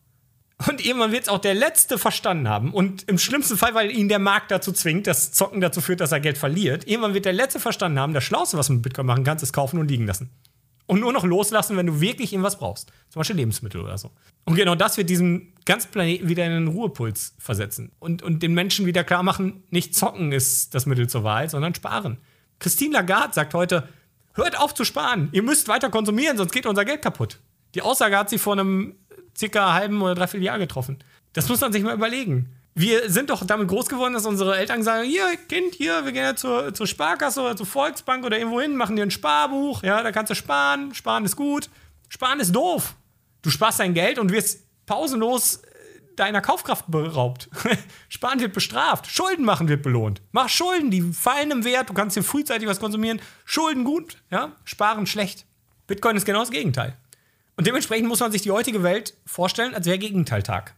[0.68, 2.74] Und irgendwann wird es auch der Letzte verstanden haben.
[2.74, 6.12] Und im schlimmsten Fall, weil ihn der Markt dazu zwingt, das Zocken dazu führt, dass
[6.12, 6.88] er Geld verliert.
[6.88, 9.54] Irgendwann wird der Letzte verstanden haben, das Schlauste, was du mit Bitcoin machen kannst, ist
[9.54, 10.32] kaufen und liegen lassen.
[10.86, 12.92] Und nur noch loslassen, wenn du wirklich irgendwas brauchst.
[13.10, 14.12] Zum Beispiel Lebensmittel oder so.
[14.46, 17.92] Und genau das wird diesen ganzen Planeten wieder in einen Ruhepuls versetzen.
[18.00, 21.74] Und, und den Menschen wieder klar machen, nicht zocken ist das Mittel zur Wahl, sondern
[21.74, 22.18] sparen.
[22.60, 23.88] Christine Lagarde sagt heute,
[24.34, 25.30] hört auf zu sparen.
[25.32, 27.40] Ihr müsst weiter konsumieren, sonst geht unser Geld kaputt.
[27.76, 28.96] Die Aussage hat sie vor einem
[29.38, 31.00] circa halben oder dreiviertel Jahr getroffen.
[31.34, 32.50] Das muss man sich mal überlegen.
[32.76, 36.24] Wir sind doch damit groß geworden, dass unsere Eltern sagen: Hier, Kind, hier, wir gehen
[36.24, 39.84] ja zur, zur Sparkasse oder zur Volksbank oder irgendwo hin, machen dir ein Sparbuch.
[39.84, 40.94] Ja, da kannst du sparen.
[40.96, 41.70] Sparen ist gut.
[42.10, 42.96] Sparen ist doof.
[43.44, 47.50] Du sparst dein Geld und wirst pausenlos äh, deiner Kaufkraft beraubt.
[48.10, 49.08] Sparen wird bestraft.
[49.08, 50.22] Schulden machen wird belohnt.
[50.32, 51.90] Mach Schulden, die fallen im Wert.
[51.90, 53.22] Du kannst dir frühzeitig was konsumieren.
[53.46, 54.54] Schulden gut, ja?
[54.64, 55.46] Sparen schlecht.
[55.86, 56.98] Bitcoin ist genau das Gegenteil.
[57.56, 60.74] Und dementsprechend muss man sich die heutige Welt vorstellen, als wäre Gegenteiltag.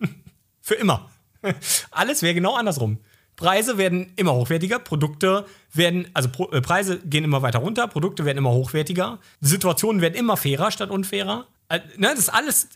[0.60, 1.08] Für immer.
[1.90, 2.98] Alles wäre genau andersrum.
[3.36, 8.38] Preise werden immer hochwertiger, Produkte werden, also äh, Preise gehen immer weiter runter, Produkte werden
[8.38, 11.46] immer hochwertiger, Situationen werden immer fairer statt unfairer.
[11.68, 12.68] Äh, ne, das alles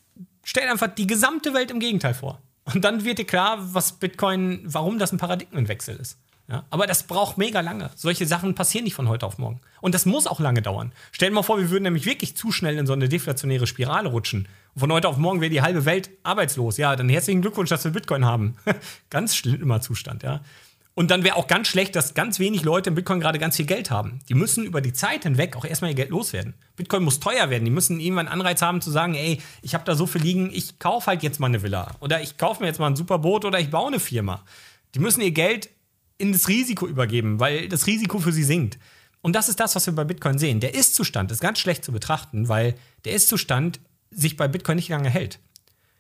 [0.44, 2.40] stellt einfach die gesamte Welt im Gegenteil vor.
[2.72, 6.18] Und dann wird dir klar, was Bitcoin, warum das ein Paradigmenwechsel ist.
[6.48, 7.90] Ja, aber das braucht mega lange.
[7.94, 9.60] Solche Sachen passieren nicht von heute auf morgen.
[9.81, 10.93] Und das muss auch lange dauern.
[11.12, 14.09] Stell dir mal vor, wir würden nämlich wirklich zu schnell in so eine deflationäre Spirale
[14.09, 14.48] rutschen.
[14.74, 16.77] Und von heute auf morgen wäre die halbe Welt arbeitslos.
[16.77, 18.56] Ja, dann herzlichen Glückwunsch, dass wir Bitcoin haben.
[19.10, 20.40] ganz schlimmer Zustand, ja.
[20.94, 23.64] Und dann wäre auch ganz schlecht, dass ganz wenig Leute im Bitcoin gerade ganz viel
[23.64, 24.19] Geld haben.
[24.28, 26.55] Die müssen über die Zeit hinweg auch erstmal ihr Geld loswerden.
[26.77, 27.64] Bitcoin muss teuer werden.
[27.64, 30.51] Die müssen irgendwann einen Anreiz haben zu sagen, ey, ich habe da so viel liegen,
[30.52, 31.93] ich kaufe halt jetzt mal eine Villa.
[32.01, 34.44] Oder ich kaufe mir jetzt mal ein Superboot oder ich baue eine Firma.
[34.94, 35.70] Die müssen ihr Geld
[36.23, 38.78] in das Risiko übergeben, weil das Risiko für sie sinkt.
[39.23, 40.61] Und das ist das, was wir bei Bitcoin sehen.
[40.61, 43.81] Der Ist-Zustand ist ganz schlecht zu betrachten, weil der Ist-Zustand
[44.12, 45.40] sich bei Bitcoin nicht lange hält.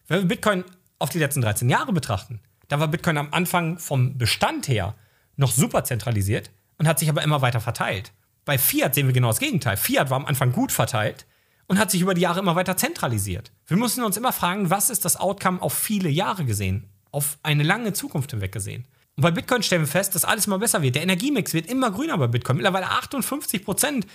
[0.06, 0.62] Wenn wir Bitcoin
[1.00, 4.94] auf die letzten 13 Jahre betrachten, da war Bitcoin am Anfang vom Bestand her
[5.36, 8.12] noch super zentralisiert und hat sich aber immer weiter verteilt.
[8.44, 9.76] Bei Fiat sehen wir genau das Gegenteil.
[9.76, 11.26] Fiat war am Anfang gut verteilt
[11.66, 13.50] und hat sich über die Jahre immer weiter zentralisiert.
[13.66, 17.64] Wir müssen uns immer fragen, was ist das Outcome auf viele Jahre gesehen, auf eine
[17.64, 18.86] lange Zukunft hinweg gesehen.
[19.16, 20.94] Und bei Bitcoin stellen wir fest, dass alles immer besser wird.
[20.94, 22.56] Der Energiemix wird immer grüner bei Bitcoin.
[22.56, 24.06] Mittlerweile 58 Prozent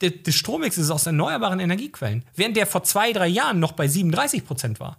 [0.00, 4.80] des Strommixes aus erneuerbaren Energiequellen, während der vor zwei, drei Jahren noch bei 37 Prozent
[4.80, 4.98] war.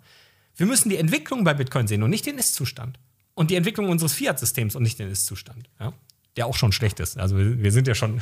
[0.56, 3.00] Wir müssen die Entwicklung bei Bitcoin sehen und nicht den Ist-Zustand.
[3.34, 5.70] Und die Entwicklung unseres Fiat-Systems und nicht den Ist-Zustand.
[5.80, 5.94] Ja?
[6.38, 7.18] Der auch schon schlecht ist.
[7.18, 8.22] Also wir sind ja schon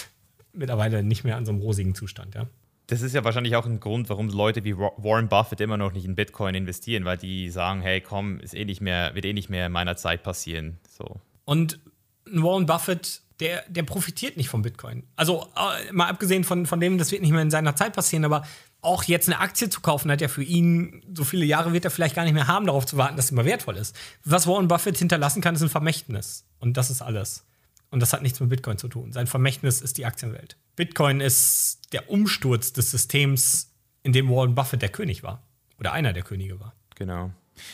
[0.52, 2.34] mittlerweile nicht mehr an so einem rosigen Zustand.
[2.34, 2.46] Ja?
[2.88, 6.06] Das ist ja wahrscheinlich auch ein Grund, warum Leute wie Warren Buffett immer noch nicht
[6.06, 9.50] in Bitcoin investieren, weil die sagen, hey, komm, ist eh nicht mehr, wird eh nicht
[9.50, 10.78] mehr in meiner Zeit passieren.
[10.88, 11.20] So.
[11.44, 11.78] Und
[12.24, 15.02] Warren Buffett, der, der profitiert nicht vom Bitcoin.
[15.16, 18.24] Also äh, mal abgesehen von, von dem, das wird nicht mehr in seiner Zeit passieren,
[18.24, 18.46] aber
[18.80, 21.90] auch jetzt eine Aktie zu kaufen, hat ja für ihn so viele Jahre wird er
[21.90, 23.94] vielleicht gar nicht mehr haben, darauf zu warten, dass sie immer wertvoll ist.
[24.24, 26.46] Was Warren Buffett hinterlassen kann, ist ein Vermächtnis.
[26.58, 27.44] Und das ist alles.
[27.90, 29.12] Und das hat nichts mit Bitcoin zu tun.
[29.12, 30.56] Sein Vermächtnis ist die Aktienwelt.
[30.76, 35.42] Bitcoin ist der Umsturz des Systems, in dem Warren Buffett der König war.
[35.78, 36.74] Oder einer der Könige war.
[36.96, 37.30] Genau.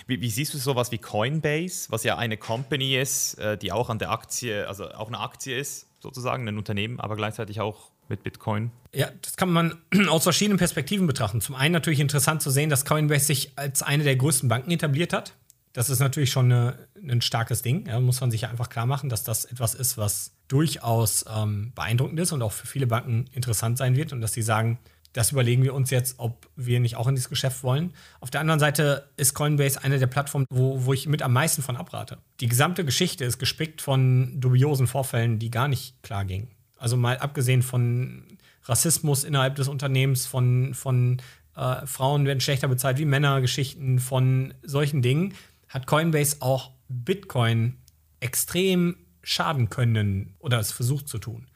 [0.07, 3.91] Wie, wie, siehst du sowas wie Coinbase, was ja eine Company ist, äh, die auch
[3.91, 8.23] an der Aktie, also auch eine Aktie ist, sozusagen, ein Unternehmen, aber gleichzeitig auch mit
[8.23, 8.71] Bitcoin?
[8.95, 9.79] Ja, das kann man
[10.09, 11.41] aus verschiedenen Perspektiven betrachten.
[11.41, 15.13] Zum einen natürlich interessant zu sehen, dass Coinbase sich als eine der größten Banken etabliert
[15.13, 15.35] hat.
[15.75, 17.87] Das ist natürlich schon eine, ein starkes Ding.
[17.87, 22.19] Ja, muss man sich einfach klar machen, dass das etwas ist, was durchaus ähm, beeindruckend
[22.21, 24.79] ist und auch für viele Banken interessant sein wird und dass sie sagen,
[25.13, 27.93] das überlegen wir uns jetzt, ob wir nicht auch in dieses Geschäft wollen.
[28.21, 31.63] Auf der anderen Seite ist Coinbase eine der Plattformen, wo, wo ich mit am meisten
[31.63, 32.19] von abrate.
[32.41, 36.49] Die gesamte Geschichte ist gespickt von dubiosen Vorfällen, die gar nicht klar gingen.
[36.79, 41.21] Also mal abgesehen von Rassismus innerhalb des Unternehmens, von, von
[41.57, 45.35] äh, Frauen werden schlechter bezahlt wie Männer, Geschichten, von solchen Dingen,
[45.75, 47.77] hat Coinbase auch Bitcoin
[48.21, 51.49] extrem schaden können oder es versucht zu tun.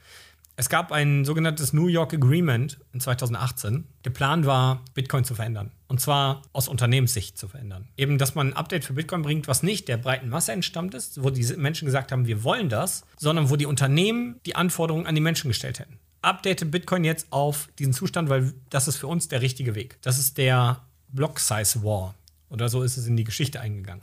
[0.57, 3.87] Es gab ein sogenanntes New York Agreement in 2018.
[4.05, 5.71] Der Plan war, Bitcoin zu verändern.
[5.87, 7.87] Und zwar aus Unternehmenssicht zu verändern.
[7.97, 11.23] Eben, dass man ein Update für Bitcoin bringt, was nicht der breiten Masse entstammt ist,
[11.23, 15.15] wo die Menschen gesagt haben, wir wollen das, sondern wo die Unternehmen die Anforderungen an
[15.15, 16.01] die Menschen gestellt hätten.
[16.23, 19.99] Update Bitcoin jetzt auf diesen Zustand, weil das ist für uns der richtige Weg.
[20.03, 22.17] Das ist der Block Size War.
[22.51, 24.03] Oder so ist es in die Geschichte eingegangen.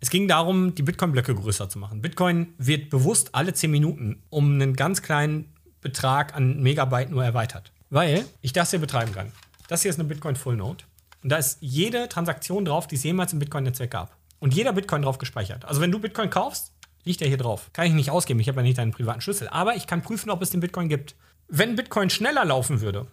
[0.00, 2.02] Es ging darum, die Bitcoin-Blöcke größer zu machen.
[2.02, 7.72] Bitcoin wird bewusst alle 10 Minuten um einen ganz kleinen Betrag an Megabyte nur erweitert.
[7.90, 9.32] Weil ich das hier betreiben kann.
[9.66, 10.84] Das hier ist eine Bitcoin Full Node.
[11.22, 14.16] Und da ist jede Transaktion drauf, die es jemals im Bitcoin-Netzwerk gab.
[14.38, 15.64] Und jeder Bitcoin drauf gespeichert.
[15.64, 16.72] Also wenn du Bitcoin kaufst,
[17.04, 17.70] liegt er hier drauf.
[17.72, 19.48] Kann ich nicht ausgeben, ich habe ja nicht deinen privaten Schlüssel.
[19.48, 21.16] Aber ich kann prüfen, ob es den Bitcoin gibt.
[21.48, 23.06] Wenn Bitcoin schneller laufen würde,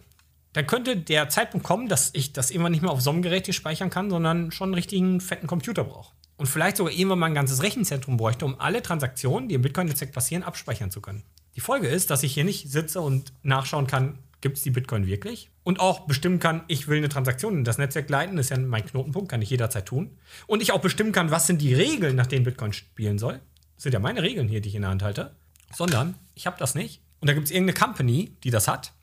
[0.56, 3.44] dann könnte der Zeitpunkt kommen, dass ich das irgendwann nicht mehr auf so einem Gerät
[3.44, 6.14] hier speichern kann, sondern schon einen richtigen fetten Computer brauche.
[6.38, 10.12] Und vielleicht sogar irgendwann mal ein ganzes Rechenzentrum bräuchte, um alle Transaktionen, die im Bitcoin-Netzwerk
[10.12, 11.24] passieren, abspeichern zu können.
[11.56, 15.06] Die Folge ist, dass ich hier nicht sitze und nachschauen kann, gibt es die Bitcoin
[15.06, 15.50] wirklich?
[15.62, 18.58] Und auch bestimmen kann, ich will eine Transaktion in das Netzwerk leiten, das ist ja
[18.58, 20.16] mein Knotenpunkt, kann ich jederzeit tun.
[20.46, 23.42] Und ich auch bestimmen kann, was sind die Regeln, nach denen Bitcoin spielen soll.
[23.74, 25.36] Das sind ja meine Regeln hier, die ich in der Hand halte.
[25.74, 27.02] Sondern ich habe das nicht.
[27.20, 28.94] Und da gibt es irgendeine Company, die das hat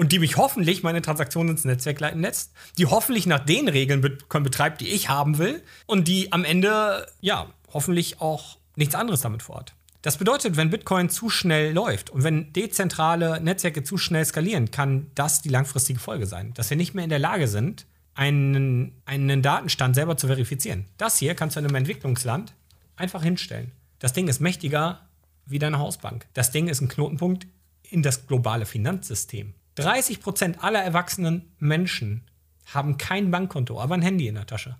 [0.00, 4.00] und die mich hoffentlich meine Transaktionen ins Netzwerk leiten lässt, die hoffentlich nach den Regeln
[4.00, 9.20] Bitcoin betreibt, die ich haben will und die am Ende, ja, hoffentlich auch nichts anderes
[9.20, 9.74] damit vorhat.
[10.00, 15.10] Das bedeutet, wenn Bitcoin zu schnell läuft und wenn dezentrale Netzwerke zu schnell skalieren, kann
[15.14, 16.54] das die langfristige Folge sein.
[16.54, 20.86] Dass wir nicht mehr in der Lage sind, einen, einen Datenstand selber zu verifizieren.
[20.96, 22.54] Das hier kannst du in einem Entwicklungsland
[22.96, 23.72] einfach hinstellen.
[23.98, 25.02] Das Ding ist mächtiger
[25.44, 26.26] wie deine Hausbank.
[26.32, 27.46] Das Ding ist ein Knotenpunkt
[27.82, 29.52] in das globale Finanzsystem.
[29.80, 32.22] 30 Prozent aller erwachsenen Menschen
[32.66, 34.76] haben kein Bankkonto, aber ein Handy in der Tasche.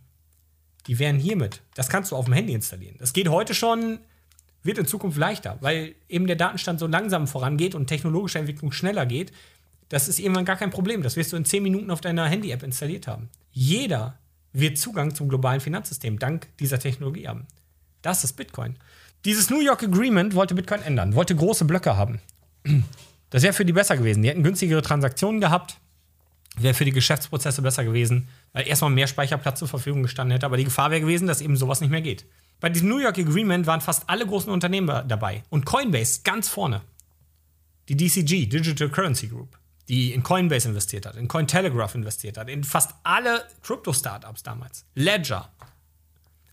[0.86, 1.62] Die wären hiermit.
[1.74, 2.96] Das kannst du auf dem Handy installieren.
[2.98, 3.98] Das geht heute schon
[4.62, 9.06] wird in Zukunft leichter, weil eben der Datenstand so langsam vorangeht und technologische Entwicklung schneller
[9.06, 9.32] geht.
[9.88, 11.02] Das ist irgendwann gar kein Problem.
[11.02, 13.30] Das wirst du in 10 Minuten auf deiner Handy-App installiert haben.
[13.52, 14.18] Jeder
[14.52, 17.46] wird Zugang zum globalen Finanzsystem dank dieser Technologie haben.
[18.02, 18.76] Das ist Bitcoin.
[19.24, 22.20] Dieses New York Agreement wollte Bitcoin ändern, wollte große Blöcke haben.
[23.30, 24.22] Das wäre für die besser gewesen.
[24.22, 25.78] Die hätten günstigere Transaktionen gehabt,
[26.56, 30.46] wäre für die Geschäftsprozesse besser gewesen, weil erstmal mehr Speicherplatz zur Verfügung gestanden hätte.
[30.46, 32.26] Aber die Gefahr wäre gewesen, dass eben sowas nicht mehr geht.
[32.60, 36.82] Bei diesem New York Agreement waren fast alle großen Unternehmen dabei und Coinbase ganz vorne.
[37.88, 39.58] Die DCG, Digital Currency Group,
[39.88, 44.84] die in Coinbase investiert hat, in Cointelegraph investiert hat, in fast alle Crypto-Startups damals.
[44.94, 45.50] Ledger.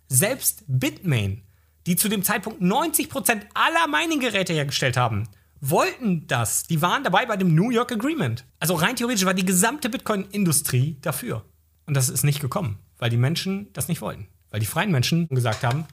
[0.08, 1.44] Selbst Bitmain,
[1.86, 5.28] die zu dem Zeitpunkt 90% aller Mining-Geräte hergestellt haben,
[5.62, 6.64] wollten das.
[6.64, 8.46] Die waren dabei bei dem New York Agreement.
[8.60, 11.44] Also rein theoretisch war die gesamte Bitcoin-Industrie dafür.
[11.86, 14.28] Und das ist nicht gekommen, weil die Menschen das nicht wollten.
[14.50, 15.86] Weil die freien Menschen gesagt haben,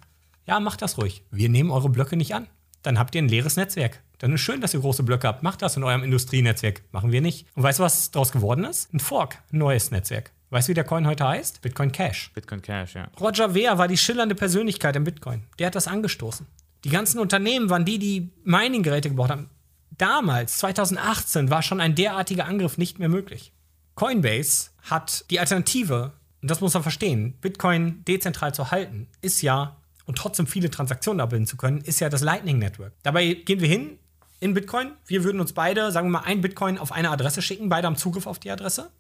[0.47, 1.23] ja, macht das ruhig.
[1.31, 2.47] Wir nehmen eure Blöcke nicht an.
[2.82, 4.03] dann habt ihr ein leeres Netzwerk.
[4.19, 5.43] Dann ist schön, dass ihr große Blöcke habt.
[5.43, 6.82] Macht das in eurem Industrienetzwerk.
[6.93, 7.47] Machen wir nicht.
[7.55, 8.93] Und weißt du, was daraus geworden ist?
[8.93, 10.32] Ein Fork, ein neues Netzwerk.
[10.51, 11.62] Weißt du, wie der Coin heute heißt?
[11.62, 12.31] Bitcoin Cash.
[12.35, 13.09] Bitcoin Cash, ja.
[13.19, 15.43] Roger Ver war die schillernde Persönlichkeit im Bitcoin.
[15.59, 16.47] Der hat das angestoßen.
[16.85, 19.48] Die ganzen Unternehmen waren die, die Mining-Geräte gebaut haben.
[19.90, 23.52] Damals, 2018, war schon ein derartiger Angriff nicht mehr möglich.
[23.94, 26.12] Coinbase hat die Alternative,
[26.43, 31.20] und das muss man verstehen, Bitcoin dezentral zu halten, ist ja, und trotzdem viele Transaktionen
[31.20, 32.93] abbilden zu können, ist ja das Lightning Network.
[33.02, 33.98] Dabei gehen wir hin
[34.40, 34.93] in Bitcoin.
[35.06, 37.70] Wir würden uns beide, sagen wir mal, ein Bitcoin auf eine Adresse schicken.
[37.70, 38.90] Beide haben Zugriff auf die Adresse.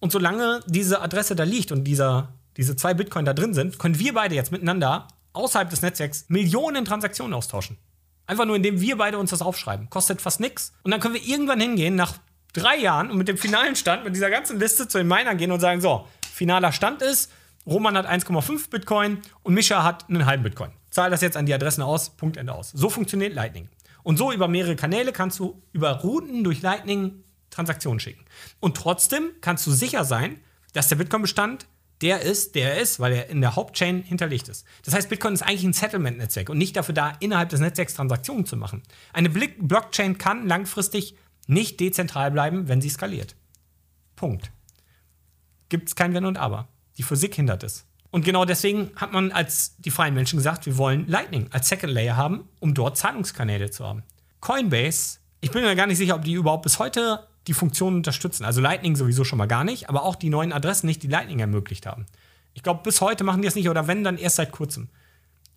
[0.00, 3.98] Und solange diese Adresse da liegt und dieser, diese zwei Bitcoin da drin sind, können
[3.98, 7.78] wir beide jetzt miteinander außerhalb des Netzwerks Millionen Transaktionen austauschen.
[8.26, 9.90] Einfach nur, indem wir beide uns das aufschreiben.
[9.90, 10.72] Kostet fast nichts.
[10.84, 12.14] Und dann können wir irgendwann hingehen, nach
[12.52, 15.50] drei Jahren und mit dem finalen Stand, mit dieser ganzen Liste zu den Minern gehen
[15.50, 17.30] und sagen: So, finaler Stand ist,
[17.66, 20.70] Roman hat 1,5 Bitcoin und Mischa hat einen halben Bitcoin.
[20.90, 22.70] Zahl das jetzt an die Adressen aus, Punkt Ende aus.
[22.70, 23.68] So funktioniert Lightning.
[24.02, 28.24] Und so über mehrere Kanäle kannst du über Routen durch Lightning Transaktionen schicken.
[28.60, 30.40] Und trotzdem kannst du sicher sein,
[30.72, 31.66] dass der Bitcoin-Bestand
[32.02, 34.66] der ist, der er ist, weil er in der Hauptchain hinterlegt ist.
[34.84, 38.44] Das heißt, Bitcoin ist eigentlich ein Settlement-Netzwerk und nicht dafür da, innerhalb des Netzwerks Transaktionen
[38.44, 38.82] zu machen.
[39.12, 41.16] Eine Blockchain kann langfristig
[41.46, 43.36] nicht dezentral bleiben, wenn sie skaliert.
[44.16, 44.50] Punkt.
[45.68, 46.68] Gibt es kein Wenn und Aber.
[46.98, 47.86] Die Physik hindert es.
[48.10, 51.92] Und genau deswegen hat man als die freien Menschen gesagt, wir wollen Lightning als Second
[51.92, 54.02] Layer haben, um dort Zahlungskanäle zu haben.
[54.40, 58.44] Coinbase, ich bin mir gar nicht sicher, ob die überhaupt bis heute die Funktionen unterstützen.
[58.44, 61.40] Also Lightning sowieso schon mal gar nicht, aber auch die neuen Adressen nicht, die Lightning
[61.40, 62.06] ermöglicht haben.
[62.54, 64.88] Ich glaube, bis heute machen die das nicht oder wenn, dann erst seit kurzem.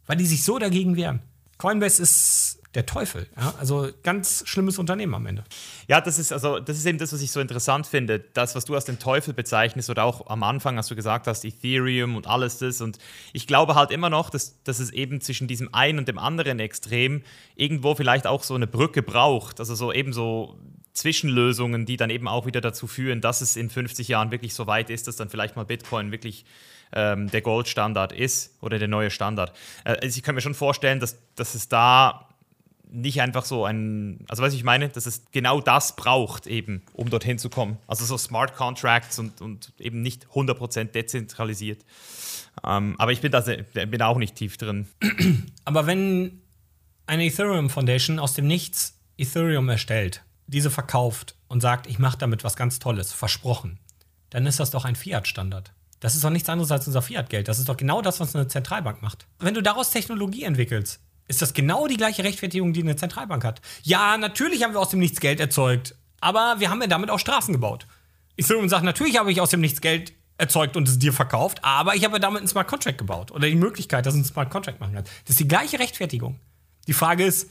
[0.08, 1.22] Weil die sich so dagegen wehren.
[1.58, 3.28] Coinbase ist der Teufel.
[3.38, 3.54] Ja?
[3.60, 5.44] Also ganz schlimmes Unternehmen am Ende.
[5.88, 8.20] Ja, das ist also das ist eben das, was ich so interessant finde.
[8.20, 11.46] Das, was du als den Teufel bezeichnest oder auch am Anfang, als du gesagt hast,
[11.46, 12.82] Ethereum und alles das.
[12.82, 13.00] Und
[13.34, 16.60] ich glaube halt immer noch, dass, dass es eben zwischen diesem einen und dem anderen
[16.60, 17.24] Extrem
[17.56, 19.60] irgendwo vielleicht auch so eine Brücke braucht.
[19.60, 20.60] Also so eben so
[20.96, 24.66] Zwischenlösungen, die dann eben auch wieder dazu führen, dass es in 50 Jahren wirklich so
[24.66, 26.46] weit ist, dass dann vielleicht mal Bitcoin wirklich
[26.94, 29.56] ähm, der Goldstandard ist oder der neue Standard.
[29.84, 32.30] Äh, also ich kann mir schon vorstellen, dass, dass es da
[32.90, 37.10] nicht einfach so ein, also was ich meine, dass es genau das braucht eben, um
[37.10, 37.78] dorthin zu kommen.
[37.88, 41.84] Also so Smart Contracts und, und eben nicht 100% dezentralisiert.
[42.66, 44.88] Ähm, aber ich bin da, bin da auch nicht tief drin.
[45.66, 46.42] Aber wenn
[47.06, 52.44] eine Ethereum Foundation aus dem Nichts Ethereum erstellt, diese verkauft und sagt, ich mache damit
[52.44, 53.80] was ganz Tolles, versprochen,
[54.30, 55.74] dann ist das doch ein Fiat-Standard.
[56.00, 57.48] Das ist doch nichts anderes als unser Fiat-Geld.
[57.48, 59.28] Das ist doch genau das, was eine Zentralbank macht.
[59.40, 63.62] Wenn du daraus Technologie entwickelst, ist das genau die gleiche Rechtfertigung, die eine Zentralbank hat.
[63.84, 67.20] Ja, natürlich haben wir aus dem Nichts Geld erzeugt, aber wir haben ja damit auch
[67.20, 67.88] Straßen gebaut.
[68.38, 71.96] Ethereum sagt, natürlich habe ich aus dem Nichts Geld erzeugt und es dir verkauft, aber
[71.96, 74.94] ich habe damit einen Smart Contract gebaut oder die Möglichkeit, dass einen Smart Contract machen
[74.94, 75.06] kann.
[75.24, 76.40] Das ist die gleiche Rechtfertigung.
[76.88, 77.50] Die Frage ist,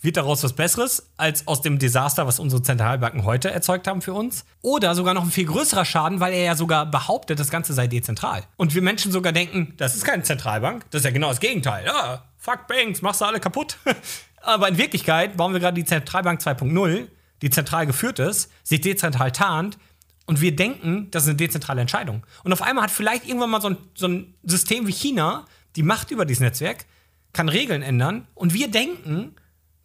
[0.00, 4.14] wird daraus was Besseres als aus dem Desaster, was unsere Zentralbanken heute erzeugt haben für
[4.14, 4.44] uns?
[4.62, 7.86] Oder sogar noch ein viel größerer Schaden, weil er ja sogar behauptet, das Ganze sei
[7.86, 8.44] dezentral.
[8.56, 11.84] Und wir Menschen sogar denken, das ist keine Zentralbank, das ist ja genau das Gegenteil.
[11.86, 13.76] Ja, fuck Banks, machst du alle kaputt.
[14.42, 17.08] Aber in Wirklichkeit bauen wir gerade die Zentralbank 2.0,
[17.42, 19.78] die zentral geführt ist, sich dezentral tarnt
[20.26, 22.24] und wir denken, das ist eine dezentrale Entscheidung.
[22.44, 25.46] Und auf einmal hat vielleicht irgendwann mal so ein, so ein System wie China
[25.76, 26.86] die Macht über dieses Netzwerk,
[27.32, 29.36] kann Regeln ändern und wir denken,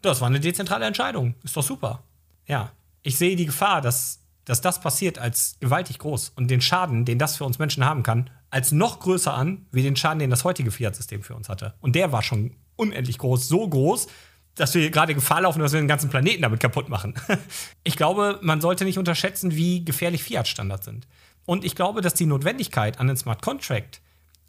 [0.06, 1.36] das war eine dezentrale Entscheidung.
[1.44, 2.03] Ist doch super.
[2.48, 2.72] Ja,
[3.02, 7.19] ich sehe die Gefahr, dass, dass das passiert, als gewaltig groß und den Schaden, den
[7.19, 10.44] das für uns Menschen haben kann, als noch größer an, wie den Schaden, den das
[10.44, 11.73] heutige Fiat-System für uns hatte.
[11.82, 14.07] Und der war schon unendlich groß, so groß,
[14.56, 17.14] dass wir gerade Gefahr laufen, dass wir den ganzen Planeten damit kaputt machen.
[17.84, 21.07] ich glaube, man sollte nicht unterschätzen, wie gefährlich Fiat-Standards sind.
[21.45, 24.02] Und ich glaube, dass die Notwendigkeit an den Smart Contract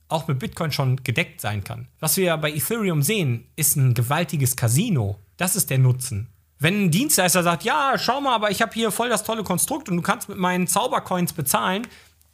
[0.09, 1.89] auch mit Bitcoin schon gedeckt sein kann.
[1.99, 5.19] Was wir bei Ethereum sehen, ist ein gewaltiges Casino.
[5.37, 6.29] Das ist der Nutzen.
[6.59, 9.89] Wenn ein Dienstleister sagt, ja, schau mal, aber ich habe hier voll das tolle Konstrukt
[9.89, 11.87] und du kannst mit meinen Zaubercoins bezahlen,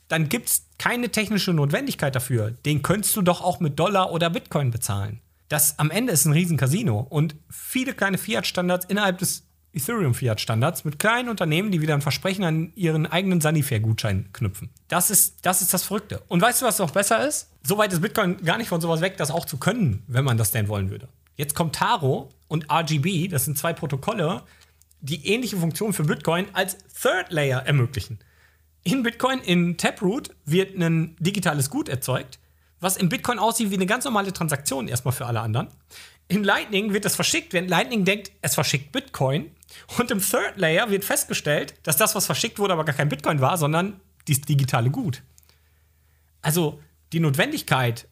[0.08, 2.52] dann gibt es keine technische Notwendigkeit dafür.
[2.64, 5.20] Den könntest du doch auch mit Dollar oder Bitcoin bezahlen.
[5.48, 10.98] Das am Ende ist ein riesen Casino und viele kleine Fiat-Standards innerhalb des Ethereum-Fiat-Standards mit
[10.98, 14.70] kleinen Unternehmen, die wieder ein Versprechen an ihren eigenen Sanifair-Gutschein knüpfen.
[14.88, 16.22] Das ist, das ist das Verrückte.
[16.28, 17.48] Und weißt du, was noch besser ist?
[17.62, 20.52] Soweit ist Bitcoin gar nicht von sowas weg, das auch zu können, wenn man das
[20.52, 21.08] denn wollen würde.
[21.36, 24.42] Jetzt kommt Taro und RGB, das sind zwei Protokolle,
[25.00, 28.18] die ähnliche Funktionen für Bitcoin als Third Layer ermöglichen.
[28.84, 32.38] In Bitcoin, in Taproot, wird ein digitales Gut erzeugt,
[32.80, 35.68] was in Bitcoin aussieht wie eine ganz normale Transaktion erstmal für alle anderen.
[36.28, 39.50] In Lightning wird das verschickt, während Lightning denkt, es verschickt Bitcoin.
[39.98, 43.40] Und im Third Layer wird festgestellt, dass das, was verschickt wurde, aber gar kein Bitcoin
[43.40, 45.22] war, sondern das digitale Gut.
[46.42, 46.80] Also
[47.12, 48.09] die Notwendigkeit,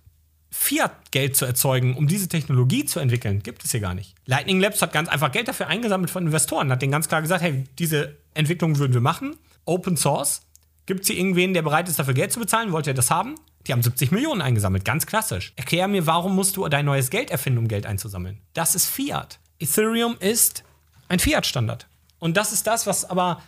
[0.50, 4.14] Fiat-Geld zu erzeugen, um diese Technologie zu entwickeln, gibt es hier gar nicht.
[4.26, 7.42] Lightning Labs hat ganz einfach Geld dafür eingesammelt von Investoren, hat denen ganz klar gesagt,
[7.42, 10.42] hey, diese Entwicklung würden wir machen, Open Source.
[10.86, 12.72] Gibt es hier irgendwen, der bereit ist, dafür Geld zu bezahlen?
[12.72, 13.36] Wollt ihr das haben?
[13.66, 15.52] Die haben 70 Millionen eingesammelt, ganz klassisch.
[15.54, 18.40] Erklär mir, warum musst du dein neues Geld erfinden, um Geld einzusammeln?
[18.54, 19.38] Das ist Fiat.
[19.60, 20.64] Ethereum ist
[21.08, 21.86] ein Fiat-Standard.
[22.18, 23.42] Und das ist das, was aber,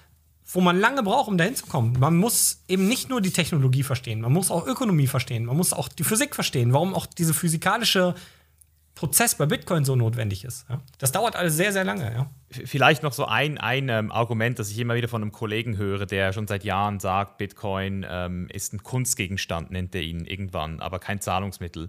[0.53, 1.97] wo man lange braucht, um dahin zu kommen.
[1.99, 5.73] Man muss eben nicht nur die Technologie verstehen, man muss auch Ökonomie verstehen, man muss
[5.73, 8.15] auch die Physik verstehen, warum auch diese physikalische
[8.95, 10.67] Prozess bei Bitcoin so notwendig ist.
[10.69, 10.81] Ja?
[10.99, 12.13] Das dauert alles sehr, sehr lange.
[12.13, 12.31] Ja?
[12.51, 16.07] Vielleicht noch so ein, ein ähm, Argument, das ich immer wieder von einem Kollegen höre,
[16.07, 20.99] der schon seit Jahren sagt, Bitcoin ähm, ist ein Kunstgegenstand, nennt er ihn irgendwann, aber
[20.99, 21.89] kein Zahlungsmittel.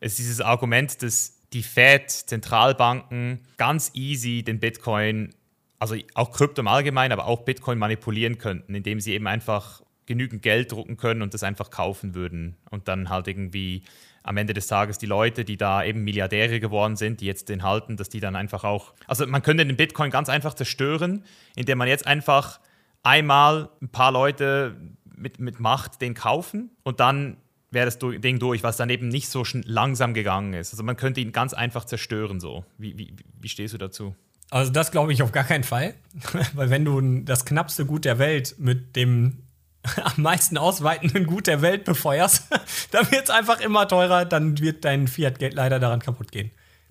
[0.00, 5.34] Es ist dieses Argument, dass die Fed, Zentralbanken ganz easy den Bitcoin,
[5.82, 10.40] also auch Krypto im Allgemeinen, aber auch Bitcoin manipulieren könnten, indem sie eben einfach genügend
[10.40, 13.82] Geld drucken können und das einfach kaufen würden und dann halt irgendwie
[14.22, 17.64] am Ende des Tages die Leute, die da eben Milliardäre geworden sind, die jetzt den
[17.64, 18.94] halten, dass die dann einfach auch.
[19.08, 21.24] Also man könnte den Bitcoin ganz einfach zerstören,
[21.56, 22.60] indem man jetzt einfach
[23.02, 24.76] einmal ein paar Leute
[25.16, 27.38] mit, mit Macht den kaufen und dann
[27.72, 30.74] wäre das Ding durch, was dann eben nicht so langsam gegangen ist.
[30.74, 32.64] Also man könnte ihn ganz einfach zerstören so.
[32.78, 34.14] Wie, wie, wie stehst du dazu?
[34.52, 35.94] Also das glaube ich auf gar keinen Fall,
[36.52, 39.38] weil wenn du das knappste Gut der Welt mit dem
[39.96, 42.48] am meisten ausweitenden Gut der Welt befeuerst,
[42.90, 46.50] dann wird es einfach immer teurer, dann wird dein Fiat-Geld leider daran kaputt gehen.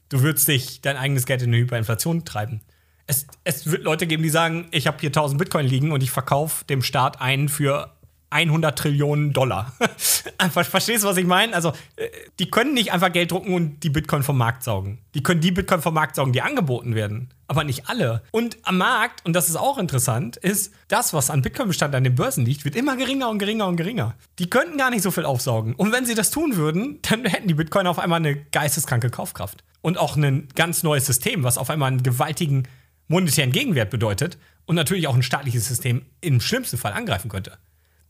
[0.09, 2.61] Du würdest dich dein eigenes Geld in eine Hyperinflation treiben.
[3.05, 6.09] Es, es wird Leute geben, die sagen, ich habe hier 1000 Bitcoin liegen und ich
[6.09, 7.95] verkaufe dem Staat einen für
[8.31, 9.73] 100 Trillionen Dollar.
[10.51, 11.53] Verstehst du, was ich meine?
[11.53, 12.07] Also, äh,
[12.39, 14.99] die können nicht einfach Geld drucken und die Bitcoin vom Markt saugen.
[15.13, 17.29] Die können die Bitcoin vom Markt saugen, die angeboten werden.
[17.47, 18.23] Aber nicht alle.
[18.31, 22.15] Und am Markt, und das ist auch interessant, ist, das, was an Bitcoin-Bestand an den
[22.15, 24.15] Börsen liegt, wird immer geringer und geringer und geringer.
[24.39, 25.75] Die könnten gar nicht so viel aufsaugen.
[25.75, 29.65] Und wenn sie das tun würden, dann hätten die Bitcoin auf einmal eine geisteskranke Kaufkraft.
[29.81, 32.67] Und auch ein ganz neues System, was auf einmal einen gewaltigen
[33.09, 37.57] monetären Gegenwert bedeutet und natürlich auch ein staatliches System im schlimmsten Fall angreifen könnte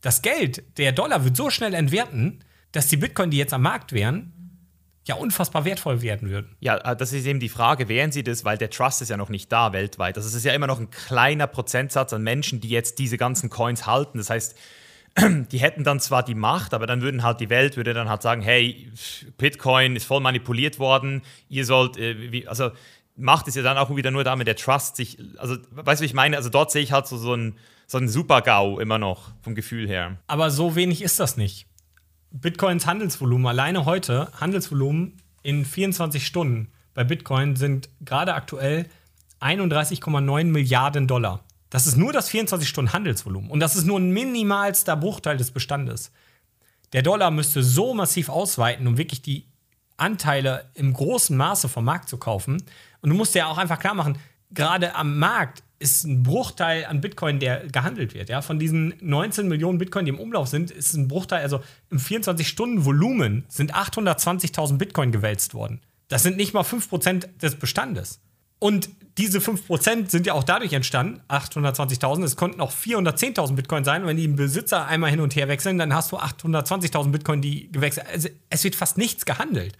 [0.02, 3.92] das Geld, der Dollar wird so schnell entwerten, dass die Bitcoin, die jetzt am Markt
[3.92, 4.32] wären,
[5.06, 6.54] ja unfassbar wertvoll werden würden.
[6.60, 9.16] Ja, äh, das ist eben die Frage, wären sie das, weil der Trust ist ja
[9.16, 10.16] noch nicht da weltweit.
[10.16, 13.86] Es ist ja immer noch ein kleiner Prozentsatz an Menschen, die jetzt diese ganzen Coins
[13.86, 14.18] halten.
[14.18, 14.56] Das heißt,
[15.50, 18.22] die hätten dann zwar die Macht, aber dann würden halt die Welt würde dann halt
[18.22, 18.90] sagen, hey,
[19.38, 22.70] Bitcoin ist voll manipuliert worden, ihr sollt, äh, also
[23.16, 26.14] Macht ist ja dann auch wieder nur damit der Trust sich, also weißt du, ich
[26.14, 26.36] meine?
[26.36, 27.56] Also dort sehe ich halt so, so ein
[27.86, 30.18] so ein Super-GAU immer noch vom Gefühl her.
[30.26, 31.66] Aber so wenig ist das nicht.
[32.30, 38.86] Bitcoins Handelsvolumen, alleine heute, Handelsvolumen in 24 Stunden bei Bitcoin sind gerade aktuell
[39.40, 41.44] 31,9 Milliarden Dollar.
[41.70, 43.50] Das ist nur das 24-Stunden-Handelsvolumen.
[43.50, 46.12] Und das ist nur ein minimalster Bruchteil des Bestandes.
[46.92, 49.46] Der Dollar müsste so massiv ausweiten, um wirklich die
[49.96, 52.62] Anteile im großen Maße vom Markt zu kaufen.
[53.00, 54.18] Und du musst ja auch einfach klar machen,
[54.50, 58.28] gerade am Markt ist ein Bruchteil an Bitcoin, der gehandelt wird.
[58.28, 58.40] Ja?
[58.40, 61.60] Von diesen 19 Millionen Bitcoin, die im Umlauf sind, ist ein Bruchteil, also
[61.90, 65.80] im 24-Stunden-Volumen sind 820.000 Bitcoin gewälzt worden.
[66.08, 68.20] Das sind nicht mal 5% des Bestandes.
[68.58, 74.06] Und diese 5% sind ja auch dadurch entstanden, 820.000, es konnten auch 410.000 Bitcoin sein.
[74.06, 77.70] Wenn die im Besitzer einmal hin und her wechseln, dann hast du 820.000 Bitcoin, die
[77.72, 79.76] gewechselt Also es wird fast nichts gehandelt.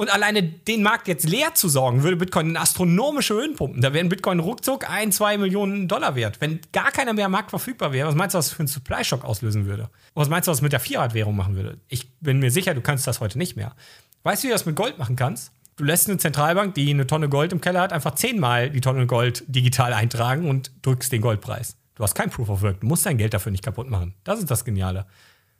[0.00, 3.82] Und alleine den Markt jetzt leer zu sorgen, würde Bitcoin in astronomische Höhen pumpen.
[3.82, 6.40] Da wären Bitcoin ruckzuck ein, zwei Millionen Dollar wert.
[6.40, 9.26] Wenn gar keiner mehr am Markt verfügbar wäre, was meinst du, was für einen Supply-Shock
[9.26, 9.90] auslösen würde?
[10.14, 11.76] was meinst du, was mit der Fiat-Währung machen würde?
[11.88, 13.76] Ich bin mir sicher, du kannst das heute nicht mehr.
[14.22, 15.52] Weißt du, wie du das mit Gold machen kannst?
[15.76, 19.06] Du lässt eine Zentralbank, die eine Tonne Gold im Keller hat, einfach zehnmal die Tonne
[19.06, 21.76] Gold digital eintragen und drückst den Goldpreis.
[21.96, 22.80] Du hast kein Proof of Work.
[22.80, 24.14] Du musst dein Geld dafür nicht kaputt machen.
[24.24, 25.04] Das ist das Geniale.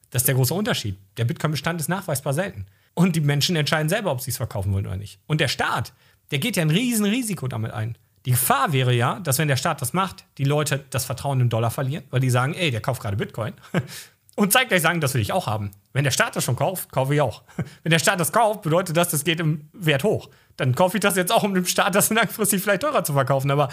[0.09, 0.97] Das ist der große Unterschied.
[1.19, 2.65] Der Bitcoin-Bestand ist nachweisbar selten.
[3.01, 5.21] Und die Menschen entscheiden selber, ob sie es verkaufen wollen oder nicht.
[5.27, 5.95] Und der Staat,
[6.33, 7.97] der geht ja ein Riesenrisiko damit ein.
[8.27, 11.49] Die Gefahr wäre ja, dass wenn der Staat das macht, die Leute das Vertrauen im
[11.49, 13.55] Dollar verlieren, weil die sagen, ey, der kauft gerade Bitcoin.
[14.37, 15.71] Und zeitgleich sagen, das will ich auch haben.
[15.95, 17.43] Wenn der Staat das schon kauft, kaufe ich auch.
[17.83, 20.29] Wenn der Staat das kauft, bedeutet das, das geht im Wert hoch.
[20.59, 23.51] Dann kaufe ich das jetzt auch, um dem Staat das langfristig vielleicht teurer zu verkaufen.
[23.51, 23.71] Aber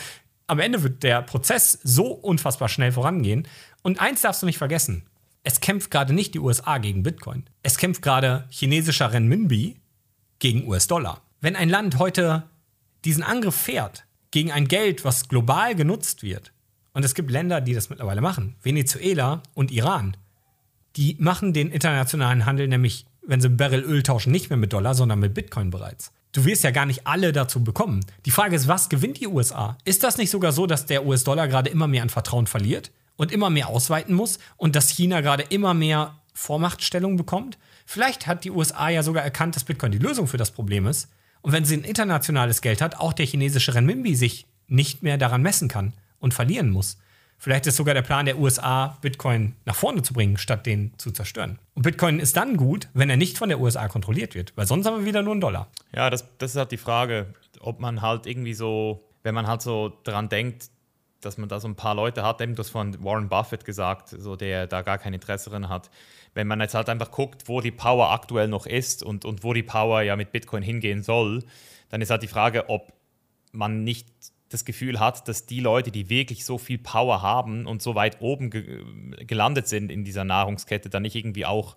[0.48, 3.46] am Ende wird der Prozess so unfassbar schnell vorangehen.
[3.84, 5.06] Und eins darfst du nicht vergessen:
[5.48, 7.46] es kämpft gerade nicht die USA gegen Bitcoin.
[7.64, 9.78] Es kämpft gerade chinesischer Renminbi
[10.40, 11.22] gegen US-Dollar.
[11.40, 12.44] Wenn ein Land heute
[13.06, 16.52] diesen Angriff fährt gegen ein Geld, was global genutzt wird,
[16.92, 20.18] und es gibt Länder, die das mittlerweile machen, Venezuela und Iran,
[20.98, 24.96] die machen den internationalen Handel nämlich, wenn sie Barrel Öl tauschen, nicht mehr mit Dollar,
[24.96, 26.12] sondern mit Bitcoin bereits.
[26.34, 28.06] Du wirst ja gar nicht alle dazu bekommen.
[28.26, 29.78] Die Frage ist, was gewinnt die USA?
[29.86, 32.92] Ist das nicht sogar so, dass der US-Dollar gerade immer mehr an Vertrauen verliert?
[33.18, 37.58] Und immer mehr ausweiten muss und dass China gerade immer mehr Vormachtstellung bekommt.
[37.86, 41.10] Vielleicht hat die USA ja sogar erkannt, dass Bitcoin die Lösung für das Problem ist.
[41.42, 45.42] Und wenn sie ein internationales Geld hat, auch der chinesische Renminbi sich nicht mehr daran
[45.42, 46.98] messen kann und verlieren muss.
[47.40, 51.12] Vielleicht ist sogar der Plan der USA, Bitcoin nach vorne zu bringen, statt den zu
[51.12, 51.60] zerstören.
[51.76, 54.88] Und Bitcoin ist dann gut, wenn er nicht von der USA kontrolliert wird, weil sonst
[54.88, 55.68] haben wir wieder nur einen Dollar.
[55.94, 57.28] Ja, das, das ist halt die Frage,
[57.60, 60.70] ob man halt irgendwie so, wenn man halt so daran denkt,
[61.22, 64.36] dass man da so ein paar Leute hat, eben das von Warren Buffett gesagt, so
[64.36, 65.90] der da gar kein Interesse drin hat.
[66.34, 69.54] Wenn man jetzt halt einfach guckt, wo die Power aktuell noch ist und, und wo
[69.54, 71.44] die Power ja mit Bitcoin hingehen soll,
[71.90, 72.94] dann ist halt die Frage, ob
[73.52, 74.08] man nicht
[74.50, 78.22] das Gefühl hat, dass die Leute, die wirklich so viel Power haben und so weit
[78.22, 78.84] oben ge
[79.26, 81.76] gelandet sind in dieser Nahrungskette, dann nicht irgendwie auch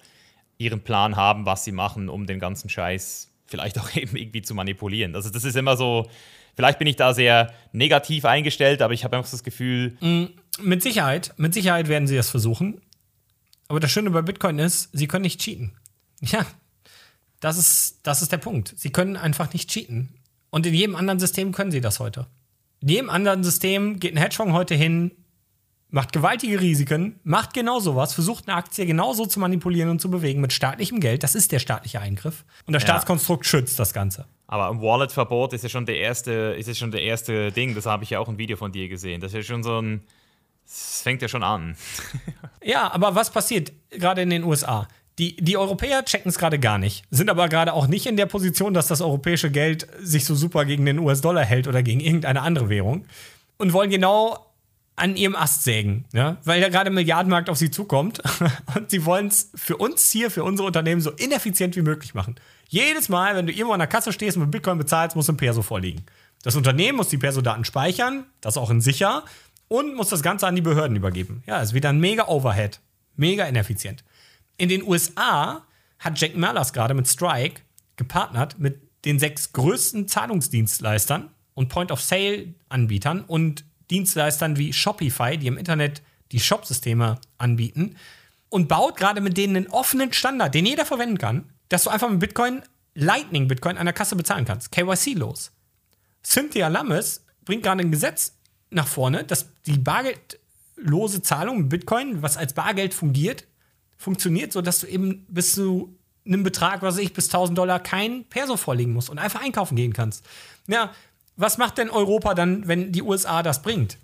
[0.59, 4.55] ihren Plan haben, was sie machen, um den ganzen Scheiß vielleicht auch eben irgendwie zu
[4.55, 5.15] manipulieren.
[5.15, 6.09] Also das ist immer so,
[6.57, 9.97] vielleicht bin ich da sehr negativ eingestellt, aber ich habe einfach das Gefühl.
[10.01, 10.25] Mm,
[10.63, 12.81] mit Sicherheit, mit Sicherheit werden sie das versuchen.
[13.69, 15.73] Aber das Schöne bei Bitcoin ist, sie können nicht cheaten.
[16.23, 16.45] Ja,
[17.41, 18.75] das ist, das ist der Punkt.
[18.77, 20.11] Sie können einfach nicht cheaten.
[20.51, 22.27] Und in jedem anderen System können sie das heute.
[22.81, 25.13] In jedem anderen System geht ein Hedgefonds heute hin,
[25.89, 30.41] macht gewaltige Risiken, macht genau sowas, versucht eine Aktie genauso zu manipulieren und zu bewegen
[30.41, 31.23] mit staatlichem Geld.
[31.23, 32.45] Das ist der staatliche Eingriff.
[32.67, 32.89] Und das ja.
[32.89, 34.27] Staatskonstrukt schützt das Ganze.
[34.51, 37.77] Aber ein Wallet-Verbot ist ja schon der erste, ist ja schon der erste Ding.
[37.77, 39.21] Das habe ich ja auch ein Video von dir gesehen.
[39.21, 40.03] Das ist ja schon so ein.
[40.67, 41.77] Das fängt ja schon an.
[42.65, 44.89] ja, aber was passiert gerade in den USA?
[45.21, 48.27] Die, die Europäer checken es gerade gar nicht, sind aber gerade auch nicht in der
[48.27, 52.43] Position, dass das europäische Geld sich so super gegen den US-Dollar hält oder gegen irgendeine
[52.43, 53.05] andere Währung
[53.57, 54.51] und wollen genau
[54.97, 56.39] an ihrem Ast sägen, ja?
[56.45, 58.21] weil da gerade Milliardenmarkt auf sie zukommt
[58.77, 62.37] und sie wollen es für uns hier, für unsere Unternehmen so ineffizient wie möglich machen.
[62.73, 65.37] Jedes Mal, wenn du irgendwo an der Kasse stehst und mit Bitcoin bezahlst, muss ein
[65.37, 66.07] Perso vorliegen.
[66.45, 69.25] Das Unternehmen muss die Perso-Daten speichern, das auch in sicher
[69.67, 71.43] und muss das Ganze an die Behörden übergeben.
[71.47, 72.79] Ja, ist wieder ein mega Overhead,
[73.17, 74.05] mega ineffizient.
[74.57, 75.67] In den USA
[75.99, 77.63] hat Jack Mallers gerade mit Strike
[77.97, 86.03] gepartnert mit den sechs größten Zahlungsdienstleistern und Point-of-Sale-Anbietern und Dienstleistern wie Shopify, die im Internet
[86.31, 87.97] die Shopsysteme anbieten,
[88.49, 92.11] und baut gerade mit denen einen offenen Standard, den jeder verwenden kann, dass du einfach
[92.11, 92.63] mit Bitcoin,
[92.95, 94.71] Lightning Bitcoin an der Kasse bezahlen kannst.
[94.73, 95.53] KYC los.
[96.23, 98.35] Cynthia Lammes bringt gerade ein Gesetz
[98.71, 103.47] nach vorne, dass die bargeldlose Zahlung mit Bitcoin, was als Bargeld fungiert,
[103.97, 108.25] funktioniert, sodass du eben bis zu einem Betrag, was weiß ich, bis 1000 Dollar kein
[108.25, 110.25] Perso vorlegen musst und einfach einkaufen gehen kannst.
[110.67, 110.93] Ja,
[111.37, 113.97] was macht denn Europa dann, wenn die USA das bringt?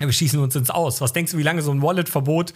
[0.00, 1.00] Ja, wir schießen uns ins Aus.
[1.00, 2.54] Was denkst du, wie lange so ein Wallet-Verbot,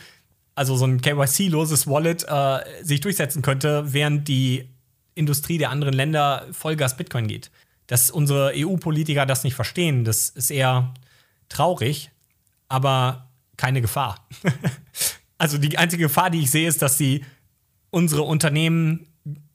[0.61, 4.69] also so ein KYC-loses Wallet, äh, sich durchsetzen könnte, während die
[5.15, 7.51] Industrie der anderen Länder Vollgas Bitcoin geht?
[7.87, 10.93] Dass unsere EU-Politiker das nicht verstehen, das ist eher
[11.49, 12.11] traurig,
[12.69, 14.29] aber keine Gefahr.
[15.39, 17.25] Also die einzige Gefahr, die ich sehe, ist, dass sie
[17.89, 19.07] unsere Unternehmen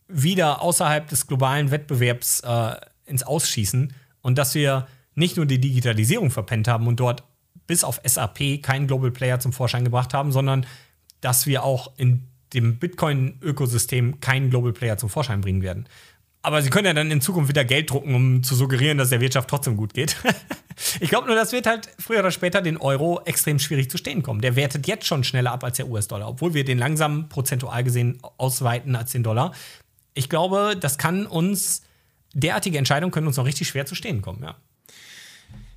[0.08, 2.76] wieder außerhalb des globalen Wettbewerbs äh,
[3.06, 7.24] ins Ausschießen und dass wir nicht nur die Digitalisierung verpennt haben und dort
[7.68, 10.66] bis auf SAP keinen Global Player zum Vorschein gebracht haben, sondern
[11.22, 15.88] dass wir auch in dem Bitcoin-Ökosystem keinen Global Player zum Vorschein bringen werden.
[16.46, 19.20] Aber sie können ja dann in Zukunft wieder Geld drucken, um zu suggerieren, dass der
[19.20, 20.16] Wirtschaft trotzdem gut geht.
[21.00, 24.22] ich glaube nur, das wird halt früher oder später den Euro extrem schwierig zu stehen
[24.22, 24.42] kommen.
[24.42, 28.20] Der wertet jetzt schon schneller ab als der US-Dollar, obwohl wir den langsam prozentual gesehen
[28.38, 29.54] ausweiten als den Dollar.
[30.14, 31.82] Ich glaube, das kann uns,
[32.34, 34.56] derartige Entscheidungen können uns noch richtig schwer zu stehen kommen, ja.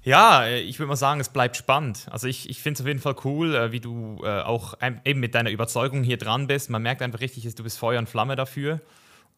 [0.02, 2.06] Ja, ich würde mal sagen, es bleibt spannend.
[2.10, 5.20] Also ich, ich finde es auf jeden Fall cool, äh, wie du äh, auch eben
[5.20, 6.70] mit deiner Überzeugung hier dran bist.
[6.70, 8.80] Man merkt einfach richtig, du bist Feuer und Flamme dafür.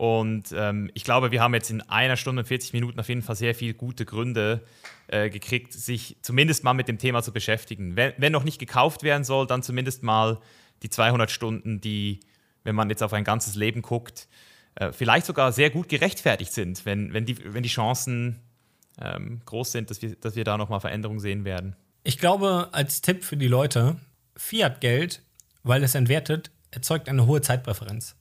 [0.01, 3.21] Und ähm, ich glaube, wir haben jetzt in einer Stunde und 40 Minuten auf jeden
[3.21, 4.63] Fall sehr viele gute Gründe
[5.09, 7.97] äh, gekriegt, sich zumindest mal mit dem Thema zu beschäftigen.
[7.97, 10.41] Wenn, wenn, noch nicht gekauft werden soll, dann zumindest mal
[10.83, 12.21] die 200 Stunden, die,
[12.65, 14.27] wenn man jetzt auf ein ganzes Leben guckt,
[14.77, 18.41] äh, vielleicht sogar sehr gut gerechtfertigt sind, wenn, wenn, die, wenn die Chancen
[19.01, 21.77] ähm, groß sind, dass wir, dass wir da nochmal Veränderungen sehen werden.
[22.03, 23.97] Ich glaube, als Tipp für die Leute,
[24.37, 25.23] Fiat-Geld,
[25.63, 28.17] weil es entwertet, erzeugt eine hohe Zeitpräferenz.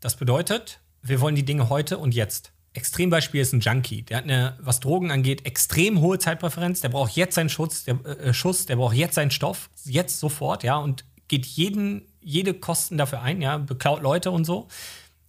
[0.00, 2.52] Das bedeutet, wir wollen die Dinge heute und jetzt.
[2.74, 4.02] Extrembeispiel ist ein Junkie.
[4.02, 6.80] Der hat eine, was Drogen angeht, extrem hohe Zeitpräferenz.
[6.80, 10.64] Der braucht jetzt seinen Schutz, der, äh, Schuss, der braucht jetzt seinen Stoff, jetzt sofort,
[10.64, 14.68] ja, und geht jeden, jede Kosten dafür ein, ja, beklaut Leute und so.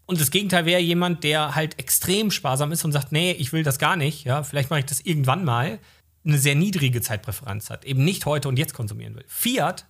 [0.06, 3.64] Und das Gegenteil wäre jemand, der halt extrem sparsam ist und sagt, nee, ich will
[3.64, 5.80] das gar nicht, ja, vielleicht mache ich das irgendwann mal,
[6.24, 9.26] eine sehr niedrige Zeitpräferenz hat, eben nicht heute und jetzt konsumieren will.
[9.28, 9.86] Fiat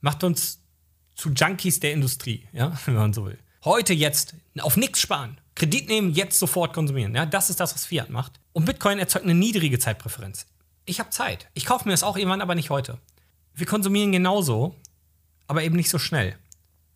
[0.00, 0.60] macht uns
[1.14, 3.38] zu Junkies der Industrie, ja, wenn man so will.
[3.64, 5.40] Heute, jetzt, auf nichts sparen.
[5.56, 7.14] Kredit nehmen, jetzt sofort konsumieren.
[7.14, 8.38] Ja, das ist das, was Fiat macht.
[8.52, 10.46] Und Bitcoin erzeugt eine niedrige Zeitpräferenz.
[10.84, 11.48] Ich habe Zeit.
[11.54, 12.98] Ich kaufe mir das auch irgendwann, aber nicht heute.
[13.54, 14.76] Wir konsumieren genauso,
[15.48, 16.36] aber eben nicht so schnell.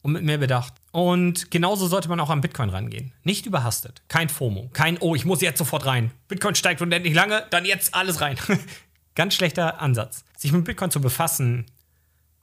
[0.03, 0.75] und mit mehr Bedacht.
[0.93, 3.13] Und genauso sollte man auch am Bitcoin rangehen.
[3.25, 4.03] Nicht überhastet.
[4.09, 4.69] Kein FOMO.
[4.75, 6.13] Kein, oh, ich muss jetzt sofort rein.
[6.29, 8.37] Bitcoin steigt unendlich lange, dann jetzt alles rein.
[9.15, 10.25] Ganz schlechter Ansatz.
[10.37, 11.67] Sich mit Bitcoin zu befassen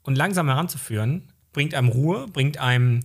[0.02, 3.02] und langsam heranzuführen, bringt einem Ruhe, bringt einem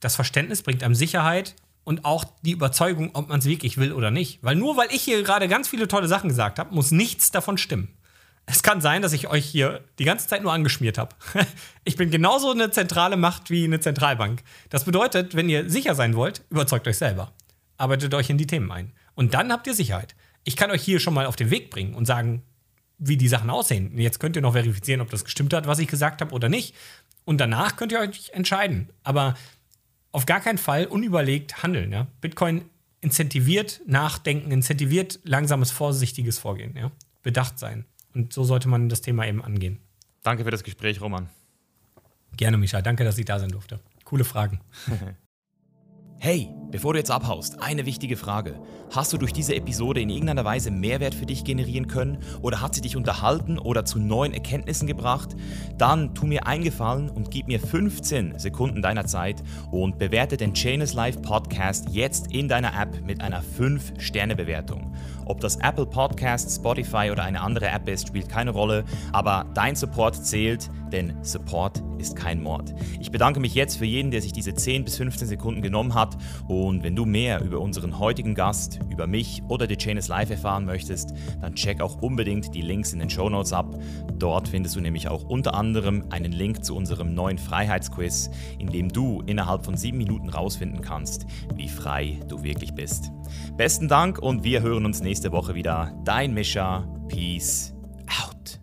[0.00, 1.54] das Verständnis, bringt einem Sicherheit
[1.84, 4.42] und auch die Überzeugung, ob man es wirklich will oder nicht.
[4.42, 7.56] Weil nur weil ich hier gerade ganz viele tolle Sachen gesagt habe, muss nichts davon
[7.56, 7.96] stimmen.
[8.50, 11.14] Es kann sein, dass ich euch hier die ganze Zeit nur angeschmiert habe.
[11.84, 14.42] Ich bin genauso eine zentrale Macht wie eine Zentralbank.
[14.68, 17.32] Das bedeutet, wenn ihr sicher sein wollt, überzeugt euch selber.
[17.78, 18.92] Arbeitet euch in die Themen ein.
[19.14, 20.14] Und dann habt ihr Sicherheit.
[20.44, 22.42] Ich kann euch hier schon mal auf den Weg bringen und sagen,
[22.98, 23.96] wie die Sachen aussehen.
[23.96, 26.74] Jetzt könnt ihr noch verifizieren, ob das gestimmt hat, was ich gesagt habe oder nicht.
[27.24, 28.90] Und danach könnt ihr euch entscheiden.
[29.02, 29.34] Aber
[30.12, 31.92] auf gar keinen Fall unüberlegt handeln.
[31.92, 32.06] Ja?
[32.20, 32.64] Bitcoin
[33.00, 36.76] incentiviert Nachdenken, incentiviert langsames, vorsichtiges Vorgehen.
[36.76, 36.90] Ja?
[37.22, 37.86] Bedacht sein.
[38.18, 39.78] Und so sollte man das Thema eben angehen.
[40.24, 41.28] Danke für das Gespräch, Roman.
[42.36, 42.82] Gerne, Micha.
[42.82, 43.78] Danke, dass ich da sein durfte.
[44.04, 44.60] Coole Fragen.
[46.20, 48.54] Hey, bevor du jetzt abhaust, eine wichtige Frage.
[48.90, 52.74] Hast du durch diese Episode in irgendeiner Weise Mehrwert für dich generieren können oder hat
[52.74, 55.36] sie dich unterhalten oder zu neuen Erkenntnissen gebracht?
[55.76, 60.94] Dann tu mir eingefallen und gib mir 15 Sekunden deiner Zeit und bewerte den Chainless
[60.94, 64.94] Life Podcast jetzt in deiner App mit einer 5-Sterne-Bewertung.
[65.26, 69.76] Ob das Apple Podcast, Spotify oder eine andere App ist, spielt keine Rolle, aber dein
[69.76, 72.74] Support zählt, denn Support ist kein Mord.
[72.98, 76.16] Ich bedanke mich jetzt für jeden, der sich diese 10 bis 15 Sekunden genommen hat
[76.46, 80.30] und wenn du mehr über unseren heutigen Gast, über mich oder The Chain is Live
[80.30, 83.78] erfahren möchtest, dann check auch unbedingt die Links in den Show Notes ab.
[84.18, 88.88] Dort findest du nämlich auch unter anderem einen Link zu unserem neuen Freiheitsquiz, in dem
[88.88, 93.12] du innerhalb von sieben Minuten rausfinden kannst, wie frei du wirklich bist.
[93.56, 95.92] Besten Dank und wir hören uns nächste Woche wieder.
[96.04, 96.88] Dein Mischa.
[97.08, 97.74] Peace
[98.22, 98.60] out.